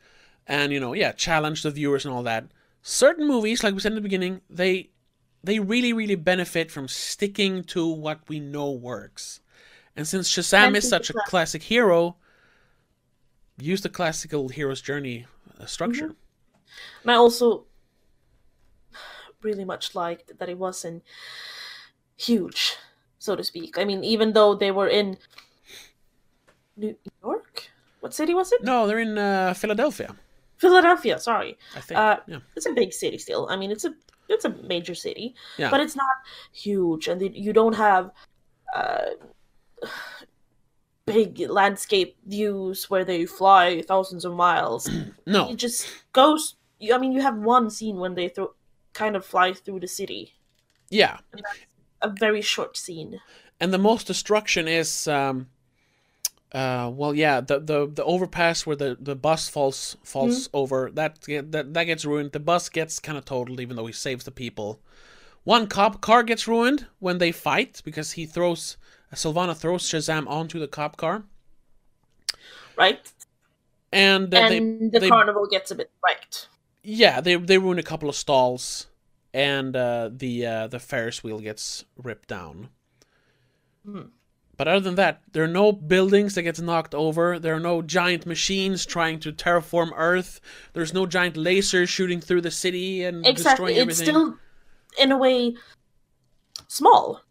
and 0.46 0.72
you 0.72 0.80
know 0.80 0.92
yeah 0.92 1.12
challenge 1.12 1.62
the 1.62 1.70
viewers 1.70 2.04
and 2.04 2.14
all 2.14 2.22
that 2.22 2.44
certain 2.82 3.26
movies 3.26 3.64
like 3.64 3.74
we 3.74 3.80
said 3.80 3.92
in 3.92 3.96
the 3.96 4.00
beginning 4.00 4.40
they 4.48 4.90
they 5.42 5.58
really 5.58 5.92
really 5.92 6.14
benefit 6.14 6.70
from 6.70 6.88
sticking 6.88 7.64
to 7.64 7.86
what 7.86 8.20
we 8.28 8.40
know 8.40 8.70
works. 8.70 9.40
And 9.96 10.06
since 10.06 10.30
shazam 10.30 10.76
is 10.76 10.88
such 10.88 11.10
a 11.10 11.14
classic 11.26 11.62
hero 11.62 12.16
use 13.58 13.82
the 13.82 13.88
classical 13.88 14.48
hero's 14.48 14.80
journey 14.80 15.26
uh, 15.58 15.66
structure. 15.66 16.14
And 17.02 17.10
I 17.10 17.14
also 17.14 17.66
really 19.42 19.64
much 19.64 19.94
liked 19.94 20.38
that 20.38 20.48
it 20.48 20.58
wasn't 20.58 21.02
huge, 22.16 22.76
so 23.18 23.36
to 23.36 23.44
speak. 23.44 23.78
I 23.78 23.84
mean, 23.84 24.04
even 24.04 24.32
though 24.32 24.54
they 24.54 24.70
were 24.70 24.88
in 24.88 25.18
New 26.76 26.96
York, 27.22 27.49
what 28.00 28.12
city 28.14 28.34
was 28.34 28.52
it? 28.52 28.62
no 28.62 28.86
they're 28.86 28.98
in 29.08 29.16
uh, 29.18 29.54
philadelphia 29.54 30.14
Philadelphia. 30.60 31.18
Sorry, 31.18 31.56
i 31.74 31.80
think 31.80 31.98
Uh, 31.98 32.16
yeah 32.26 32.40
it's 32.56 32.66
a 32.66 32.72
big 32.72 32.92
city 32.92 33.16
still. 33.18 33.48
I 33.52 33.56
mean, 33.56 33.70
it's 33.70 33.86
a 33.86 33.92
it's 34.28 34.44
a 34.44 34.50
major 34.72 34.94
city, 34.94 35.34
Yeah. 35.58 35.70
but 35.70 35.80
it's 35.80 35.96
not 35.96 36.16
huge, 36.52 37.08
and 37.08 37.18
you 37.46 37.52
don't 37.54 37.74
have 37.76 38.10
uh, 38.76 39.16
big 41.06 41.38
landscape 41.48 42.16
views 42.26 42.88
where 42.90 43.04
they 43.04 43.26
fly 43.26 43.82
thousands 43.82 44.24
of 44.24 44.34
miles. 44.34 44.88
no 45.26 45.50
it 45.50 45.56
just 45.56 45.86
goes. 46.12 46.56
you- 46.78 46.94
I 46.94 46.98
mean, 46.98 47.12
you 47.12 47.22
have 47.22 47.36
one 47.38 47.70
scene 47.70 47.96
when 47.96 48.14
they 48.14 48.28
throw 48.28 48.54
kind 48.92 49.16
of 49.16 49.24
fly 49.24 49.52
through 49.54 49.80
the 49.80 49.88
city. 49.88 50.34
yeah 50.90 51.18
A 52.02 52.08
very 52.08 52.42
short 52.42 52.76
scene. 52.76 53.20
and 53.60 53.72
the 53.72 53.78
most 53.90 54.06
destruction 54.06 54.68
is 54.68 55.08
um 55.08 55.48
uh 56.52 56.90
well 56.92 57.14
yeah 57.14 57.40
the 57.40 57.60
the, 57.60 57.86
the 57.86 58.04
overpass 58.04 58.66
where 58.66 58.76
the, 58.76 58.96
the 59.00 59.14
bus 59.14 59.48
falls 59.48 59.96
falls 60.02 60.48
over 60.52 60.90
that, 60.92 61.20
that 61.22 61.72
that 61.74 61.84
gets 61.84 62.04
ruined 62.04 62.32
the 62.32 62.40
bus 62.40 62.68
gets 62.68 62.98
kind 62.98 63.16
of 63.16 63.24
totaled 63.24 63.60
even 63.60 63.76
though 63.76 63.86
he 63.86 63.92
saves 63.92 64.24
the 64.24 64.30
people 64.30 64.80
one 65.44 65.66
cop 65.66 66.00
car 66.00 66.22
gets 66.22 66.48
ruined 66.48 66.86
when 66.98 67.18
they 67.18 67.32
fight 67.32 67.80
because 67.84 68.12
he 68.12 68.26
throws 68.26 68.76
Sivana 69.14 69.56
throws 69.56 69.82
Shazam 69.82 70.28
onto 70.28 70.58
the 70.58 70.68
cop 70.68 70.96
car 70.96 71.24
right? 72.76 73.12
and, 73.92 74.34
uh, 74.34 74.38
and 74.38 74.80
they, 74.80 74.88
the 74.88 75.00
they 75.00 75.08
carnival 75.08 75.46
gets 75.46 75.70
a 75.70 75.74
bit 75.76 75.90
wrecked. 76.04 76.48
yeah 76.82 77.20
they 77.20 77.36
they 77.36 77.58
ruin 77.58 77.78
a 77.78 77.82
couple 77.84 78.08
of 78.08 78.16
stalls 78.16 78.88
and 79.32 79.76
uh, 79.76 80.10
the 80.12 80.46
uh, 80.46 80.66
the 80.66 80.78
Ferris 80.78 81.22
wheel 81.22 81.38
gets 81.38 81.84
ripped 81.96 82.28
down. 82.28 82.68
But 84.60 84.68
other 84.68 84.80
than 84.80 84.96
that, 84.96 85.22
there 85.32 85.42
are 85.42 85.48
no 85.48 85.72
buildings 85.72 86.34
that 86.34 86.42
gets 86.42 86.60
knocked 86.60 86.94
over. 86.94 87.38
There 87.38 87.54
are 87.54 87.60
no 87.60 87.80
giant 87.80 88.26
machines 88.26 88.84
trying 88.84 89.18
to 89.20 89.32
terraform 89.32 89.90
Earth. 89.96 90.38
There's 90.74 90.92
no 90.92 91.06
giant 91.06 91.36
lasers 91.36 91.88
shooting 91.88 92.20
through 92.20 92.42
the 92.42 92.50
city 92.50 93.02
and 93.04 93.24
Exactly. 93.24 93.72
destroying 93.72 93.88
It's 93.88 94.00
everything. 94.02 94.04
still, 94.04 94.38
in 95.02 95.12
a 95.12 95.16
way, 95.16 95.56
small. 96.68 97.22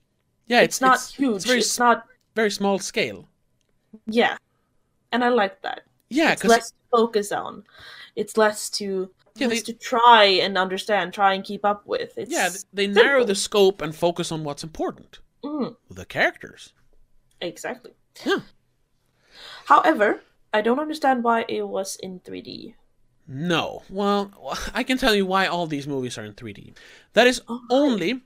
yeah, 0.47 0.61
It's, 0.61 0.81
not 0.81 0.99
huge. 1.05 1.35
It's 1.35 1.45
very 1.45 1.59
it's 1.59 1.77
not. 1.77 2.05
very 2.35 2.49
small 2.49 2.79
scale. 2.79 3.27
Yeah, 4.07 4.35
and 5.11 5.23
I 5.23 5.29
like 5.29 5.61
that. 5.61 5.81
Yeah, 6.09 6.31
it's 6.31 6.43
less 6.43 6.71
to 6.71 6.75
focus 6.91 7.31
on. 7.31 7.63
It's 8.15 8.37
less 8.37 8.71
to 8.71 9.07
Yeah, 9.35 9.49
they- 9.49 9.59
to 9.59 9.73
try 9.73 10.23
and 10.25 10.57
understand, 10.57 11.13
try 11.13 11.35
and 11.35 11.43
keep 11.43 11.63
up 11.63 11.85
with. 11.85 12.17
It's 12.17 12.31
yeah, 12.31 12.49
th- 12.49 12.63
they 12.73 12.87
narrow 12.87 13.23
the 13.23 13.35
scope 13.35 13.83
and 13.83 13.95
focus 13.95 14.31
on 14.31 14.43
what's 14.43 14.63
important. 14.63 15.19
Mm, 15.43 15.75
The 15.91 16.05
characters. 16.05 16.73
Exactly. 17.41 17.91
Yeah. 18.25 18.39
However, 19.65 20.21
I 20.53 20.61
don't 20.61 20.79
understand 20.79 21.23
why 21.23 21.45
it 21.47 21.67
was 21.67 21.95
in 21.97 22.19
3D. 22.19 22.73
No. 23.27 23.83
Well, 23.89 24.31
I 24.73 24.83
can 24.83 24.97
tell 24.97 25.13
you 25.13 25.25
why 25.25 25.45
all 25.45 25.67
these 25.67 25.87
movies 25.87 26.17
are 26.17 26.25
in 26.25 26.33
3D. 26.33 26.73
That 27.13 27.27
is 27.27 27.41
Oh, 27.47 27.61
only 27.69 28.21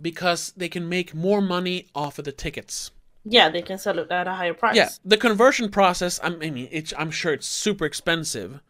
because 0.00 0.52
they 0.56 0.68
can 0.68 0.88
make 0.88 1.14
more 1.14 1.42
money 1.42 1.88
off 1.94 2.18
of 2.18 2.24
the 2.24 2.32
tickets. 2.32 2.90
Yeah, 3.24 3.50
they 3.50 3.60
can 3.60 3.76
sell 3.78 3.98
it 3.98 4.10
at 4.10 4.26
a 4.26 4.32
higher 4.32 4.54
price. 4.54 4.74
Yeah, 4.74 4.88
the 5.04 5.18
conversion 5.18 5.70
process. 5.70 6.18
I 6.22 6.30
mean, 6.30 6.68
it's, 6.70 6.94
I'm 6.96 7.10
sure 7.10 7.34
it's 7.34 7.46
super 7.46 7.84
expensive, 7.84 8.60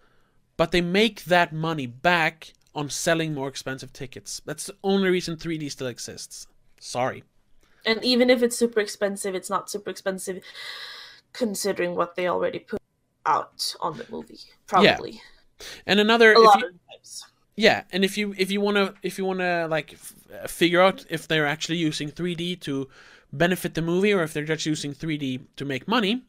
but 0.56 0.72
they 0.72 0.80
make 0.80 1.24
that 1.26 1.52
money 1.52 1.86
back 1.86 2.52
on 2.74 2.90
selling 2.90 3.32
more 3.32 3.46
expensive 3.48 3.92
tickets. 3.92 4.42
That's 4.44 4.66
the 4.66 4.76
only 4.82 5.08
reason 5.10 5.36
3D 5.36 5.70
still 5.70 5.86
exists. 5.86 6.48
Sorry. 6.80 7.22
And 7.86 8.04
even 8.04 8.30
if 8.30 8.42
it's 8.42 8.56
super 8.56 8.80
expensive, 8.80 9.34
it's 9.34 9.50
not 9.50 9.70
super 9.70 9.90
expensive 9.90 10.42
considering 11.32 11.94
what 11.94 12.16
they 12.16 12.28
already 12.28 12.58
put 12.60 12.80
out 13.26 13.74
on 13.80 13.96
the 13.98 14.06
movie. 14.10 14.38
Probably. 14.66 15.12
yeah. 15.12 15.66
And 15.86 16.00
another, 16.00 16.32
A 16.32 16.38
if 16.40 16.46
lot 16.46 16.60
you, 16.60 16.66
of 16.68 16.72
times. 16.90 17.24
yeah, 17.56 17.84
and 17.92 18.04
if 18.04 18.16
you 18.16 18.34
if 18.38 18.50
you 18.50 18.60
wanna 18.60 18.94
if 19.02 19.18
you 19.18 19.24
wanna 19.26 19.66
like 19.68 19.92
f- 19.92 20.14
uh, 20.42 20.46
figure 20.46 20.80
out 20.80 21.04
if 21.10 21.28
they're 21.28 21.46
actually 21.46 21.76
using 21.78 22.10
3D 22.10 22.60
to 22.60 22.88
benefit 23.32 23.74
the 23.74 23.82
movie 23.82 24.12
or 24.12 24.22
if 24.22 24.32
they're 24.32 24.44
just 24.44 24.64
using 24.66 24.92
3D 24.94 25.42
to 25.56 25.64
make 25.64 25.86
money, 25.86 26.22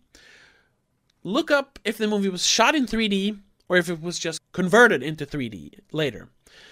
look 1.24 1.50
up 1.50 1.80
if 1.86 1.98
the 1.98 2.08
movie 2.08 2.30
was 2.30 2.46
shot 2.46 2.76
in 2.76 2.86
3D 2.86 3.40
or 3.70 3.78
if 3.78 3.90
it 3.90 4.02
was 4.02 4.20
just 4.20 4.42
converted 4.52 5.02
into 5.02 5.26
3D 5.26 5.80
later. 5.92 6.28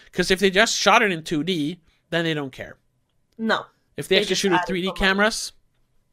Because 0.06 0.30
if 0.32 0.40
they 0.40 0.50
just 0.50 0.76
shot 0.78 1.02
it 1.02 1.12
in 1.12 1.22
2D, 1.22 1.78
then 2.10 2.26
they 2.26 2.34
don't 2.34 2.52
care. 2.52 2.76
No. 3.38 3.66
If 4.00 4.08
they, 4.08 4.16
They 4.16 4.22
actually 4.22 4.36
shoot 4.36 4.52
with 4.52 4.62
added 4.62 4.76
3D 4.76 4.96
cameras, 4.96 5.52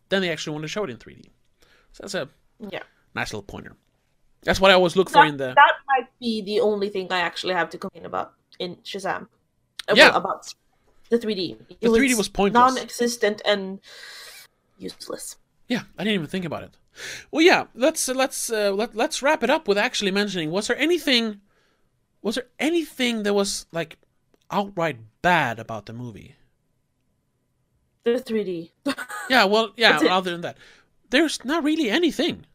then 0.08 0.20
they 0.22 0.30
actually 0.30 0.54
want 0.54 0.64
to 0.64 0.68
show 0.68 0.82
it 0.84 0.90
in 0.90 0.96
3D. 0.96 1.30
So 1.92 2.02
that's 2.02 2.14
a 2.14 2.28
Yeah. 2.58 2.82
nice 3.14 3.32
little 3.32 3.44
pointer. 3.44 3.76
That's 4.42 4.60
what 4.60 4.70
I 4.72 4.74
always 4.74 4.96
look 4.96 5.08
for 5.08 5.24
in 5.24 5.36
the. 5.36 5.54
that 5.54 5.74
might 5.86 6.08
be 6.20 6.42
the 6.42 6.60
only 6.60 6.88
thing 6.88 7.12
I 7.12 7.20
actually 7.20 7.54
have 7.54 7.70
to 7.70 7.78
complain 7.78 8.04
about 8.04 8.34
in 8.58 8.76
Shazam. 8.90 9.28
Uh, 9.88 9.94
Yeah. 9.94 10.08
well, 10.08 10.16
about 10.16 10.52
the 11.10 11.18
3D. 11.18 11.56
It 11.68 11.80
The 11.80 11.88
3D 11.88 12.14
was 12.16 12.28
pointless. 12.28 12.74
Non-existent 12.74 13.40
and 13.44 13.80
useless. 14.78 15.36
Yeah, 15.68 15.82
I 15.96 16.04
didn't 16.04 16.14
even 16.14 16.26
think 16.26 16.44
about 16.44 16.64
it. 16.64 16.76
Well, 17.30 17.42
yeah, 17.42 17.66
let's 17.74 18.08
let's 18.08 18.50
uh, 18.50 18.72
let, 18.72 18.96
let's 18.96 19.22
wrap 19.22 19.42
it 19.44 19.50
up 19.50 19.68
with 19.68 19.78
actually 19.78 20.10
mentioning 20.10 20.50
was 20.50 20.66
there 20.66 20.78
anything 20.78 21.40
was 22.22 22.34
there 22.36 22.48
anything 22.58 23.22
that 23.24 23.34
was 23.34 23.66
like 23.70 23.98
outright 24.50 24.98
bad 25.22 25.58
about 25.58 25.86
the 25.86 25.92
movie? 25.92 26.34
The 28.06 28.20
3D. 28.22 28.70
Yeah, 29.28 29.44
well, 29.46 29.72
yeah, 29.76 29.98
it. 30.00 30.06
other 30.08 30.30
than 30.30 30.42
that. 30.42 30.56
There's 31.10 31.44
not 31.44 31.64
really 31.64 31.90
anything. 31.90 32.46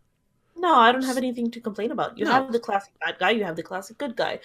No, 0.55 0.73
I 0.75 0.93
don't 0.93 1.03
have 1.03 1.17
anything 1.17 1.51
to 1.51 1.59
complain 1.59 1.91
about. 1.91 2.17
You 2.17 2.23
No. 2.23 2.31
have 2.31 2.53
the 2.53 2.59
classic 2.59 2.93
bad 3.03 3.19
guy, 3.19 3.31
you 3.31 3.43
have 3.43 3.57
the 3.57 3.63
classic 3.63 3.97
good 3.97 4.15
guy. 4.15 4.39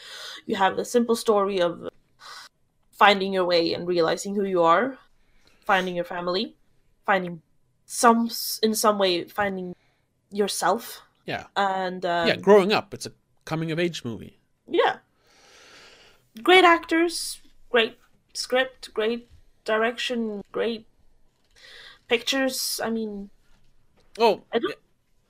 You 0.46 0.57
have 0.57 0.74
the 0.74 0.84
simple 0.84 1.14
story 1.14 1.61
of 1.61 1.88
finding 2.90 3.32
your 3.32 3.44
way 3.44 3.74
and 3.74 3.86
realizing 3.86 4.34
who 4.34 4.44
you 4.44 4.64
are, 4.64 4.98
finding 5.64 5.94
your 5.94 6.04
family, 6.04 6.57
finding 7.07 7.40
some 7.84 8.28
in 8.64 8.74
some 8.74 8.98
way 8.98 9.22
finding 9.30 9.76
yourself 10.32 11.02
Yeah. 11.26 11.44
and 11.57 12.04
um, 12.04 12.26
yeah, 12.26 12.34
growing 12.36 12.72
up, 12.72 12.92
it's 12.92 13.07
a 13.07 13.12
coming 13.44 13.70
of 13.70 13.78
age 13.78 14.04
movie. 14.04 14.40
yeah. 14.66 14.96
Great 16.42 16.64
actors, 16.64 17.40
great 17.70 17.96
script, 18.34 18.92
great 18.92 19.30
direction, 19.64 20.42
great 20.50 20.86
pictures. 22.09 22.80
I 22.82 22.90
mean, 22.90 23.30
Oh, 24.18 24.42
I 24.52 24.61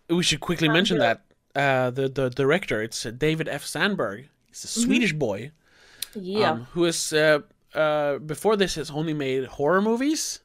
we 0.08 0.22
should 0.22 0.40
quickly 0.40 0.68
mention 0.68 0.98
that 0.98 1.22
uh, 1.54 1.90
the 1.90 2.08
the 2.08 2.30
director 2.30 2.82
it's 2.82 3.04
uh, 3.04 3.10
David 3.10 3.48
F. 3.48 3.64
Sandberg. 3.64 4.28
He's 4.46 4.64
a 4.64 4.68
Swedish 4.68 5.12
boy 5.12 5.50
yeah. 6.14 6.50
um, 6.52 6.66
who 6.72 6.84
is 6.84 7.12
uh, 7.12 7.40
uh, 7.74 8.18
before 8.18 8.56
this 8.56 8.74
has 8.76 8.90
only 8.90 9.12
made 9.14 9.44
horror 9.46 9.82
movies. 9.82 10.40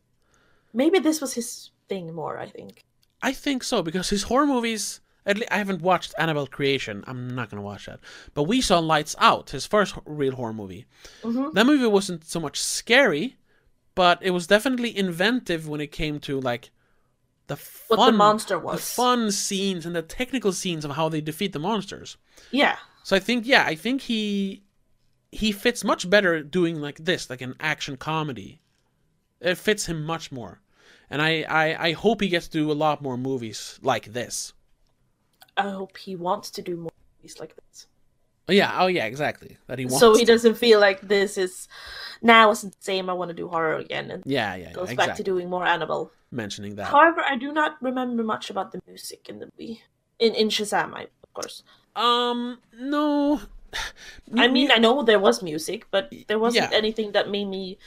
Maybe 0.73 0.99
this 0.99 1.21
was 1.21 1.33
his 1.33 1.71
thing 1.87 2.13
more, 2.13 2.37
I 2.37 2.47
think. 2.47 2.83
I 3.21 3.33
think 3.33 3.63
so 3.63 3.81
because 3.81 4.09
his 4.09 4.23
horror 4.23 4.47
movies. 4.47 4.99
At 5.23 5.37
least 5.37 5.51
I 5.51 5.57
haven't 5.59 5.83
watched 5.83 6.15
Annabelle 6.17 6.47
Creation. 6.47 7.03
I'm 7.05 7.35
not 7.35 7.51
gonna 7.51 7.61
watch 7.61 7.85
that. 7.85 7.99
But 8.33 8.43
we 8.43 8.59
saw 8.59 8.79
Lights 8.79 9.15
Out, 9.19 9.51
his 9.51 9.67
first 9.67 9.93
real 10.05 10.33
horror 10.33 10.51
movie. 10.53 10.87
Mhm. 11.21 11.53
That 11.53 11.67
movie 11.67 11.85
wasn't 11.85 12.25
so 12.25 12.39
much 12.39 12.59
scary, 12.59 13.37
but 14.01 14.17
it 14.23 14.31
was 14.31 14.47
definitely 14.47 14.97
inventive 14.97 15.67
when 15.67 15.79
it 15.79 15.91
came 15.91 16.19
to 16.19 16.39
like 16.39 16.71
the 17.45 17.55
fun, 17.55 17.99
What 17.99 18.05
the 18.07 18.11
monster 18.13 18.59
the 18.59 18.77
fun 18.77 19.31
scenes 19.31 19.85
and 19.85 19.95
the 19.95 20.01
technical 20.01 20.53
scenes 20.53 20.83
of 20.83 20.93
how 20.93 21.07
they 21.07 21.21
defeat 21.21 21.53
the 21.53 21.59
monsters. 21.59 22.17
Yeah. 22.49 22.77
So 23.03 23.15
I 23.15 23.19
think, 23.19 23.45
yeah, 23.45 23.63
I 23.63 23.75
think 23.75 24.01
he 24.01 24.63
he 25.31 25.51
fits 25.51 25.83
much 25.83 26.09
better 26.09 26.41
doing 26.41 26.81
like 26.81 26.97
this, 27.05 27.29
like 27.29 27.41
an 27.41 27.53
action 27.59 27.95
comedy. 27.95 28.63
It 29.39 29.59
fits 29.59 29.85
him 29.85 30.03
much 30.03 30.31
more, 30.31 30.61
and 31.07 31.21
I 31.21 31.45
I, 31.47 31.89
I 31.89 31.91
hope 31.91 32.21
he 32.21 32.27
gets 32.27 32.47
to 32.47 32.57
do 32.57 32.71
a 32.71 32.81
lot 32.85 33.03
more 33.03 33.17
movies 33.17 33.77
like 33.83 34.13
this. 34.13 34.53
I 35.55 35.69
hope 35.69 35.95
he 35.95 36.15
wants 36.15 36.49
to 36.49 36.63
do 36.63 36.75
more 36.75 36.95
movies 37.19 37.39
like 37.39 37.55
this. 37.55 37.85
Oh, 38.51 38.53
yeah, 38.53 38.83
oh 38.83 38.87
yeah, 38.87 39.05
exactly. 39.05 39.57
That 39.67 39.79
he 39.79 39.85
wants. 39.85 39.99
So 39.99 40.15
he 40.15 40.25
doesn't 40.25 40.55
feel 40.55 40.79
like 40.79 40.99
this 41.01 41.37
is 41.37 41.67
now 42.21 42.51
it's 42.51 42.61
the 42.63 42.73
same. 42.79 43.09
I 43.09 43.13
want 43.13 43.29
to 43.29 43.33
do 43.33 43.47
horror 43.47 43.75
again, 43.77 44.11
and 44.11 44.23
Yeah, 44.25 44.55
yeah, 44.55 44.71
goes 44.73 44.91
exactly. 44.91 45.07
back 45.07 45.15
to 45.17 45.23
doing 45.23 45.49
more 45.49 45.65
Annabelle. 45.65 46.11
Mentioning 46.31 46.75
that. 46.75 46.87
However, 46.87 47.21
I 47.27 47.35
do 47.37 47.51
not 47.51 47.77
remember 47.81 48.23
much 48.23 48.49
about 48.49 48.71
the 48.73 48.79
music 48.87 49.29
in 49.29 49.39
the 49.39 49.47
movie. 49.51 49.83
In 50.19 50.35
in 50.35 50.49
Shazam, 50.49 50.93
I, 50.93 51.03
of 51.23 51.33
course. 51.33 51.63
Um, 51.95 52.59
no. 52.77 53.39
I 54.35 54.47
mean, 54.47 54.69
I 54.71 54.77
know 54.79 55.01
there 55.03 55.19
was 55.19 55.41
music, 55.41 55.87
but 55.91 56.11
there 56.27 56.39
wasn't 56.39 56.71
Yeah. 56.71 56.77
anything 56.77 57.13
that 57.13 57.29
made 57.29 57.47
me 57.47 57.77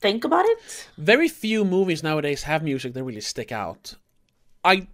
think 0.00 0.24
about 0.24 0.44
it. 0.46 0.88
very 0.96 1.28
few 1.28 1.64
movies 1.64 2.02
nowadays 2.02 2.42
have 2.44 2.62
music 2.62 2.94
that 2.94 3.04
really 3.04 3.20
stick 3.20 3.50
out. 3.52 3.94
I 4.64 4.86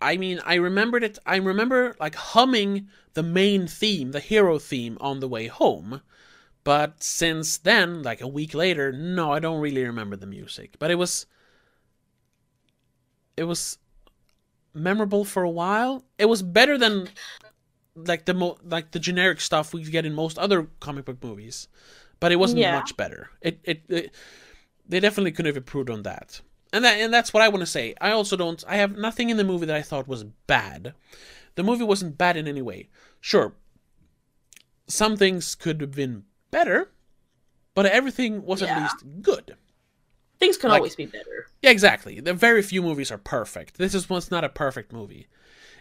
I 0.00 0.16
mean, 0.16 0.40
I 0.44 0.54
remembered 0.54 1.04
it 1.04 1.18
I 1.26 1.36
remember 1.36 1.94
like 2.00 2.14
humming 2.14 2.88
the 3.14 3.22
main 3.22 3.66
theme, 3.66 4.12
the 4.12 4.20
hero 4.20 4.58
theme 4.58 4.96
on 5.00 5.20
the 5.20 5.28
way 5.28 5.46
home. 5.48 6.02
But 6.64 7.02
since 7.02 7.58
then, 7.58 8.02
like 8.02 8.20
a 8.20 8.28
week 8.28 8.54
later, 8.54 8.92
no, 8.92 9.32
I 9.32 9.40
don't 9.40 9.60
really 9.60 9.84
remember 9.84 10.16
the 10.16 10.26
music. 10.26 10.76
But 10.78 10.90
it 10.90 10.96
was 10.96 11.26
it 13.36 13.44
was 13.44 13.78
memorable 14.74 15.24
for 15.24 15.42
a 15.42 15.50
while. 15.50 16.04
It 16.18 16.26
was 16.26 16.42
better 16.42 16.78
than 16.78 17.08
like 17.96 18.26
the 18.26 18.34
mo- 18.34 18.58
like 18.64 18.92
the 18.92 19.00
generic 19.00 19.40
stuff 19.40 19.74
we 19.74 19.84
get 19.84 20.06
in 20.06 20.14
most 20.14 20.38
other 20.38 20.68
comic 20.80 21.06
book 21.06 21.22
movies. 21.24 21.68
But 22.20 22.32
it 22.32 22.36
wasn't 22.36 22.62
Yeah. 22.62 22.70
much 22.70 22.96
better. 22.96 23.30
It, 23.42 23.60
it 23.64 23.82
it 23.88 24.14
they 24.88 25.00
definitely 25.00 25.32
could 25.32 25.46
have 25.46 25.56
improved 25.56 25.90
on 25.90 26.02
that. 26.04 26.42
And 26.72 26.84
that 26.84 26.98
and 27.00 27.12
that's 27.12 27.32
what 27.32 27.42
I 27.42 27.48
want 27.48 27.60
to 27.60 27.66
say. 27.66 27.94
I 28.00 28.10
also 28.10 28.36
don't 28.36 28.62
I 28.68 28.76
have 28.76 28.96
nothing 28.98 29.30
in 29.30 29.36
the 29.36 29.44
movie 29.44 29.66
that 29.66 29.76
I 29.76 29.82
thought 29.82 30.06
was 30.08 30.24
bad. 30.24 30.94
The 31.54 31.62
movie 31.62 31.84
wasn't 31.84 32.18
bad 32.18 32.36
in 32.36 32.46
any 32.46 32.62
way. 32.62 32.88
Sure. 33.20 33.54
Some 34.86 35.16
things 35.16 35.54
could 35.54 35.80
have 35.80 35.92
been 35.92 36.24
better, 36.50 36.90
but 37.74 37.86
everything 37.86 38.44
was 38.44 38.62
at 38.62 38.80
least 38.80 39.04
good. 39.22 39.56
Things 40.38 40.56
can 40.56 40.70
Like- 40.70 40.78
always 40.78 40.96
be 40.96 41.06
better. 41.06 41.48
Yeah, 41.62 41.70
exactly. 41.70 42.20
The 42.20 42.32
very 42.34 42.62
few 42.62 42.80
movies 42.82 43.10
are 43.10 43.18
perfect. 43.18 43.76
This 43.78 43.94
is 43.94 44.08
was 44.08 44.30
not 44.30 44.44
a 44.44 44.48
perfect 44.48 44.92
movie. 44.92 45.26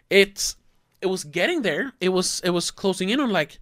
It's 0.10 0.56
it 1.02 1.08
was 1.08 1.24
getting 1.24 1.62
there. 1.62 1.94
It 2.02 2.10
was 2.10 2.42
it 2.44 2.50
was 2.50 2.72
closing 2.72 3.10
in 3.10 3.20
on 3.20 3.30
like, 3.32 3.60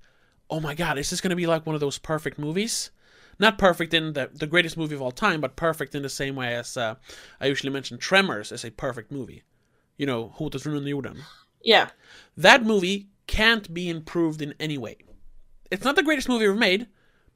oh 0.49 0.59
my 0.59 0.73
god, 0.73 0.97
is 0.97 1.09
this 1.09 1.21
gonna 1.21 1.35
be 1.35 1.47
like 1.47 1.65
one 1.65 1.75
of 1.75 1.81
those 1.81 1.97
perfect 1.97 2.39
movies? 2.39 2.91
Not 3.39 3.57
perfect 3.57 3.93
in 3.93 4.13
the 4.13 4.29
the 4.39 4.47
greatest 4.47 4.77
movie 4.77 4.95
of 4.95 5.01
all 5.01 5.11
time, 5.11 5.41
but 5.41 5.55
perfect 5.55 5.95
in 5.95 6.01
the 6.03 6.09
same 6.09 6.35
way 6.35 6.55
as 6.55 6.77
uh, 6.77 6.95
I 7.41 7.47
usually 7.47 7.73
mention 7.73 7.97
Tremors 7.97 8.51
as 8.51 8.63
a 8.65 8.71
perfect 8.71 9.11
movie. 9.11 9.43
You 9.97 10.05
know, 10.05 10.29
Hotet 10.37 10.61
från 10.61 10.73
underjorden. 10.75 11.17
Yeah. 11.63 11.89
That 12.37 12.63
movie 12.65 13.07
can't 13.27 13.73
be 13.73 13.89
improved 13.89 14.41
in 14.41 14.53
any 14.59 14.77
way. 14.77 14.97
It's 15.71 15.83
not 15.83 15.95
the 15.95 16.03
greatest 16.03 16.29
movie 16.29 16.45
ever 16.45 16.55
made, 16.55 16.87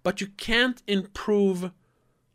but 0.04 0.22
you 0.22 0.28
can't 0.38 0.82
improve 0.88 1.72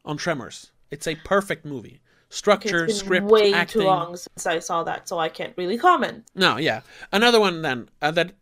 on 0.05 0.17
Tremors. 0.17 0.73
It's 0.91 1.07
a 1.07 1.15
perfect 1.25 1.65
movie. 1.65 2.01
Structure, 2.31 2.85
It's 2.85 2.95
been 2.99 3.07
script, 3.07 3.27
way 3.27 3.53
acting. 3.53 3.83
too 3.83 3.87
long 3.87 4.17
since 4.17 4.47
I 4.47 4.59
saw 4.59 4.83
that, 4.85 5.09
so 5.09 5.19
I 5.21 5.29
can't 5.29 5.57
really 5.57 5.79
comment. 5.79 6.25
No, 6.35 6.57
yeah. 6.57 6.81
Another 7.13 7.39
one 7.39 7.63
then 7.63 7.89
uh, 8.03 8.11
that 8.11 8.33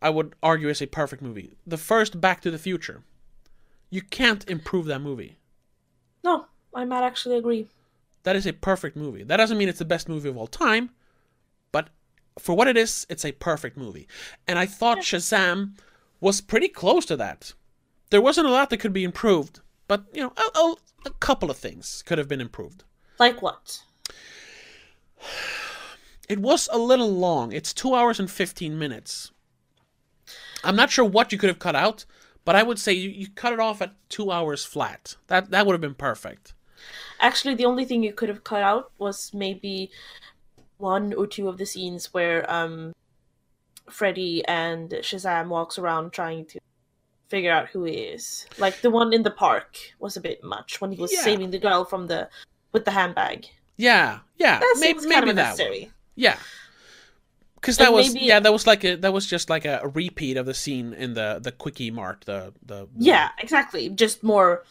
I 0.00 0.08
would 0.10 0.34
argue 0.42 0.68
is 0.70 0.80
a 0.80 0.86
perfect 0.86 1.22
movie. 1.22 1.56
The 1.66 1.76
first 1.76 2.18
Back 2.20 2.40
to 2.42 2.50
the 2.50 2.58
Future. 2.58 3.02
You 3.92 4.00
can't 4.00 4.48
improve 4.48 4.86
that 4.86 5.02
movie. 5.02 5.36
No, 6.24 6.46
I 6.74 6.86
might 6.86 7.04
actually 7.04 7.36
agree. 7.36 7.68
That 8.22 8.36
is 8.36 8.46
a 8.46 8.54
perfect 8.54 8.96
movie. 8.96 9.22
That 9.22 9.36
doesn't 9.36 9.58
mean 9.58 9.68
it's 9.68 9.80
the 9.80 9.84
best 9.84 10.08
movie 10.08 10.30
of 10.30 10.38
all 10.38 10.46
time, 10.46 10.88
but 11.72 11.90
for 12.38 12.56
what 12.56 12.68
it 12.68 12.78
is, 12.78 13.06
it's 13.10 13.26
a 13.26 13.32
perfect 13.32 13.76
movie. 13.76 14.08
And 14.48 14.58
I 14.58 14.64
thought 14.64 15.00
Shazam 15.00 15.74
was 16.20 16.40
pretty 16.40 16.68
close 16.68 17.04
to 17.04 17.18
that. 17.18 17.52
There 18.08 18.22
wasn't 18.22 18.46
a 18.46 18.50
lot 18.50 18.70
that 18.70 18.78
could 18.78 18.94
be 18.94 19.04
improved, 19.04 19.60
but 19.88 20.04
you 20.14 20.22
know, 20.22 20.32
a, 20.38 20.58
a, 20.58 20.74
a 21.04 21.10
couple 21.20 21.50
of 21.50 21.58
things 21.58 22.02
could 22.06 22.16
have 22.16 22.28
been 22.28 22.40
improved. 22.40 22.84
Like 23.18 23.42
what? 23.42 23.82
It 26.30 26.38
was 26.38 26.66
a 26.72 26.78
little 26.78 27.12
long. 27.12 27.52
It's 27.52 27.74
two 27.74 27.94
hours 27.94 28.18
and 28.18 28.30
15 28.30 28.78
minutes. 28.78 29.32
I'm 30.64 30.76
not 30.76 30.90
sure 30.90 31.04
what 31.04 31.30
you 31.30 31.36
could 31.36 31.50
have 31.50 31.58
cut 31.58 31.76
out, 31.76 32.06
but 32.44 32.56
I 32.56 32.62
would 32.62 32.78
say 32.78 32.92
you, 32.92 33.10
you 33.10 33.28
cut 33.34 33.52
it 33.52 33.60
off 33.60 33.80
at 33.82 33.94
two 34.08 34.30
hours 34.30 34.64
flat. 34.64 35.16
That 35.28 35.50
that 35.50 35.66
would 35.66 35.72
have 35.74 35.80
been 35.80 35.94
perfect. 35.94 36.54
Actually, 37.20 37.54
the 37.54 37.64
only 37.64 37.84
thing 37.84 38.02
you 38.02 38.12
could 38.12 38.28
have 38.28 38.42
cut 38.44 38.62
out 38.62 38.90
was 38.98 39.32
maybe 39.32 39.90
one 40.78 41.12
or 41.14 41.26
two 41.26 41.48
of 41.48 41.56
the 41.58 41.66
scenes 41.66 42.12
where 42.12 42.50
um, 42.52 42.92
Freddy 43.88 44.44
and 44.48 44.90
Shazam 44.90 45.48
walks 45.48 45.78
around 45.78 46.12
trying 46.12 46.46
to 46.46 46.58
figure 47.28 47.52
out 47.52 47.68
who 47.68 47.84
he 47.84 47.92
is. 47.94 48.46
Like 48.58 48.80
the 48.80 48.90
one 48.90 49.12
in 49.12 49.22
the 49.22 49.30
park 49.30 49.78
was 50.00 50.16
a 50.16 50.20
bit 50.20 50.42
much 50.42 50.80
when 50.80 50.90
he 50.92 51.00
was 51.00 51.12
Yeah. 51.12 51.20
saving 51.22 51.50
the 51.50 51.58
girl 51.58 51.84
from 51.84 52.06
the 52.08 52.28
with 52.72 52.84
the 52.84 52.90
handbag. 52.90 53.46
Yeah, 53.76 54.20
yeah, 54.36 54.58
That 54.58 54.76
maybe, 54.80 54.98
seems 55.00 55.06
kind 55.12 55.26
maybe 55.26 55.30
of 55.30 55.36
that. 55.36 55.58
One. 55.58 55.92
Yeah, 56.14 56.38
because 57.62 57.76
that 57.78 57.92
was 57.92 58.12
maybe- 58.12 58.26
yeah 58.26 58.40
that 58.40 58.52
was 58.52 58.66
like 58.66 58.82
a 58.84 58.96
that 58.96 59.12
was 59.12 59.24
just 59.26 59.48
like 59.48 59.64
a, 59.64 59.78
a 59.82 59.88
repeat 59.88 60.36
of 60.36 60.44
the 60.46 60.52
scene 60.54 60.92
in 60.92 61.14
the 61.14 61.38
the 61.40 61.52
quickie 61.52 61.90
mart 61.90 62.24
the 62.26 62.52
the 62.66 62.88
Yeah, 62.98 63.30
exactly. 63.38 63.88
Just 63.88 64.22
more 64.22 64.64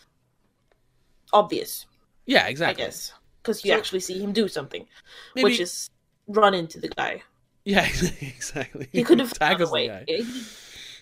obvious, 1.33 1.85
yeah 2.25 2.47
exactly 2.47 2.83
I 2.83 2.87
guess, 2.87 3.13
because 3.41 3.63
you 3.65 3.71
So- 3.73 3.77
actually 3.77 3.99
see 4.01 4.19
him 4.19 4.33
do 4.33 4.47
something, 4.47 4.85
maybe 5.35 5.43
which 5.45 5.59
is 5.59 5.89
run 6.27 6.53
into 6.53 6.79
the 6.79 6.89
guy. 6.89 7.23
yeah 7.65 7.85
exactly 8.21 8.87
He 8.91 9.03
could 9.03 9.19
have 9.19 9.33
the 9.39 9.63
away. 9.67 9.87
guy. 9.87 10.03
He- 10.07 10.25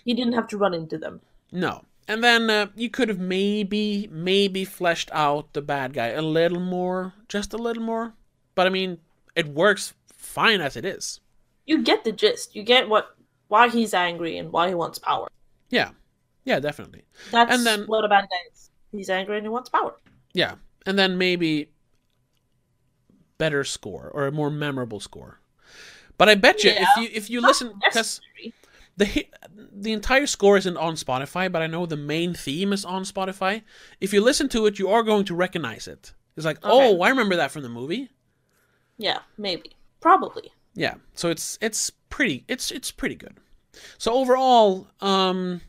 You 0.04 0.14
didn't 0.14 0.32
have 0.32 0.48
to 0.48 0.56
run 0.56 0.72
into 0.72 0.96
them. 0.96 1.20
No. 1.52 1.84
And 2.08 2.24
then 2.24 2.48
uh, 2.48 2.66
you 2.74 2.88
could 2.88 3.08
have 3.10 3.18
maybe, 3.20 4.08
maybe 4.10 4.64
fleshed 4.64 5.10
out 5.12 5.52
the 5.52 5.60
bad 5.60 5.92
guy 5.92 6.08
a 6.08 6.22
little 6.22 6.58
more, 6.58 7.12
just 7.28 7.52
a 7.52 7.58
little 7.58 7.82
more. 7.82 8.14
But 8.54 8.66
I 8.66 8.70
mean, 8.70 8.98
it 9.36 9.46
works 9.48 9.92
fine 10.16 10.60
as 10.62 10.74
it 10.76 10.84
is. 10.86 11.20
You 11.70 11.82
get 11.82 12.02
the 12.04 12.10
gist. 12.12 12.56
You 12.56 12.62
get 12.64 12.88
what 12.88 13.04
why 13.48 13.68
he's 13.68 13.94
angry 13.94 14.36
and 14.38 14.50
why 14.52 14.68
he 14.68 14.74
wants 14.74 14.98
power. 14.98 15.28
Yeah, 15.70 15.90
yeah, 16.44 16.58
definitely. 16.60 17.04
That's 17.30 17.52
And 17.54 17.64
then- 17.66 17.84
what 17.86 18.04
a 18.04 18.08
bad 18.08 18.22
guy 18.32 18.42
is. 18.52 18.70
He's 18.92 19.08
angry 19.08 19.36
and 19.38 19.44
he 19.44 19.48
wants 19.50 19.68
power. 19.68 19.94
Yeah, 20.34 20.54
and 20.86 20.98
then 20.98 21.16
maybe 21.16 21.70
better 23.38 23.62
score 23.64 24.10
or 24.12 24.26
a 24.26 24.32
more 24.32 24.50
memorable 24.50 25.00
score. 25.00 25.40
But 26.18 26.28
I 26.28 26.34
bet 26.34 26.64
you 26.64 26.70
Yeah. 26.72 26.82
if 26.86 26.96
you 27.02 27.08
if 27.20 27.30
you 27.30 27.40
listen 27.40 27.72
because 27.84 28.20
the 28.96 29.26
the 29.72 29.92
entire 29.92 30.26
score 30.26 30.56
isn't 30.58 30.76
on 30.76 30.94
Spotify, 30.94 31.50
but 31.50 31.62
I 31.62 31.66
know 31.68 31.86
the 31.86 31.96
main 31.96 32.34
theme 32.34 32.72
is 32.72 32.84
on 32.84 33.04
Spotify. 33.04 33.62
If 34.00 34.12
you 34.12 34.20
listen 34.20 34.48
to 34.50 34.66
it, 34.66 34.78
you 34.80 34.90
are 34.90 35.02
going 35.02 35.24
to 35.26 35.34
recognize 35.34 35.86
it. 35.88 36.12
It's 36.36 36.44
like, 36.46 36.58
Okay. 36.64 36.68
oh, 36.72 37.00
I 37.02 37.08
remember 37.10 37.36
that 37.36 37.50
from 37.52 37.62
the 37.62 37.68
movie. 37.68 38.10
Yeah, 38.98 39.20
maybe. 39.38 39.76
Probably. 40.00 40.52
Yeah, 40.74 40.94
so 41.14 41.30
it's 41.30 41.58
it's 41.60 41.90
pretty 42.08 42.44
it's 42.48 42.70
it's 42.70 42.90
pretty 42.90 43.16
good. 43.16 43.36
So 43.98 44.12
overall, 44.12 44.88
um, 45.00 45.60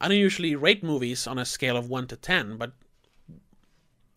I 0.00 0.08
don't 0.08 0.16
usually 0.16 0.54
rate 0.56 0.82
movies 0.82 1.26
on 1.26 1.38
a 1.38 1.44
scale 1.44 1.76
of 1.76 1.88
one 1.88 2.06
to 2.08 2.16
ten, 2.16 2.56
but 2.56 2.72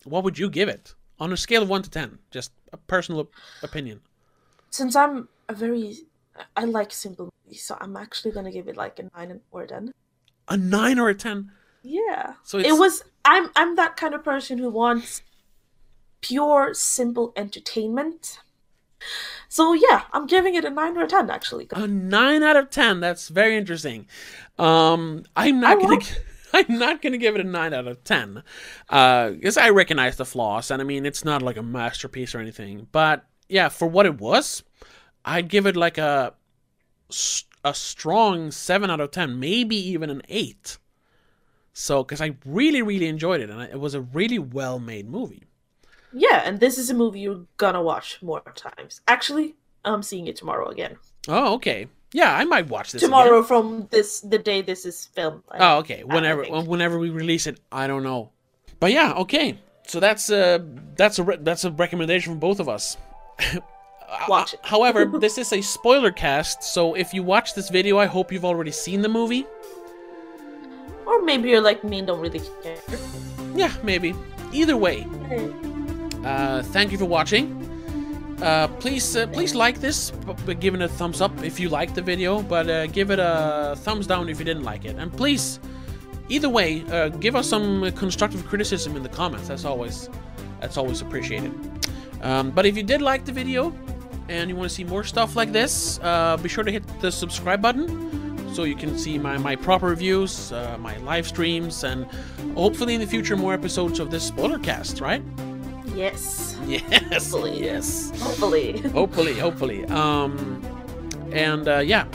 what 0.04 0.24
would 0.24 0.38
you 0.38 0.48
give 0.50 0.68
it 0.68 0.94
on 1.18 1.32
a 1.32 1.36
scale 1.36 1.62
of 1.62 1.68
one 1.68 1.82
to 1.82 1.90
ten? 1.90 2.18
Just 2.30 2.52
a 2.72 2.76
personal 2.76 3.28
opinion. 3.62 4.00
Since 4.70 4.96
I'm 4.96 5.28
a 5.48 5.54
very 5.54 5.96
I 6.56 6.64
like 6.64 6.92
simple 6.92 7.30
movies, 7.44 7.62
so 7.62 7.76
I'm 7.80 7.96
actually 7.96 8.32
gonna 8.32 8.52
give 8.52 8.68
it 8.68 8.76
like 8.76 8.98
a 8.98 9.10
nine 9.16 9.40
or 9.50 9.62
a 9.62 9.66
ten. 9.66 9.92
A 10.48 10.56
nine 10.56 10.98
or 10.98 11.08
a 11.08 11.14
ten? 11.14 11.52
Yeah. 11.82 12.34
So 12.42 12.58
it 12.58 12.78
was 12.78 13.02
I'm 13.24 13.50
I'm 13.56 13.76
that 13.76 13.96
kind 13.96 14.14
of 14.14 14.24
person 14.24 14.58
who 14.58 14.70
wants 14.70 15.22
pure 16.20 16.74
simple 16.74 17.32
entertainment. 17.36 18.40
So 19.48 19.72
yeah, 19.72 20.02
I'm 20.12 20.26
giving 20.26 20.54
it 20.54 20.64
a 20.64 20.70
nine 20.70 20.96
out 20.96 21.04
of 21.04 21.08
ten 21.08 21.30
actually. 21.30 21.68
A 21.72 21.86
nine 21.86 22.42
out 22.42 22.56
of 22.56 22.70
ten. 22.70 23.00
That's 23.00 23.28
very 23.28 23.56
interesting. 23.56 24.06
Um, 24.58 25.24
I'm 25.36 25.60
not 25.60 25.78
I 25.78 25.80
gonna. 25.80 26.00
I'm 26.52 26.78
not 26.78 27.00
gonna 27.00 27.18
give 27.18 27.36
it 27.36 27.40
a 27.40 27.48
nine 27.48 27.72
out 27.72 27.86
of 27.86 28.02
ten, 28.02 28.42
because 28.88 29.56
I 29.56 29.70
recognize 29.70 30.16
the 30.16 30.24
flaws, 30.24 30.70
and 30.70 30.82
I 30.82 30.84
mean 30.84 31.06
it's 31.06 31.24
not 31.24 31.42
like 31.42 31.56
a 31.56 31.62
masterpiece 31.62 32.34
or 32.34 32.40
anything. 32.40 32.88
But 32.90 33.24
yeah, 33.48 33.68
for 33.68 33.86
what 33.86 34.06
it 34.06 34.18
was, 34.18 34.62
I'd 35.24 35.48
give 35.48 35.66
it 35.66 35.76
like 35.76 35.98
a 35.98 36.34
a 37.64 37.74
strong 37.74 38.50
seven 38.50 38.90
out 38.90 39.00
of 39.00 39.10
ten, 39.10 39.38
maybe 39.38 39.76
even 39.76 40.10
an 40.10 40.22
eight. 40.28 40.78
So, 41.72 42.02
because 42.02 42.20
I 42.20 42.36
really, 42.44 42.82
really 42.82 43.06
enjoyed 43.06 43.40
it, 43.40 43.48
and 43.48 43.62
it 43.62 43.78
was 43.78 43.94
a 43.94 44.00
really 44.00 44.38
well 44.38 44.78
made 44.78 45.08
movie. 45.08 45.44
Yeah, 46.12 46.42
and 46.44 46.58
this 46.60 46.78
is 46.78 46.90
a 46.90 46.94
movie 46.94 47.20
you're 47.20 47.46
gonna 47.56 47.82
watch 47.82 48.18
more 48.22 48.40
times. 48.54 49.00
Actually, 49.06 49.54
I'm 49.84 50.02
seeing 50.02 50.26
it 50.26 50.36
tomorrow 50.36 50.68
again. 50.68 50.96
Oh, 51.28 51.54
okay. 51.54 51.86
Yeah, 52.12 52.34
I 52.34 52.44
might 52.44 52.68
watch 52.68 52.90
this 52.92 53.02
again. 53.02 53.10
tomorrow 53.10 53.42
from 53.42 53.86
this 53.90 54.20
the 54.20 54.38
day 54.38 54.62
this 54.62 54.84
is 54.84 55.06
filmed. 55.14 55.42
I- 55.50 55.58
Oh, 55.74 55.78
okay. 55.78 56.02
Whenever 56.04 56.44
whenever 56.44 56.98
we 56.98 57.10
release 57.10 57.46
it, 57.46 57.60
I 57.70 57.86
don't 57.86 58.02
know. 58.02 58.30
But 58.80 58.90
yeah, 58.92 59.12
okay. 59.18 59.58
So 59.86 60.00
that's 60.00 60.30
uh 60.30 60.58
that's 60.96 61.18
a 61.18 61.22
re- 61.22 61.38
that's 61.40 61.64
a 61.64 61.70
recommendation 61.70 62.32
from 62.32 62.40
both 62.40 62.58
of 62.60 62.68
us. 62.68 62.96
Watch 64.28 64.54
it. 64.54 64.60
However, 64.64 65.04
this 65.20 65.38
is 65.38 65.52
a 65.52 65.60
spoiler 65.60 66.10
cast, 66.10 66.64
so 66.64 66.94
if 66.94 67.14
you 67.14 67.22
watch 67.22 67.54
this 67.54 67.68
video, 67.70 67.96
I 67.98 68.06
hope 68.06 68.32
you've 68.32 68.44
already 68.44 68.72
seen 68.72 69.02
the 69.02 69.08
movie. 69.08 69.46
Or 71.06 71.22
maybe 71.22 71.48
you're 71.50 71.60
like 71.60 71.84
me 71.84 71.98
and 71.98 72.06
don't 72.08 72.20
really 72.20 72.40
care. 72.62 72.76
Yeah, 73.54 73.72
maybe. 73.84 74.14
Either 74.52 74.76
way, 74.76 75.06
uh, 76.24 76.62
thank 76.62 76.92
you 76.92 76.98
for 76.98 77.06
watching. 77.06 77.56
Uh, 78.42 78.68
please, 78.78 79.16
uh, 79.16 79.26
please 79.26 79.54
like 79.54 79.80
this. 79.80 80.10
b- 80.10 80.32
b- 80.46 80.54
Give 80.54 80.74
it 80.74 80.80
a 80.80 80.88
thumbs 80.88 81.20
up 81.20 81.30
if 81.42 81.60
you 81.60 81.68
liked 81.68 81.94
the 81.94 82.02
video, 82.02 82.40
but 82.42 82.68
uh, 82.70 82.86
give 82.86 83.10
it 83.10 83.18
a 83.18 83.74
thumbs 83.78 84.06
down 84.06 84.28
if 84.28 84.38
you 84.38 84.44
didn't 84.44 84.62
like 84.64 84.84
it. 84.86 84.96
And 84.96 85.12
please, 85.12 85.60
either 86.28 86.48
way, 86.48 86.82
uh, 86.90 87.08
give 87.08 87.36
us 87.36 87.48
some 87.48 87.90
constructive 87.92 88.46
criticism 88.46 88.96
in 88.96 89.02
the 89.02 89.10
comments. 89.10 89.48
That's 89.48 89.66
always, 89.66 90.08
that's 90.60 90.78
always 90.78 91.02
appreciated. 91.02 91.52
Um, 92.22 92.50
but 92.50 92.64
if 92.64 92.76
you 92.76 92.82
did 92.82 93.02
like 93.02 93.24
the 93.26 93.32
video 93.32 93.74
and 94.28 94.48
you 94.48 94.56
want 94.56 94.70
to 94.70 94.74
see 94.74 94.84
more 94.84 95.04
stuff 95.04 95.36
like 95.36 95.52
this, 95.52 95.98
be 96.42 96.48
sure 96.48 96.64
to 96.64 96.72
hit 96.72 96.84
the 97.00 97.12
subscribe 97.12 97.60
button 97.60 98.08
so 98.54 98.64
you 98.64 98.74
can 98.74 98.96
see 98.98 99.18
my, 99.18 99.36
my 99.38 99.54
proper 99.54 99.86
reviews, 99.86 100.50
uh, 100.52 100.76
my 100.80 100.96
live 100.98 101.26
streams, 101.26 101.84
and 101.84 102.06
hopefully 102.54 102.94
in 102.94 103.00
the 103.00 103.06
future 103.06 103.36
more 103.36 103.52
episodes 103.54 104.00
of 104.00 104.10
this 104.10 104.24
spoiler 104.24 104.58
cast, 104.58 105.00
right? 105.00 105.22
Yes. 106.00 106.56
Yes, 106.66 107.30
Hopefully. 107.30 107.62
yes. 107.62 108.10
Hopefully. 108.22 108.78
Hopefully, 108.94 109.34
hopefully. 109.38 109.84
Um, 109.86 110.62
and 111.30 111.68
uh, 111.68 111.78
yeah, 111.80 112.06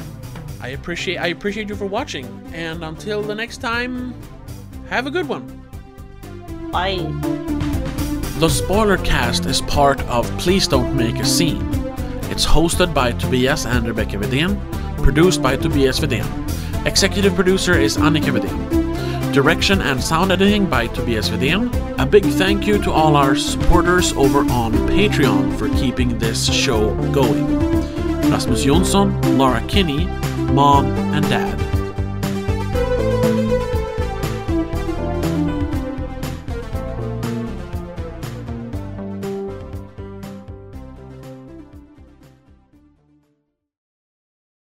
I 0.59 0.69
appreciate 0.69 1.17
I 1.17 1.27
appreciate 1.27 1.69
you 1.69 1.75
for 1.75 1.85
watching. 1.85 2.25
And 2.53 2.83
until 2.83 3.21
the 3.21 3.35
next 3.35 3.57
time, 3.57 4.15
have 4.89 5.05
a 5.05 5.11
good 5.11 5.27
one. 5.27 5.45
Bye. 6.71 6.97
The 8.39 8.49
Spoiler 8.49 8.97
Cast 8.97 9.45
is 9.45 9.61
part 9.61 10.01
of 10.07 10.25
Please 10.39 10.67
Don't 10.67 10.95
Make 10.97 11.17
a 11.17 11.25
Scene. 11.25 11.61
It's 12.31 12.45
hosted 12.45 12.91
by 12.91 13.11
Tobias 13.11 13.65
and 13.67 13.85
Rebecca 13.87 14.17
Vedén, 14.17 14.57
produced 15.03 15.41
by 15.43 15.57
Tobias 15.57 15.99
Vedén. 15.99 16.25
Executive 16.87 17.35
producer 17.35 17.73
is 17.79 17.97
Annika 17.97 18.31
Vedén. 18.33 18.94
Direction 19.35 19.81
and 19.81 20.01
sound 20.01 20.31
editing 20.31 20.65
by 20.65 20.87
Tobias 20.87 21.27
Vedén. 21.27 21.69
A 21.99 22.05
big 22.05 22.23
thank 22.23 22.65
you 22.65 22.81
to 22.81 22.89
all 22.89 23.17
our 23.17 23.35
supporters 23.35 24.13
over 24.13 24.49
on 24.49 24.71
Patreon 24.87 25.59
for 25.59 25.67
keeping 25.75 26.17
this 26.17 26.49
show 26.49 26.95
going. 27.11 27.45
Rasmus 28.31 28.63
Jonsson, 28.63 29.37
Laura 29.37 29.61
Kinney, 29.67 30.05
Mom 30.53 30.85
and 30.85 31.27
Dad. 31.27 31.64